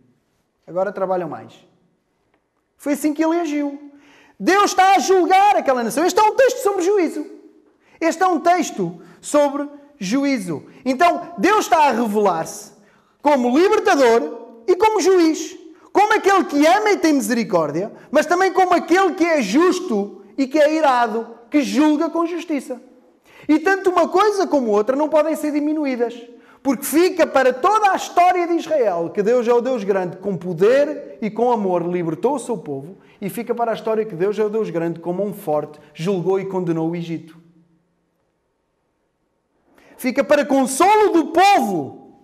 Agora 0.67 0.91
trabalham 0.91 1.29
mais. 1.29 1.53
Foi 2.79 2.95
assim 2.95 3.13
que 3.13 3.23
ele 3.23 3.41
agiu. 3.41 3.93
Deus 4.41 4.71
está 4.71 4.95
a 4.95 4.99
julgar 4.99 5.57
aquela 5.57 5.83
nação. 5.83 6.05
Este 6.05 6.19
é 6.19 6.23
um 6.23 6.35
texto 6.35 6.63
sobre 6.63 6.83
juízo. 6.83 7.27
Este 8.01 8.23
é 8.23 8.27
um 8.27 8.41
texto 8.41 9.01
sobre 9.21 9.69
juízo. 10.05 10.65
Então, 10.85 11.33
Deus 11.39 11.65
está 11.65 11.89
a 11.89 11.91
revelar-se 11.91 12.73
como 13.23 13.57
libertador 13.59 14.63
e 14.67 14.77
como 14.77 15.01
juiz. 15.01 15.57
Como 15.93 16.13
aquele 16.13 16.45
que 16.45 16.67
ama 16.67 16.91
e 16.91 16.97
tem 16.97 17.13
misericórdia, 17.13 17.93
mas 18.11 18.27
também 18.27 18.53
como 18.53 18.75
aquele 18.75 19.15
que 19.15 19.25
é 19.25 19.41
justo 19.41 20.23
e 20.37 20.47
que 20.47 20.59
é 20.59 20.75
irado, 20.75 21.29
que 21.49 21.63
julga 21.63 22.11
com 22.11 22.27
justiça. 22.27 22.81
E 23.49 23.59
tanto 23.59 23.91
uma 23.91 24.09
coisa 24.09 24.47
como 24.47 24.71
outra 24.71 24.97
não 24.97 25.09
podem 25.09 25.37
ser 25.37 25.53
diminuídas. 25.53 26.15
Porque 26.63 26.85
fica 26.85 27.27
para 27.27 27.53
toda 27.53 27.93
a 27.93 27.97
história 27.97 28.47
de 28.47 28.55
Israel 28.55 29.11
que 29.15 29.23
Deus 29.23 29.47
é 29.47 29.53
o 29.53 29.61
Deus 29.61 29.85
grande, 29.85 30.17
com 30.17 30.37
poder 30.37 31.19
e 31.23 31.31
com 31.31 31.53
amor 31.53 31.83
libertou 31.87 32.35
o 32.35 32.39
seu 32.39 32.57
povo, 32.57 32.97
e 33.21 33.29
fica 33.29 33.55
para 33.55 33.71
a 33.71 33.75
história 33.75 34.05
que 34.05 34.15
Deus 34.15 34.39
é 34.39 34.45
o 34.45 34.49
Deus 34.49 34.71
grande, 34.71 34.99
como 34.99 35.23
um 35.23 35.33
forte, 35.33 35.79
julgou 35.93 36.41
e 36.41 36.47
condenou 36.47 36.91
o 36.91 36.97
Egito 36.97 37.44
fica 40.05 40.23
para 40.23 40.45
consolo 40.45 41.15
do 41.15 41.29
povo, 41.29 42.19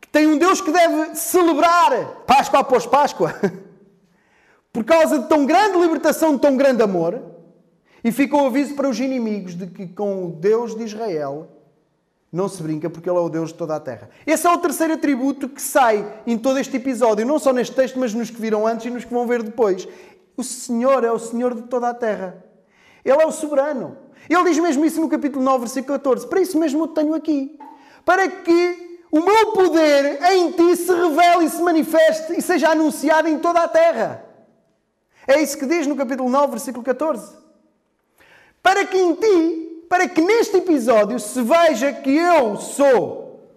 que 0.00 0.08
tem 0.08 0.26
um 0.26 0.36
Deus 0.36 0.60
que 0.60 0.72
deve 0.72 1.14
celebrar 1.14 2.24
Páscoa 2.26 2.58
após 2.58 2.84
Páscoa, 2.84 3.32
por 4.72 4.82
causa 4.82 5.20
de 5.20 5.28
tão 5.28 5.46
grande 5.46 5.78
libertação, 5.78 6.34
de 6.34 6.40
tão 6.40 6.56
grande 6.56 6.82
amor, 6.82 7.22
E 8.02 8.10
fica 8.10 8.36
o 8.36 8.46
aviso 8.46 8.74
para 8.74 8.88
os 8.88 8.98
inimigos 8.98 9.54
de 9.54 9.68
que 9.68 9.86
com 9.86 10.26
o 10.26 10.30
Deus 10.32 10.74
de 10.74 10.82
Israel 10.82 11.48
não 12.32 12.48
se 12.48 12.60
brinca 12.60 12.90
porque 12.90 13.08
Ele 13.08 13.18
é 13.18 13.20
o 13.20 13.28
Deus 13.28 13.50
de 13.50 13.54
toda 13.54 13.76
a 13.76 13.80
terra. 13.80 14.10
Esse 14.26 14.44
é 14.46 14.50
o 14.50 14.58
terceiro 14.58 14.94
atributo 14.94 15.48
que 15.48 15.62
sai 15.62 16.22
em 16.26 16.36
todo 16.36 16.58
este 16.58 16.76
episódio, 16.76 17.24
não 17.24 17.38
só 17.38 17.52
neste 17.52 17.74
texto, 17.74 18.00
mas 18.00 18.12
nos 18.14 18.30
que 18.30 18.40
viram 18.40 18.66
antes 18.66 18.86
e 18.86 18.90
nos 18.90 19.04
que 19.04 19.14
vão 19.14 19.28
ver 19.28 19.44
depois. 19.44 19.86
O 20.36 20.42
Senhor 20.42 21.04
é 21.04 21.12
o 21.12 21.18
Senhor 21.20 21.54
de 21.54 21.62
toda 21.62 21.88
a 21.88 21.94
terra. 21.94 22.44
Ele 23.04 23.22
é 23.22 23.26
o 23.26 23.32
soberano. 23.32 24.07
Ele 24.28 24.44
diz 24.44 24.58
mesmo 24.58 24.84
isso 24.84 25.00
no 25.00 25.08
capítulo 25.08 25.44
9, 25.44 25.60
versículo 25.60 25.98
14. 25.98 26.26
Para 26.26 26.40
isso 26.40 26.58
mesmo 26.58 26.84
eu 26.84 26.88
tenho 26.88 27.14
aqui. 27.14 27.58
Para 28.04 28.28
que 28.28 29.00
o 29.10 29.20
meu 29.20 29.52
poder 29.52 30.22
em 30.32 30.52
ti 30.52 30.76
se 30.76 30.92
revele 30.92 31.44
e 31.44 31.50
se 31.50 31.62
manifeste 31.62 32.34
e 32.36 32.42
seja 32.42 32.70
anunciado 32.70 33.28
em 33.28 33.38
toda 33.38 33.60
a 33.60 33.68
terra. 33.68 34.24
É 35.26 35.40
isso 35.40 35.58
que 35.58 35.66
diz 35.66 35.86
no 35.86 35.96
capítulo 35.96 36.28
9, 36.28 36.48
versículo 36.52 36.84
14. 36.84 37.36
Para 38.62 38.84
que 38.84 38.98
em 38.98 39.14
ti, 39.14 39.84
para 39.88 40.08
que 40.08 40.20
neste 40.20 40.58
episódio 40.58 41.18
se 41.18 41.40
veja 41.42 41.92
que 41.92 42.14
eu 42.14 42.56
sou 42.56 43.50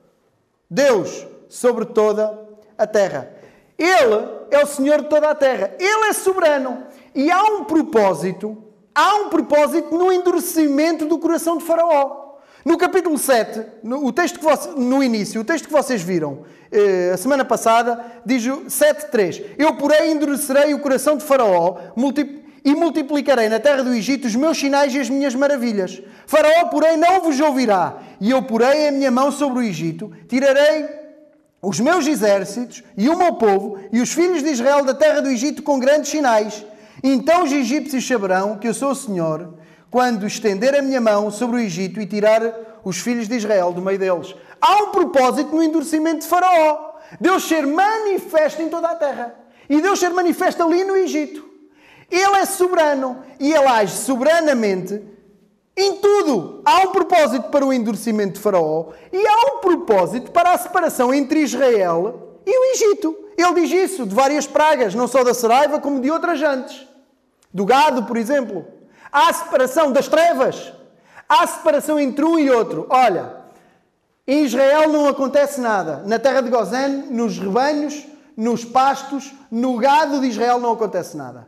Deus 0.69 1.27
sobre 1.49 1.85
toda 1.85 2.47
a 2.77 2.87
terra. 2.87 3.33
Ele 3.77 4.47
é 4.51 4.63
o 4.63 4.67
Senhor 4.67 5.01
de 5.01 5.09
toda 5.09 5.29
a 5.29 5.35
terra. 5.35 5.75
Ele 5.79 6.05
é 6.05 6.13
soberano. 6.13 6.85
E 7.13 7.29
há 7.29 7.43
um 7.43 7.65
propósito, 7.65 8.57
há 8.93 9.15
um 9.15 9.29
propósito 9.29 9.95
no 9.95 10.11
endurecimento 10.11 11.05
do 11.05 11.17
coração 11.17 11.57
de 11.57 11.63
Faraó. 11.63 12.21
No 12.63 12.77
capítulo 12.77 13.17
7, 13.17 13.61
no, 13.83 14.05
o 14.05 14.13
texto 14.13 14.37
que 14.37 14.45
você, 14.45 14.69
no 14.71 15.03
início, 15.03 15.41
o 15.41 15.43
texto 15.43 15.65
que 15.65 15.73
vocês 15.73 16.01
viram 16.01 16.43
eh, 16.71 17.11
a 17.11 17.17
semana 17.17 17.43
passada, 17.43 18.05
diz 18.23 18.43
7.3 18.43 19.43
Eu, 19.57 19.75
porém, 19.75 20.11
endurecerei 20.11 20.73
o 20.73 20.79
coração 20.79 21.17
de 21.17 21.23
Faraó 21.23 21.77
e 22.63 22.75
multiplicarei 22.75 23.49
na 23.49 23.59
terra 23.59 23.83
do 23.83 23.93
Egito 23.93 24.27
os 24.27 24.35
meus 24.35 24.59
sinais 24.59 24.93
e 24.93 24.99
as 24.99 25.09
minhas 25.09 25.33
maravilhas. 25.33 26.03
Faraó, 26.27 26.65
porém, 26.65 26.97
não 26.97 27.21
vos 27.21 27.39
ouvirá. 27.39 27.97
E 28.19 28.29
eu 28.29 28.43
porei 28.43 28.89
a 28.89 28.91
minha 28.91 29.09
mão 29.09 29.31
sobre 29.31 29.59
o 29.59 29.63
Egito, 29.63 30.11
tirarei 30.27 30.87
os 31.61 31.79
meus 31.79 32.05
exércitos 32.05 32.83
e 32.95 33.09
o 33.09 33.17
meu 33.17 33.33
povo 33.33 33.79
e 33.91 34.01
os 34.01 34.13
filhos 34.13 34.43
de 34.43 34.49
Israel 34.49 34.83
da 34.83 34.93
terra 34.93 35.19
do 35.19 35.29
Egito 35.29 35.63
com 35.63 35.79
grandes 35.79 36.11
sinais. 36.11 36.63
Então 37.03 37.43
os 37.43 37.51
egípcios 37.51 38.07
saberão 38.07 38.57
que 38.57 38.67
eu 38.67 38.73
sou 38.73 38.91
o 38.91 38.95
Senhor 38.95 39.53
quando 39.89 40.25
estender 40.25 40.73
a 40.73 40.81
minha 40.81 41.01
mão 41.01 41.29
sobre 41.29 41.57
o 41.57 41.59
Egito 41.59 41.99
e 41.99 42.05
tirar 42.05 42.81
os 42.83 42.97
filhos 42.97 43.27
de 43.27 43.35
Israel 43.35 43.73
do 43.73 43.81
meio 43.81 43.99
deles. 43.99 44.33
Há 44.59 44.83
um 44.83 44.89
propósito 44.89 45.53
no 45.53 45.61
endurecimento 45.61 46.21
de 46.21 46.27
Faraó. 46.27 46.91
Deus 47.19 47.43
ser 47.43 47.67
manifesto 47.67 48.61
em 48.61 48.69
toda 48.69 48.89
a 48.89 48.95
terra. 48.95 49.35
E 49.69 49.81
Deus 49.81 49.99
ser 49.99 50.11
manifesto 50.11 50.63
ali 50.63 50.83
no 50.83 50.95
Egito. 50.95 51.45
Ele 52.09 52.37
é 52.37 52.45
soberano 52.45 53.23
e 53.39 53.53
ele 53.53 53.67
age 53.67 53.97
soberanamente 53.97 55.01
em 55.75 55.97
tudo. 55.97 56.61
Há 56.65 56.81
um 56.81 56.91
propósito 56.91 57.49
para 57.49 57.65
o 57.65 57.73
endurecimento 57.73 58.33
de 58.33 58.39
Faraó 58.39 58.87
e 59.11 59.25
há 59.25 59.55
um 59.55 59.59
propósito 59.59 60.31
para 60.31 60.53
a 60.53 60.57
separação 60.57 61.13
entre 61.13 61.41
Israel 61.41 62.30
e 62.45 62.57
o 62.57 62.73
Egito. 62.73 63.15
Ele 63.37 63.61
diz 63.61 63.91
isso 63.91 64.05
de 64.05 64.13
várias 64.13 64.45
pragas, 64.45 64.93
não 64.93 65.07
só 65.07 65.23
da 65.23 65.33
Saraiva, 65.33 65.79
como 65.79 65.99
de 65.99 66.11
outras 66.11 66.41
antes. 66.41 66.87
Do 67.53 67.65
gado, 67.65 68.03
por 68.03 68.17
exemplo. 68.17 68.65
Há 69.11 69.31
separação 69.33 69.91
das 69.91 70.07
trevas. 70.07 70.73
Há 71.27 71.45
separação 71.47 71.99
entre 71.99 72.23
um 72.23 72.37
e 72.37 72.49
outro. 72.49 72.87
Olha, 72.89 73.35
em 74.27 74.45
Israel 74.45 74.89
não 74.89 75.07
acontece 75.07 75.59
nada. 75.59 76.03
Na 76.05 76.19
terra 76.19 76.41
de 76.41 76.49
Gozén, 76.49 77.07
nos 77.09 77.37
rebanhos, 77.37 78.05
nos 78.37 78.63
pastos, 78.63 79.33
no 79.49 79.77
gado 79.77 80.19
de 80.19 80.27
Israel 80.27 80.59
não 80.59 80.73
acontece 80.73 81.17
nada. 81.17 81.47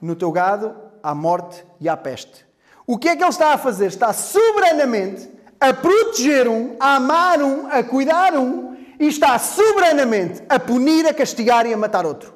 No 0.00 0.14
teu 0.14 0.32
gado 0.32 0.74
há 1.02 1.14
morte 1.14 1.64
e 1.80 1.88
há 1.88 1.96
peste. 1.96 2.46
O 2.86 2.96
que 2.96 3.08
é 3.08 3.16
que 3.16 3.22
ele 3.22 3.30
está 3.30 3.52
a 3.52 3.58
fazer? 3.58 3.86
Está 3.86 4.12
soberanamente 4.12 5.28
a 5.60 5.72
proteger 5.72 6.48
um, 6.48 6.76
a 6.80 6.96
amar 6.96 7.42
um, 7.42 7.66
a 7.70 7.82
cuidar 7.82 8.34
um 8.36 8.77
e 8.98 9.06
está 9.06 9.38
soberanamente 9.38 10.42
a 10.48 10.58
punir, 10.58 11.06
a 11.06 11.14
castigar 11.14 11.66
e 11.66 11.72
a 11.72 11.76
matar 11.76 12.04
outro. 12.04 12.34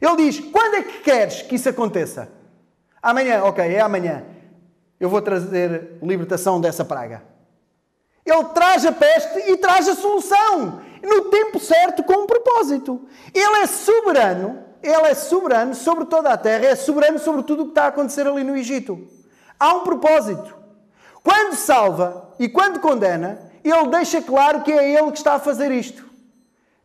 Ele 0.00 0.16
diz: 0.16 0.40
quando 0.40 0.74
é 0.76 0.82
que 0.82 1.00
queres 1.00 1.42
que 1.42 1.56
isso 1.56 1.68
aconteça? 1.68 2.28
Amanhã, 3.02 3.44
ok, 3.44 3.64
é 3.64 3.80
amanhã. 3.80 4.24
Eu 4.98 5.08
vou 5.08 5.20
trazer 5.20 5.98
libertação 6.02 6.60
dessa 6.60 6.84
praga. 6.84 7.22
Ele 8.24 8.44
traz 8.54 8.86
a 8.86 8.92
peste 8.92 9.38
e 9.50 9.56
traz 9.58 9.86
a 9.88 9.94
solução. 9.94 10.80
No 11.02 11.26
tempo 11.28 11.60
certo, 11.60 12.02
com 12.02 12.22
um 12.22 12.26
propósito. 12.26 13.06
Ele 13.34 13.56
é 13.56 13.66
soberano. 13.66 14.64
Ele 14.82 15.06
é 15.06 15.14
soberano 15.14 15.74
sobre 15.74 16.06
toda 16.06 16.30
a 16.30 16.36
terra. 16.38 16.64
É 16.64 16.74
soberano 16.74 17.18
sobre 17.18 17.42
tudo 17.42 17.62
o 17.62 17.64
que 17.66 17.72
está 17.72 17.84
a 17.84 17.88
acontecer 17.88 18.26
ali 18.26 18.42
no 18.42 18.56
Egito. 18.56 19.06
Há 19.60 19.74
um 19.74 19.80
propósito. 19.80 20.56
Quando 21.22 21.54
salva 21.54 22.34
e 22.38 22.48
quando 22.48 22.80
condena, 22.80 23.38
ele 23.72 23.88
deixa 23.88 24.20
claro 24.20 24.62
que 24.62 24.72
é 24.72 24.92
ele 24.92 25.10
que 25.10 25.18
está 25.18 25.34
a 25.34 25.38
fazer 25.38 25.70
isto. 25.70 26.04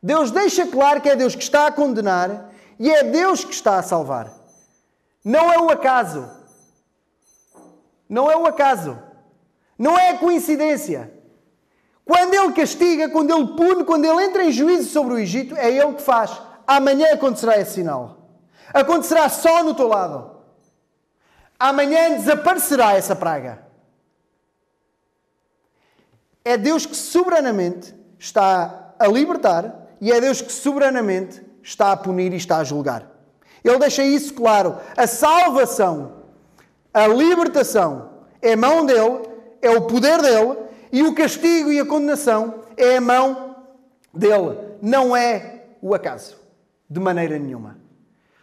Deus 0.02 0.32
deixa 0.32 0.66
claro 0.66 1.02
que 1.02 1.10
é 1.10 1.16
Deus 1.16 1.36
que 1.36 1.44
está 1.44 1.68
a 1.68 1.72
condenar 1.72 2.52
e 2.80 2.90
é 2.90 3.04
Deus 3.04 3.44
que 3.44 3.54
está 3.54 3.78
a 3.78 3.84
salvar. 3.84 4.32
Não 5.24 5.52
é 5.52 5.60
o 5.60 5.70
acaso. 5.70 6.30
Não 8.08 8.32
é 8.32 8.38
o 8.38 8.46
acaso. 8.46 8.98
Não 9.78 9.98
é 9.98 10.12
a 10.12 10.18
coincidência. 10.18 11.14
Quando 12.06 12.34
ele 12.34 12.54
castiga, 12.54 13.10
quando 13.10 13.32
ele 13.32 13.48
pune, 13.56 13.84
quando 13.84 14.06
ele 14.06 14.24
entra 14.24 14.44
em 14.44 14.52
juízo 14.52 14.90
sobre 14.90 15.14
o 15.14 15.20
Egito, 15.20 15.56
é 15.56 15.70
ele 15.70 15.94
que 15.94 16.02
faz. 16.02 16.42
Amanhã 16.66 17.14
acontecerá 17.14 17.60
esse 17.60 17.74
sinal. 17.74 18.18
Acontecerá 18.74 19.30
só 19.30 19.64
no 19.64 19.76
teu 19.76 19.88
lado. 19.88 20.38
Amanhã 21.60 22.16
desaparecerá 22.16 22.94
essa 22.94 23.16
praga. 23.16 23.69
É 26.44 26.58
Deus 26.58 26.86
que 26.86 26.96
soberanamente 26.96 27.94
está 28.18 28.94
a 28.98 29.08
libertar 29.08 29.88
e 30.02 30.12
é 30.12 30.20
Deus 30.20 30.42
que 30.42 30.52
soberanamente 30.52 31.42
está 31.62 31.92
a 31.92 31.98
punir 31.98 32.34
e 32.34 32.38
está 32.38 32.58
a 32.58 32.64
julgar. 32.64 33.10
Ele 33.64 33.78
deixa 33.78 34.04
isso 34.04 34.34
claro. 34.34 34.78
A 34.96 35.06
salvação, 35.06 36.24
a 36.94 37.08
libertação 37.08 38.10
é 38.42 38.56
mão 38.56 38.86
dele, 38.86 39.28
é 39.62 39.70
o 39.70 39.82
poder 39.82 40.22
dele, 40.22 40.58
e 40.92 41.04
o 41.04 41.14
castigo 41.14 41.72
e 41.72 41.80
a 41.80 41.86
condenação 41.86 42.64
é 42.76 42.98
a 42.98 43.02
mão 43.02 43.56
dele. 44.14 44.58
Não 44.82 45.16
é 45.16 45.66
o 45.82 45.94
acaso, 45.94 46.38
de 46.90 47.00
maneira 47.00 47.38
nenhuma. 47.38 47.78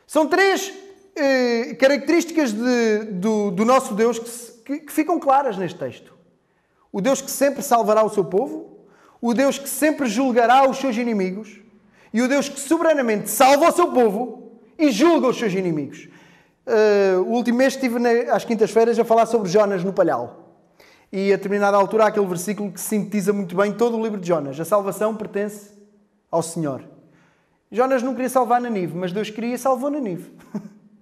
São 0.07 0.29
três 0.29 0.73
eh, 1.17 1.75
características 1.81 2.53
de, 2.53 2.99
do, 3.13 3.51
do, 3.51 3.65
nosso 3.65 3.95
Deus 3.95 4.19
que, 4.19 4.63
que, 4.65 4.79
que 4.87 4.93
ficam 4.93 5.19
claras 5.19 5.57
neste 5.57 5.79
texto. 5.79 6.16
O 6.97 7.01
Deus 7.03 7.21
que 7.21 7.31
sempre 7.31 7.63
salvará 7.63 8.03
o 8.03 8.09
seu 8.09 8.25
povo, 8.25 8.87
o 9.21 9.35
Deus 9.35 9.59
que 9.59 9.69
sempre 9.69 10.07
julgará 10.07 10.67
os 10.67 10.79
seus 10.79 10.97
inimigos 10.97 11.61
e 12.11 12.23
o 12.23 12.27
Deus 12.27 12.49
que 12.49 12.59
soberanamente 12.59 13.29
salva 13.29 13.69
o 13.69 13.73
seu 13.73 13.93
povo 13.93 14.53
e 14.79 14.91
julga 14.91 15.29
os 15.29 15.39
seus 15.39 15.53
inimigos. 15.53 16.09
Uh, 16.67 17.21
o 17.21 17.33
último 17.33 17.59
mês 17.59 17.75
estive 17.75 17.99
na, 17.99 18.35
às 18.35 18.47
quintas-feiras 18.47 18.99
a 18.99 19.05
falar 19.05 19.27
sobre 19.27 19.51
Jonas 19.51 19.85
no 19.85 19.93
Palhal. 19.93 20.55
E 21.13 21.35
a 21.35 21.37
determinada 21.37 21.77
altura 21.77 22.05
há 22.05 22.07
aquele 22.07 22.25
versículo 22.25 22.73
que 22.73 22.81
sintetiza 22.81 23.31
muito 23.31 23.55
bem 23.55 23.75
todo 23.75 23.99
o 23.99 24.03
livro 24.03 24.19
de 24.19 24.27
Jonas. 24.27 24.59
A 24.59 24.65
salvação 24.65 25.15
pertence 25.15 25.73
ao 26.31 26.43
Senhor. 26.43 26.83
Jonas 27.71 28.03
não 28.03 28.15
queria 28.15 28.31
salvar 28.31 28.59
Nanive, 28.59 28.97
mas 28.97 29.13
Deus 29.13 29.29
queria 29.29 29.55
e 29.55 29.59
salvou 29.59 29.91
Nanive. 29.91 30.33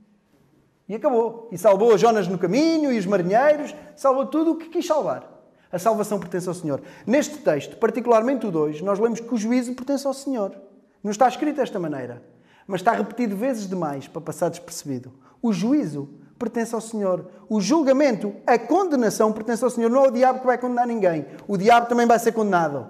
e 0.88 0.96
acabou. 0.96 1.48
E 1.52 1.56
salvou 1.56 1.96
Jonas 1.96 2.26
no 2.26 2.36
caminho 2.36 2.92
e 2.92 2.98
os 2.98 3.06
marinheiros, 3.06 3.72
salvou 3.94 4.26
tudo 4.26 4.54
o 4.54 4.56
que 4.56 4.68
quis 4.70 4.84
salvar. 4.84 5.33
A 5.74 5.78
salvação 5.78 6.20
pertence 6.20 6.48
ao 6.48 6.54
Senhor. 6.54 6.80
Neste 7.06 7.38
texto, 7.38 7.76
particularmente 7.76 8.46
o 8.46 8.50
2, 8.50 8.80
nós 8.80 8.98
lemos 8.98 9.20
que 9.20 9.34
o 9.34 9.36
juízo 9.36 9.74
pertence 9.74 10.06
ao 10.06 10.14
Senhor. 10.14 10.54
Não 11.02 11.10
está 11.10 11.28
escrito 11.28 11.56
desta 11.56 11.78
maneira 11.78 12.22
mas 12.66 12.80
está 12.80 12.92
repetido 12.92 13.36
vezes 13.36 13.68
demais 13.68 14.08
para 14.08 14.20
passar 14.20 14.48
despercebido. 14.48 15.12
O 15.42 15.52
juízo 15.52 16.08
pertence 16.38 16.74
ao 16.74 16.80
Senhor. 16.80 17.26
O 17.48 17.60
julgamento, 17.60 18.34
a 18.46 18.58
condenação 18.58 19.32
pertence 19.32 19.62
ao 19.62 19.70
Senhor. 19.70 19.90
Não 19.90 20.04
é 20.04 20.08
o 20.08 20.12
diabo 20.12 20.40
que 20.40 20.46
vai 20.46 20.58
condenar 20.58 20.86
ninguém. 20.86 21.26
O 21.46 21.56
diabo 21.56 21.88
também 21.88 22.06
vai 22.06 22.18
ser 22.18 22.32
condenado. 22.32 22.86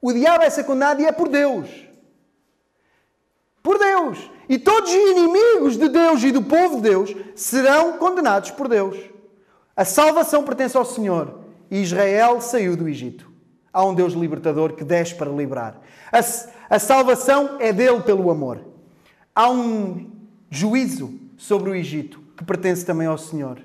O 0.00 0.12
diabo 0.12 0.38
vai 0.38 0.50
ser 0.50 0.64
condenado 0.64 1.00
e 1.00 1.06
é 1.06 1.12
por 1.12 1.28
Deus. 1.28 1.68
Por 3.62 3.78
Deus. 3.78 4.30
E 4.48 4.58
todos 4.58 4.90
os 4.90 4.96
inimigos 4.96 5.78
de 5.78 5.88
Deus 5.88 6.22
e 6.24 6.32
do 6.32 6.42
povo 6.42 6.76
de 6.76 6.82
Deus 6.82 7.14
serão 7.36 7.96
condenados 7.98 8.50
por 8.50 8.66
Deus. 8.66 8.98
A 9.76 9.84
salvação 9.84 10.42
pertence 10.42 10.76
ao 10.76 10.84
Senhor. 10.84 11.41
Israel 11.80 12.40
saiu 12.40 12.76
do 12.76 12.88
Egito. 12.88 13.30
Há 13.72 13.84
um 13.84 13.94
Deus 13.94 14.12
libertador 14.12 14.74
que 14.74 14.84
desce 14.84 15.14
para 15.14 15.30
liberar. 15.30 15.80
A, 16.12 16.18
a 16.74 16.78
salvação 16.78 17.56
é 17.58 17.72
dele 17.72 18.00
pelo 18.00 18.30
amor. 18.30 18.60
Há 19.34 19.50
um 19.50 20.10
juízo 20.50 21.18
sobre 21.38 21.70
o 21.70 21.74
Egito 21.74 22.20
que 22.36 22.44
pertence 22.44 22.84
também 22.84 23.06
ao 23.06 23.16
Senhor. 23.16 23.58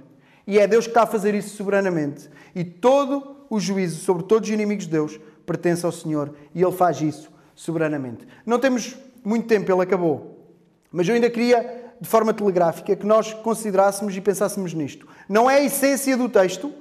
E 0.45 0.57
é 0.57 0.65
Deus 0.65 0.85
que 0.85 0.91
está 0.91 1.03
a 1.03 1.07
fazer 1.07 1.35
isso 1.35 1.55
soberanamente. 1.57 2.29
E 2.55 2.63
todo 2.63 3.35
o 3.49 3.59
juízo 3.59 3.99
sobre 4.01 4.23
todos 4.23 4.47
os 4.47 4.53
inimigos 4.53 4.85
de 4.85 4.91
Deus 4.91 5.19
pertence 5.45 5.85
ao 5.85 5.91
Senhor. 5.91 6.33
E 6.55 6.61
Ele 6.61 6.71
faz 6.71 7.01
isso 7.01 7.29
soberanamente. 7.53 8.25
Não 8.45 8.57
temos 8.57 8.95
muito 9.23 9.47
tempo, 9.47 9.69
Ele 9.69 9.81
acabou. 9.81 10.55
Mas 10.89 11.07
eu 11.09 11.15
ainda 11.15 11.29
queria 11.29 11.91
de 11.99 12.07
forma 12.07 12.33
telegráfica 12.33 12.95
que 12.95 13.05
nós 13.05 13.33
considerássemos 13.33 14.15
e 14.15 14.21
pensássemos 14.21 14.73
nisto. 14.73 15.07
Não 15.27 15.49
é 15.49 15.55
a 15.55 15.63
essência 15.63 16.15
do 16.15 16.29
texto, 16.29 16.73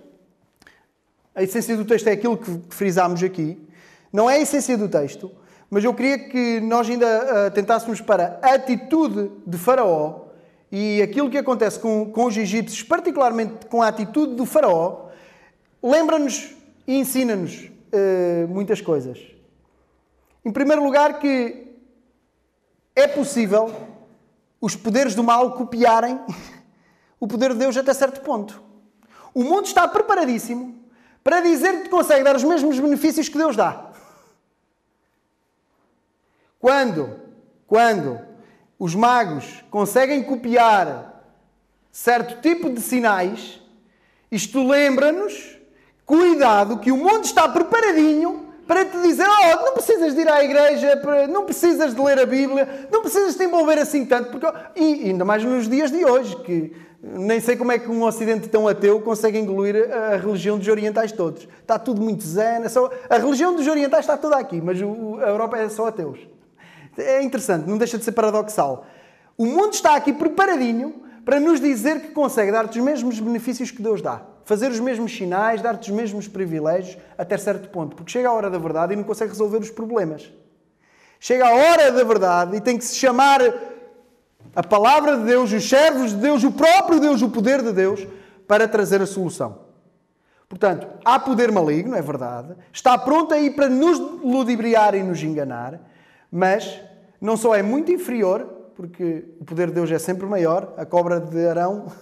a 1.37 1.43
essência 1.43 1.77
do 1.77 1.85
texto 1.85 2.07
é 2.09 2.13
aquilo 2.13 2.39
que 2.39 2.63
frisámos 2.71 3.23
aqui, 3.23 3.63
não 4.11 4.29
é 4.29 4.37
a 4.37 4.41
essência 4.41 4.77
do 4.79 4.89
texto, 4.89 5.31
mas 5.69 5.85
eu 5.85 5.93
queria 5.93 6.19
que 6.19 6.61
nós 6.61 6.89
ainda 6.89 7.07
uh, 7.07 7.51
tentássemos 7.51 8.01
para 8.01 8.41
a 8.41 8.55
atitude 8.55 9.31
de 9.47 9.59
Faraó 9.59 10.29
e 10.73 11.03
aquilo 11.03 11.29
que 11.29 11.37
acontece 11.37 11.79
com, 11.79 12.11
com 12.11 12.25
os 12.25 12.35
egípcios, 12.39 12.83
particularmente 12.83 13.67
com 13.67 13.83
a 13.83 13.89
atitude 13.89 14.35
do 14.35 14.47
Faraó, 14.47 15.11
lembra-nos 15.83 16.55
e 16.87 16.97
ensina-nos 16.97 17.65
uh, 17.65 18.49
muitas 18.49 18.81
coisas. 18.81 19.21
Em 20.43 20.51
primeiro 20.51 20.83
lugar, 20.83 21.19
que 21.19 21.67
é 22.95 23.07
possível 23.07 23.75
os 24.59 24.75
poderes 24.75 25.15
do 25.15 25.23
mal 25.23 25.53
copiarem 25.53 26.19
o 27.21 27.29
poder 27.29 27.53
de 27.53 27.59
Deus 27.59 27.77
até 27.77 27.93
certo 27.93 28.23
ponto. 28.23 28.63
O 29.35 29.45
mundo 29.45 29.67
está 29.67 29.87
preparadíssimo 29.87 30.86
para 31.27 31.41
dizer 31.41 31.83
que 31.83 31.89
consegue 31.89 32.23
dar 32.23 32.37
os 32.37 32.45
mesmos 32.45 32.79
benefícios 32.79 33.29
que 33.29 33.37
Deus 33.37 33.57
dá. 33.57 33.87
Quando, 36.61 37.19
quando 37.67 38.21
os 38.79 38.95
magos 38.95 39.65
conseguem 39.69 40.23
copiar 40.23 41.21
certo 41.91 42.41
tipo 42.41 42.71
de 42.71 42.81
sinais, 42.81 43.61
isto 44.31 44.65
lembra-nos, 44.65 45.59
cuidado, 46.05 46.79
que 46.79 46.93
o 46.93 46.97
mundo 46.97 47.25
está 47.25 47.49
preparadinho 47.49 48.53
para 48.65 48.85
te 48.85 48.97
dizer: 49.03 49.27
oh, 49.27 49.65
não 49.65 49.73
precisas 49.73 50.15
de 50.15 50.21
ir 50.21 50.29
à 50.29 50.45
igreja, 50.45 51.03
não 51.29 51.45
precisas 51.45 51.93
de 51.93 52.01
ler 52.01 52.21
a 52.21 52.27
Bíblia, 52.27 52.89
não 52.93 53.03
precisas 53.03 53.33
de 53.33 53.39
te 53.39 53.45
envolver 53.47 53.81
assim 53.81 54.07
tanto. 54.07 54.31
Porque... 54.31 54.47
E 54.77 55.09
ainda 55.09 55.25
mais 55.25 55.43
nos 55.43 55.69
dias 55.69 55.91
de 55.91 56.05
hoje, 56.05 56.37
que 56.45 56.86
nem 57.15 57.41
sei 57.41 57.57
como 57.57 57.71
é 57.71 57.79
que 57.79 57.89
um 57.89 58.03
Ocidente 58.03 58.49
tão 58.49 58.67
ateu 58.67 59.01
consegue 59.01 59.39
engolir 59.39 59.89
a 59.93 60.17
religião 60.17 60.59
dos 60.59 60.67
orientais 60.67 61.13
todos. 61.13 61.47
Está 61.61 61.79
tudo 61.79 62.03
muito 62.03 62.25
zen. 62.25 62.69
Só... 62.69 62.91
A 63.09 63.17
religião 63.17 63.55
dos 63.55 63.67
orientais 63.67 64.05
está 64.05 64.17
toda 64.17 64.37
aqui, 64.37 64.61
mas 64.61 64.81
a 64.81 65.29
Europa 65.29 65.57
é 65.59 65.69
só 65.69 65.87
ateus. 65.87 66.19
É 66.99 67.23
interessante, 67.23 67.69
não 67.69 67.79
deixa 67.79 67.99
de 67.99 68.05
ser 68.05 68.13
paradoxal. 68.13 68.87
O 69.39 69.45
mundo 69.45 69.75
está 69.75 69.95
aqui 69.95 70.13
preparadinho 70.13 71.03
para 71.25 71.39
nos 71.39 71.61
dizer 71.61 72.01
que 72.01 72.09
consegue 72.09 72.51
dar-te 72.51 72.79
os 72.79 72.85
mesmos 72.85 73.21
benefícios 73.21 73.71
que 73.71 73.83
Deus 73.83 74.01
dá. 74.01 74.23
Fazer 74.45 74.71
os 74.71 74.81
mesmos 74.81 75.15
sinais, 75.15 75.61
dar-te 75.61 75.91
os 75.91 75.97
mesmos 75.97 76.27
privilégios 76.27 76.97
até 77.19 77.37
certo 77.37 77.69
ponto. 77.69 77.95
Porque 77.97 78.11
chega 78.11 78.29
a 78.29 78.33
hora 78.33 78.49
da 78.49 78.59
verdade 78.59 78.95
e 78.95 78.97
não 78.97 79.05
consegue 79.05 79.31
resolver 79.31 79.59
os 79.59 79.71
problemas. 79.71 80.33
Chega 81.21 81.47
a 81.47 81.55
hora 81.55 81.93
da 81.93 82.05
verdade 82.05 82.57
e 82.57 82.61
tem 82.61 82.79
que 82.79 82.85
se 82.85 82.97
chamar 82.97 83.41
a 84.57 84.63
palavra 84.63 85.19
de 85.19 85.25
Deus, 85.25 85.53
os 85.53 85.69
servos 85.69 86.13
de 86.13 86.17
Deus, 86.17 86.43
o 86.43 86.51
próprio 86.51 86.99
Deus, 86.99 87.21
o 87.21 87.29
poder 87.29 87.63
de 87.63 87.75
Deus, 87.75 88.07
para 88.49 88.67
trazer 88.67 89.03
a 89.03 89.07
solução. 89.07 89.67
Portanto, 90.49 90.87
há 91.05 91.19
poder 91.19 91.53
maligno, 91.53 91.95
é 91.95 92.01
verdade, 92.01 92.57
está 92.73 92.97
pronto 92.97 93.35
aí 93.35 93.51
para 93.51 93.69
nos 93.69 93.99
ludibriar 93.99 94.95
e 94.95 95.03
nos 95.03 95.23
enganar, 95.23 95.79
mas 96.33 96.81
não 97.21 97.37
só 97.37 97.55
é 97.55 97.63
muito 97.63 97.93
inferior, 97.93 98.45
porque 98.75 99.27
o 99.39 99.45
poder 99.45 99.69
de 99.69 99.75
Deus 99.75 99.91
é 99.91 99.99
sempre 99.99 100.25
maior, 100.25 100.73
a 100.79 100.87
cobra 100.87 101.21
de 101.21 101.47
Arão 101.47 101.93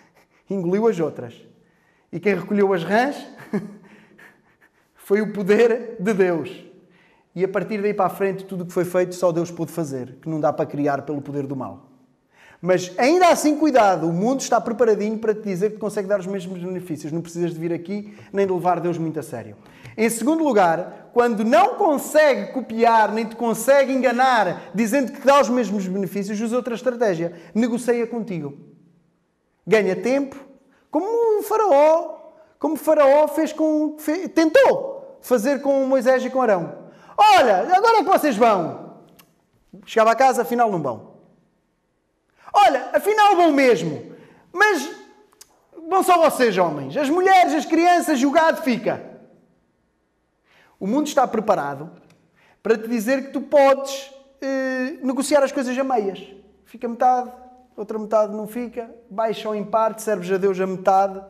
engoliu 0.50 0.88
as 0.88 1.00
outras. 1.00 1.34
E 2.12 2.20
quem 2.20 2.34
recolheu 2.34 2.74
as 2.74 2.84
rãs 2.84 3.26
foi 4.96 5.22
o 5.22 5.32
poder 5.32 5.96
de 5.98 6.12
Deus. 6.12 6.62
E 7.34 7.42
a 7.42 7.48
partir 7.48 7.80
daí 7.80 7.94
para 7.94 8.06
a 8.06 8.10
frente, 8.10 8.44
tudo 8.44 8.64
o 8.64 8.66
que 8.66 8.72
foi 8.72 8.84
feito 8.84 9.14
só 9.14 9.32
Deus 9.32 9.50
pôde 9.50 9.72
fazer, 9.72 10.18
que 10.20 10.28
não 10.28 10.38
dá 10.38 10.52
para 10.52 10.66
criar 10.66 11.02
pelo 11.02 11.22
poder 11.22 11.46
do 11.46 11.56
mal. 11.56 11.91
Mas 12.62 12.92
ainda 12.96 13.26
assim, 13.26 13.56
cuidado, 13.56 14.08
o 14.08 14.12
mundo 14.12 14.40
está 14.40 14.60
preparadinho 14.60 15.18
para 15.18 15.34
te 15.34 15.42
dizer 15.42 15.72
que 15.72 15.78
consegue 15.78 16.06
dar 16.06 16.20
os 16.20 16.28
mesmos 16.28 16.62
benefícios. 16.62 17.10
Não 17.10 17.20
precisas 17.20 17.52
de 17.52 17.58
vir 17.58 17.72
aqui 17.72 18.16
nem 18.32 18.46
de 18.46 18.52
levar 18.52 18.78
Deus 18.78 18.96
muito 18.96 19.18
a 19.18 19.22
sério. 19.22 19.56
Em 19.98 20.08
segundo 20.08 20.44
lugar, 20.44 21.10
quando 21.12 21.44
não 21.44 21.74
consegue 21.74 22.52
copiar 22.52 23.10
nem 23.10 23.26
te 23.26 23.34
consegue 23.34 23.92
enganar 23.92 24.70
dizendo 24.72 25.10
que 25.10 25.26
dá 25.26 25.40
os 25.40 25.48
mesmos 25.48 25.88
benefícios, 25.88 26.40
usa 26.40 26.54
outra 26.54 26.76
estratégia. 26.76 27.32
Negocia 27.52 28.06
contigo. 28.06 28.56
Ganha 29.66 29.96
tempo, 29.96 30.36
como 30.88 31.40
o 31.40 31.42
Faraó, 31.42 32.18
como 32.60 32.74
o 32.74 32.78
Faraó 32.78 33.26
fez 33.26 33.52
com. 33.52 33.96
Fez, 33.98 34.28
tentou 34.28 35.18
fazer 35.20 35.62
com 35.62 35.84
Moisés 35.84 36.24
e 36.24 36.30
com 36.30 36.40
Arão. 36.40 36.78
Olha, 37.16 37.74
agora 37.76 37.98
é 37.98 38.04
que 38.04 38.10
vocês 38.10 38.36
vão. 38.36 39.00
Chegava 39.84 40.12
a 40.12 40.16
casa, 40.16 40.42
afinal 40.42 40.70
não 40.70 40.80
vão. 40.80 41.11
Olha, 42.52 42.90
afinal 42.92 43.34
vão 43.36 43.52
mesmo. 43.52 44.12
Mas 44.52 44.88
vão 45.88 46.02
só 46.02 46.18
vocês, 46.18 46.56
homens. 46.58 46.96
As 46.96 47.08
mulheres, 47.08 47.54
as 47.54 47.64
crianças, 47.64 48.22
o 48.22 48.30
gado 48.30 48.62
fica. 48.62 49.02
O 50.78 50.86
mundo 50.86 51.06
está 51.06 51.26
preparado 51.26 51.90
para 52.62 52.76
te 52.76 52.88
dizer 52.88 53.26
que 53.26 53.32
tu 53.32 53.40
podes 53.40 54.12
eh, 54.40 54.98
negociar 55.02 55.42
as 55.42 55.52
coisas 55.52 55.76
a 55.78 55.84
meias. 55.84 56.20
Fica 56.64 56.88
metade, 56.88 57.30
outra 57.76 57.98
metade 57.98 58.34
não 58.34 58.46
fica, 58.46 58.90
baixa 59.10 59.54
em 59.56 59.64
parte, 59.64 60.02
serves 60.02 60.30
a 60.30 60.36
Deus 60.36 60.58
a 60.60 60.66
metade. 60.66 61.22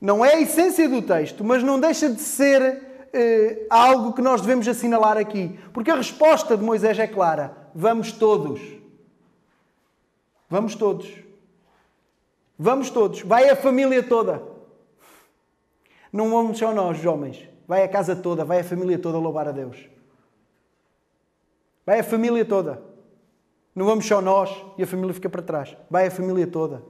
Não 0.00 0.24
é 0.24 0.34
a 0.34 0.40
essência 0.40 0.88
do 0.88 1.02
texto, 1.02 1.44
mas 1.44 1.62
não 1.62 1.80
deixa 1.80 2.08
de 2.08 2.20
ser 2.20 3.08
eh, 3.12 3.66
algo 3.70 4.12
que 4.12 4.22
nós 4.22 4.40
devemos 4.40 4.68
assinalar 4.68 5.16
aqui. 5.16 5.58
Porque 5.72 5.90
a 5.90 5.96
resposta 5.96 6.56
de 6.56 6.62
Moisés 6.62 6.98
é 6.98 7.06
clara: 7.06 7.56
vamos 7.74 8.12
todos. 8.12 8.60
Vamos 10.48 10.74
todos. 10.74 11.08
Vamos 12.58 12.90
todos. 12.90 13.22
Vai 13.22 13.48
a 13.50 13.56
família 13.56 14.02
toda. 14.02 14.42
Não 16.12 16.30
vamos 16.30 16.58
só 16.58 16.72
nós, 16.72 17.04
homens. 17.04 17.48
Vai 17.66 17.82
a 17.82 17.88
casa 17.88 18.14
toda, 18.14 18.44
vai 18.44 18.60
a 18.60 18.64
família 18.64 18.98
toda 18.98 19.18
louvar 19.18 19.48
a 19.48 19.52
Deus. 19.52 19.88
Vai 21.84 22.00
a 22.00 22.04
família 22.04 22.44
toda. 22.44 22.80
Não 23.74 23.84
vamos 23.84 24.06
só 24.06 24.22
nós 24.22 24.64
e 24.78 24.82
a 24.82 24.86
família 24.86 25.12
fica 25.12 25.28
para 25.28 25.42
trás. 25.42 25.76
Vai 25.90 26.06
a 26.06 26.10
família 26.10 26.46
toda. 26.46 26.82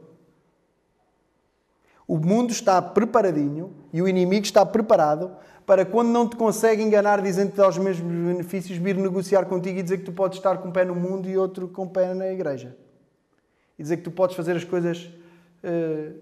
O 2.06 2.18
mundo 2.18 2.52
está 2.52 2.80
preparadinho 2.80 3.74
e 3.92 4.00
o 4.00 4.06
inimigo 4.06 4.44
está 4.44 4.64
preparado 4.64 5.36
para 5.66 5.84
quando 5.84 6.10
não 6.10 6.28
te 6.28 6.36
consegue 6.36 6.80
enganar 6.80 7.20
dizendo 7.20 7.50
que 7.50 7.56
dá 7.56 7.68
os 7.68 7.76
mesmos 7.76 8.12
benefícios, 8.12 8.78
vir 8.78 8.96
negociar 8.96 9.46
contigo 9.46 9.80
e 9.80 9.82
dizer 9.82 9.98
que 9.98 10.04
tu 10.04 10.12
podes 10.12 10.38
estar 10.38 10.58
com 10.58 10.68
um 10.68 10.72
pé 10.72 10.84
no 10.84 10.94
mundo 10.94 11.28
e 11.28 11.36
outro 11.36 11.66
com 11.66 11.82
um 11.82 11.88
pé 11.88 12.14
na 12.14 12.28
igreja. 12.28 12.76
E 13.78 13.82
dizer 13.82 13.98
que 13.98 14.02
tu 14.02 14.10
podes 14.10 14.36
fazer 14.36 14.56
as 14.56 14.64
coisas 14.64 15.10
uh, 15.64 16.20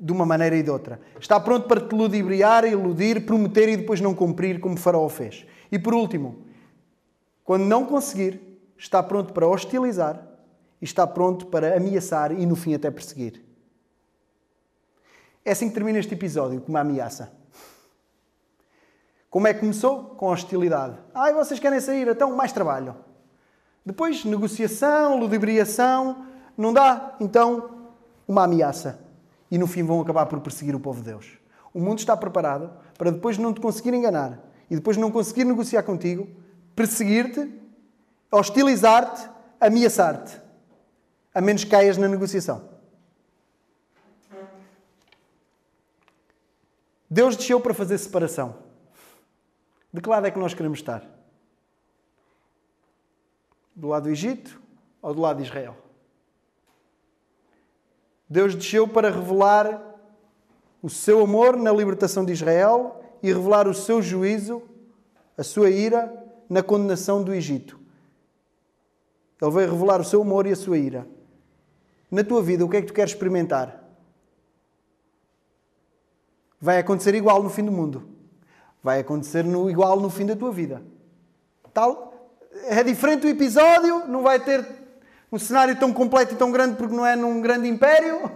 de 0.00 0.12
uma 0.12 0.24
maneira 0.24 0.56
e 0.56 0.62
de 0.62 0.70
outra. 0.70 1.00
Está 1.20 1.40
pronto 1.40 1.66
para 1.66 1.80
te 1.80 1.94
ludibriar, 1.94 2.64
iludir, 2.64 3.26
prometer 3.26 3.68
e 3.68 3.76
depois 3.76 4.00
não 4.00 4.14
cumprir, 4.14 4.60
como 4.60 4.76
Faraó 4.76 5.08
fez. 5.08 5.44
E 5.70 5.78
por 5.78 5.94
último, 5.94 6.44
quando 7.44 7.64
não 7.64 7.84
conseguir, 7.84 8.40
está 8.76 9.02
pronto 9.02 9.32
para 9.32 9.46
hostilizar 9.46 10.24
e 10.80 10.84
está 10.84 11.06
pronto 11.06 11.46
para 11.46 11.76
ameaçar 11.76 12.32
e 12.32 12.46
no 12.46 12.54
fim 12.54 12.74
até 12.74 12.90
perseguir. 12.90 13.42
É 15.44 15.52
assim 15.52 15.68
que 15.68 15.74
termina 15.74 15.98
este 15.98 16.14
episódio, 16.14 16.60
com 16.60 16.68
uma 16.68 16.80
ameaça. 16.80 17.32
Como 19.30 19.46
é 19.46 19.54
que 19.54 19.60
começou? 19.60 20.04
Com 20.16 20.26
hostilidade. 20.26 20.98
Ai, 21.14 21.34
vocês 21.34 21.58
querem 21.58 21.80
sair, 21.80 22.06
então 22.08 22.34
mais 22.34 22.52
trabalho. 22.52 22.94
Depois, 23.88 24.22
negociação, 24.22 25.18
ludibriação. 25.18 26.26
Não 26.58 26.74
dá? 26.74 27.16
Então, 27.18 27.88
uma 28.28 28.44
ameaça 28.44 29.00
e 29.50 29.56
no 29.56 29.66
fim 29.66 29.82
vão 29.82 29.98
acabar 30.02 30.26
por 30.26 30.40
perseguir 30.40 30.74
o 30.74 30.80
povo 30.80 31.00
de 31.00 31.08
Deus. 31.08 31.38
O 31.72 31.80
mundo 31.80 31.98
está 31.98 32.14
preparado 32.14 32.70
para 32.98 33.10
depois 33.10 33.38
não 33.38 33.54
te 33.54 33.62
conseguir 33.62 33.94
enganar 33.94 34.40
e 34.70 34.76
depois 34.76 34.98
não 34.98 35.10
conseguir 35.10 35.44
negociar 35.44 35.84
contigo, 35.84 36.28
perseguir-te, 36.76 37.50
hostilizar-te, 38.30 39.26
ameaçar-te, 39.58 40.38
a 41.34 41.40
menos 41.40 41.64
que 41.64 41.70
caias 41.70 41.96
na 41.96 42.08
negociação. 42.08 42.68
Deus 47.08 47.38
desceu 47.38 47.58
para 47.58 47.72
fazer 47.72 47.96
separação. 47.96 48.54
De 49.90 50.02
que 50.02 50.08
lado 50.10 50.26
é 50.26 50.30
que 50.30 50.38
nós 50.38 50.52
queremos 50.52 50.78
estar? 50.78 51.17
Do 53.78 53.86
lado 53.86 54.04
do 54.04 54.10
Egito 54.10 54.60
ou 55.00 55.14
do 55.14 55.20
lado 55.20 55.36
de 55.36 55.44
Israel? 55.44 55.76
Deus 58.28 58.56
desceu 58.56 58.88
para 58.88 59.08
revelar 59.08 59.80
o 60.82 60.90
seu 60.90 61.22
amor 61.22 61.56
na 61.56 61.70
libertação 61.70 62.24
de 62.24 62.32
Israel 62.32 63.00
e 63.22 63.28
revelar 63.28 63.68
o 63.68 63.74
seu 63.74 64.02
juízo, 64.02 64.62
a 65.36 65.44
sua 65.44 65.70
ira, 65.70 66.12
na 66.50 66.60
condenação 66.60 67.22
do 67.22 67.32
Egito. 67.32 67.78
Ele 69.40 69.50
veio 69.52 69.70
revelar 69.70 70.00
o 70.00 70.04
seu 70.04 70.22
amor 70.22 70.44
e 70.48 70.50
a 70.50 70.56
sua 70.56 70.76
ira. 70.76 71.06
Na 72.10 72.24
tua 72.24 72.42
vida, 72.42 72.64
o 72.64 72.68
que 72.68 72.78
é 72.78 72.80
que 72.80 72.88
tu 72.88 72.92
queres 72.92 73.12
experimentar? 73.12 73.84
Vai 76.60 76.78
acontecer 76.78 77.14
igual 77.14 77.44
no 77.44 77.48
fim 77.48 77.64
do 77.64 77.70
mundo. 77.70 78.08
Vai 78.82 78.98
acontecer 78.98 79.44
no, 79.44 79.70
igual 79.70 80.00
no 80.00 80.10
fim 80.10 80.26
da 80.26 80.34
tua 80.34 80.50
vida. 80.50 80.82
Tal, 81.72 82.07
é 82.68 82.82
diferente 82.84 83.26
o 83.26 83.30
episódio, 83.30 84.06
não 84.06 84.22
vai 84.22 84.38
ter 84.38 84.64
Um 85.30 85.38
cenário 85.38 85.78
tão 85.78 85.92
completo 85.92 86.34
e 86.34 86.36
tão 86.36 86.50
grande 86.50 86.76
porque 86.76 86.94
não 86.94 87.04
é 87.04 87.14
num 87.14 87.40
grande 87.42 87.68
império, 87.68 88.30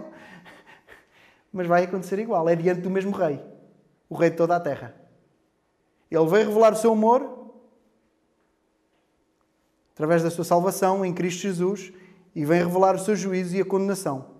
mas 1.51 1.65
vai 1.65 1.85
acontecer 1.85 2.19
igual. 2.19 2.47
É 2.47 2.55
diante 2.55 2.81
do 2.81 2.89
mesmo 2.89 3.11
rei, 3.11 3.43
o 4.07 4.15
rei 4.15 4.29
de 4.29 4.37
toda 4.37 4.55
a 4.55 4.59
terra. 4.59 4.95
Ele 6.11 6.25
veio 6.27 6.47
revelar 6.47 6.73
o 6.73 6.75
seu 6.75 6.91
amor 6.91 7.51
através 9.93 10.21
da 10.21 10.29
sua 10.29 10.43
salvação 10.43 11.03
em 11.03 11.13
Cristo 11.13 11.41
Jesus 11.41 11.91
e 12.35 12.45
vem 12.45 12.63
revelar 12.63 12.95
o 12.95 12.99
seu 12.99 13.15
juízo 13.15 13.55
e 13.55 13.61
a 13.61 13.65
condenação 13.65 14.33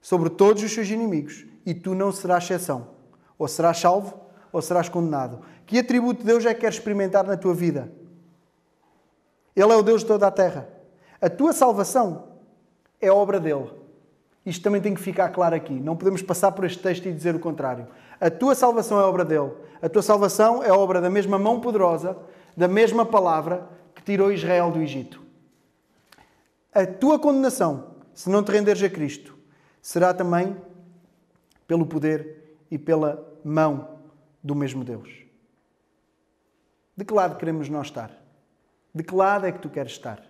sobre 0.00 0.30
todos 0.30 0.62
os 0.62 0.72
seus 0.72 0.88
inimigos. 0.88 1.44
E 1.66 1.74
tu 1.74 1.94
não 1.94 2.12
serás 2.12 2.44
exceção. 2.44 2.90
Ou 3.36 3.48
serás 3.48 3.78
salvo 3.78 4.20
ou 4.52 4.62
serás 4.62 4.88
condenado. 4.88 5.42
Que 5.66 5.78
atributo 5.80 6.20
de 6.20 6.26
Deus 6.26 6.46
é 6.46 6.54
que 6.54 6.60
queres 6.60 6.76
experimentar 6.76 7.26
na 7.26 7.36
tua 7.36 7.54
vida? 7.54 7.92
Ele 9.60 9.72
é 9.72 9.76
o 9.76 9.82
Deus 9.82 10.02
de 10.02 10.06
toda 10.06 10.26
a 10.26 10.30
terra. 10.30 10.68
A 11.20 11.28
tua 11.28 11.52
salvação 11.52 12.28
é 13.00 13.10
obra 13.10 13.40
dele. 13.40 13.68
Isto 14.46 14.62
também 14.62 14.80
tem 14.80 14.94
que 14.94 15.00
ficar 15.00 15.30
claro 15.30 15.56
aqui. 15.56 15.72
Não 15.72 15.96
podemos 15.96 16.22
passar 16.22 16.52
por 16.52 16.64
este 16.64 16.80
texto 16.80 17.06
e 17.06 17.12
dizer 17.12 17.34
o 17.34 17.40
contrário. 17.40 17.88
A 18.20 18.30
tua 18.30 18.54
salvação 18.54 19.00
é 19.00 19.02
obra 19.02 19.24
dele. 19.24 19.50
A 19.82 19.88
tua 19.88 20.00
salvação 20.00 20.62
é 20.62 20.70
obra 20.70 21.00
da 21.00 21.10
mesma 21.10 21.40
mão 21.40 21.60
poderosa, 21.60 22.16
da 22.56 22.68
mesma 22.68 23.04
palavra 23.04 23.68
que 23.96 24.02
tirou 24.02 24.30
Israel 24.30 24.70
do 24.70 24.80
Egito. 24.80 25.20
A 26.72 26.86
tua 26.86 27.18
condenação, 27.18 27.96
se 28.14 28.30
não 28.30 28.44
te 28.44 28.52
renderes 28.52 28.82
a 28.82 28.88
Cristo, 28.88 29.36
será 29.82 30.14
também 30.14 30.56
pelo 31.66 31.84
poder 31.84 32.60
e 32.70 32.78
pela 32.78 33.28
mão 33.44 33.98
do 34.42 34.54
mesmo 34.54 34.84
Deus. 34.84 35.10
De 36.96 37.04
que 37.04 37.12
lado 37.12 37.36
queremos 37.36 37.68
nós 37.68 37.88
estar? 37.88 38.27
De 38.94 39.02
que 39.02 39.14
lado 39.14 39.46
é 39.46 39.52
que 39.52 39.58
tu 39.58 39.68
queres 39.68 39.92
estar? 39.92 40.22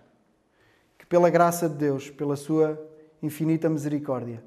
Que 0.97 1.05
pela 1.05 1.29
graça 1.29 1.67
de 1.67 1.75
Deus, 1.75 2.09
pela 2.09 2.35
sua 2.35 2.79
infinita 3.21 3.69
misericórdia, 3.69 4.43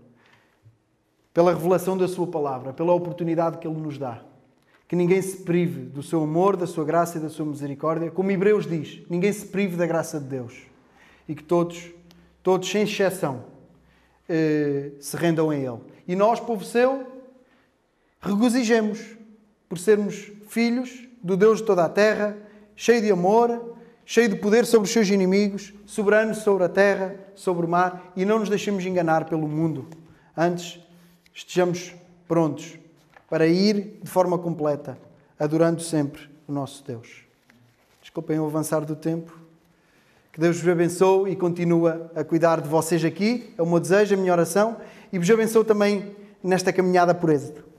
pela 1.32 1.52
revelação 1.52 1.96
da 1.96 2.06
sua 2.06 2.26
palavra, 2.26 2.72
pela 2.72 2.92
oportunidade 2.92 3.58
que 3.58 3.66
ele 3.66 3.78
nos 3.78 3.98
dá, 3.98 4.22
que 4.86 4.94
ninguém 4.94 5.22
se 5.22 5.38
prive 5.38 5.86
do 5.86 6.02
seu 6.02 6.22
amor, 6.22 6.56
da 6.56 6.66
sua 6.66 6.84
graça 6.84 7.16
e 7.16 7.20
da 7.20 7.30
sua 7.30 7.46
misericórdia, 7.46 8.10
como 8.10 8.30
Hebreus 8.30 8.66
diz, 8.66 9.02
ninguém 9.08 9.32
se 9.32 9.46
prive 9.46 9.76
da 9.76 9.86
graça 9.86 10.20
de 10.20 10.26
Deus. 10.26 10.66
E 11.26 11.34
que 11.34 11.42
todos, 11.42 11.90
todos 12.42 12.68
sem 12.68 12.82
exceção, 12.82 13.44
eh, 14.28 14.92
se 15.00 15.16
rendam 15.16 15.48
a 15.48 15.56
Ele. 15.56 15.80
E 16.06 16.14
nós, 16.14 16.40
povo 16.40 16.64
seu, 16.64 17.06
regozijemos 18.20 19.16
por 19.68 19.78
sermos 19.78 20.30
filhos 20.48 21.08
do 21.22 21.36
Deus 21.36 21.60
de 21.60 21.64
toda 21.64 21.84
a 21.84 21.88
terra, 21.88 22.36
cheio 22.76 23.00
de 23.00 23.10
amor, 23.10 23.71
cheio 24.12 24.28
de 24.28 24.36
poder 24.36 24.66
sobre 24.66 24.84
os 24.84 24.92
seus 24.92 25.08
inimigos, 25.08 25.72
soberano 25.86 26.34
sobre 26.34 26.64
a 26.64 26.68
terra, 26.68 27.16
sobre 27.34 27.64
o 27.64 27.68
mar, 27.68 28.12
e 28.14 28.26
não 28.26 28.40
nos 28.40 28.50
deixemos 28.50 28.84
enganar 28.84 29.24
pelo 29.24 29.48
mundo. 29.48 29.88
Antes, 30.36 30.78
estejamos 31.32 31.94
prontos 32.28 32.78
para 33.30 33.46
ir 33.46 34.00
de 34.02 34.10
forma 34.10 34.36
completa, 34.36 34.98
adorando 35.40 35.80
sempre 35.80 36.28
o 36.46 36.52
nosso 36.52 36.84
Deus. 36.84 37.24
Desculpem 38.02 38.38
o 38.38 38.44
avançar 38.44 38.84
do 38.84 38.94
tempo. 38.94 39.34
Que 40.30 40.38
Deus 40.38 40.60
vos 40.60 40.68
abençoe 40.68 41.30
e 41.30 41.36
continua 41.36 42.12
a 42.14 42.22
cuidar 42.22 42.60
de 42.60 42.68
vocês 42.68 43.02
aqui. 43.06 43.54
É 43.56 43.62
o 43.62 43.66
meu 43.66 43.80
desejo, 43.80 44.14
a 44.14 44.18
minha 44.18 44.32
oração. 44.32 44.76
E 45.10 45.18
vos 45.18 45.30
abençoe 45.30 45.64
também 45.64 46.14
nesta 46.44 46.70
caminhada 46.70 47.14
por 47.14 47.30
êxito. 47.30 47.71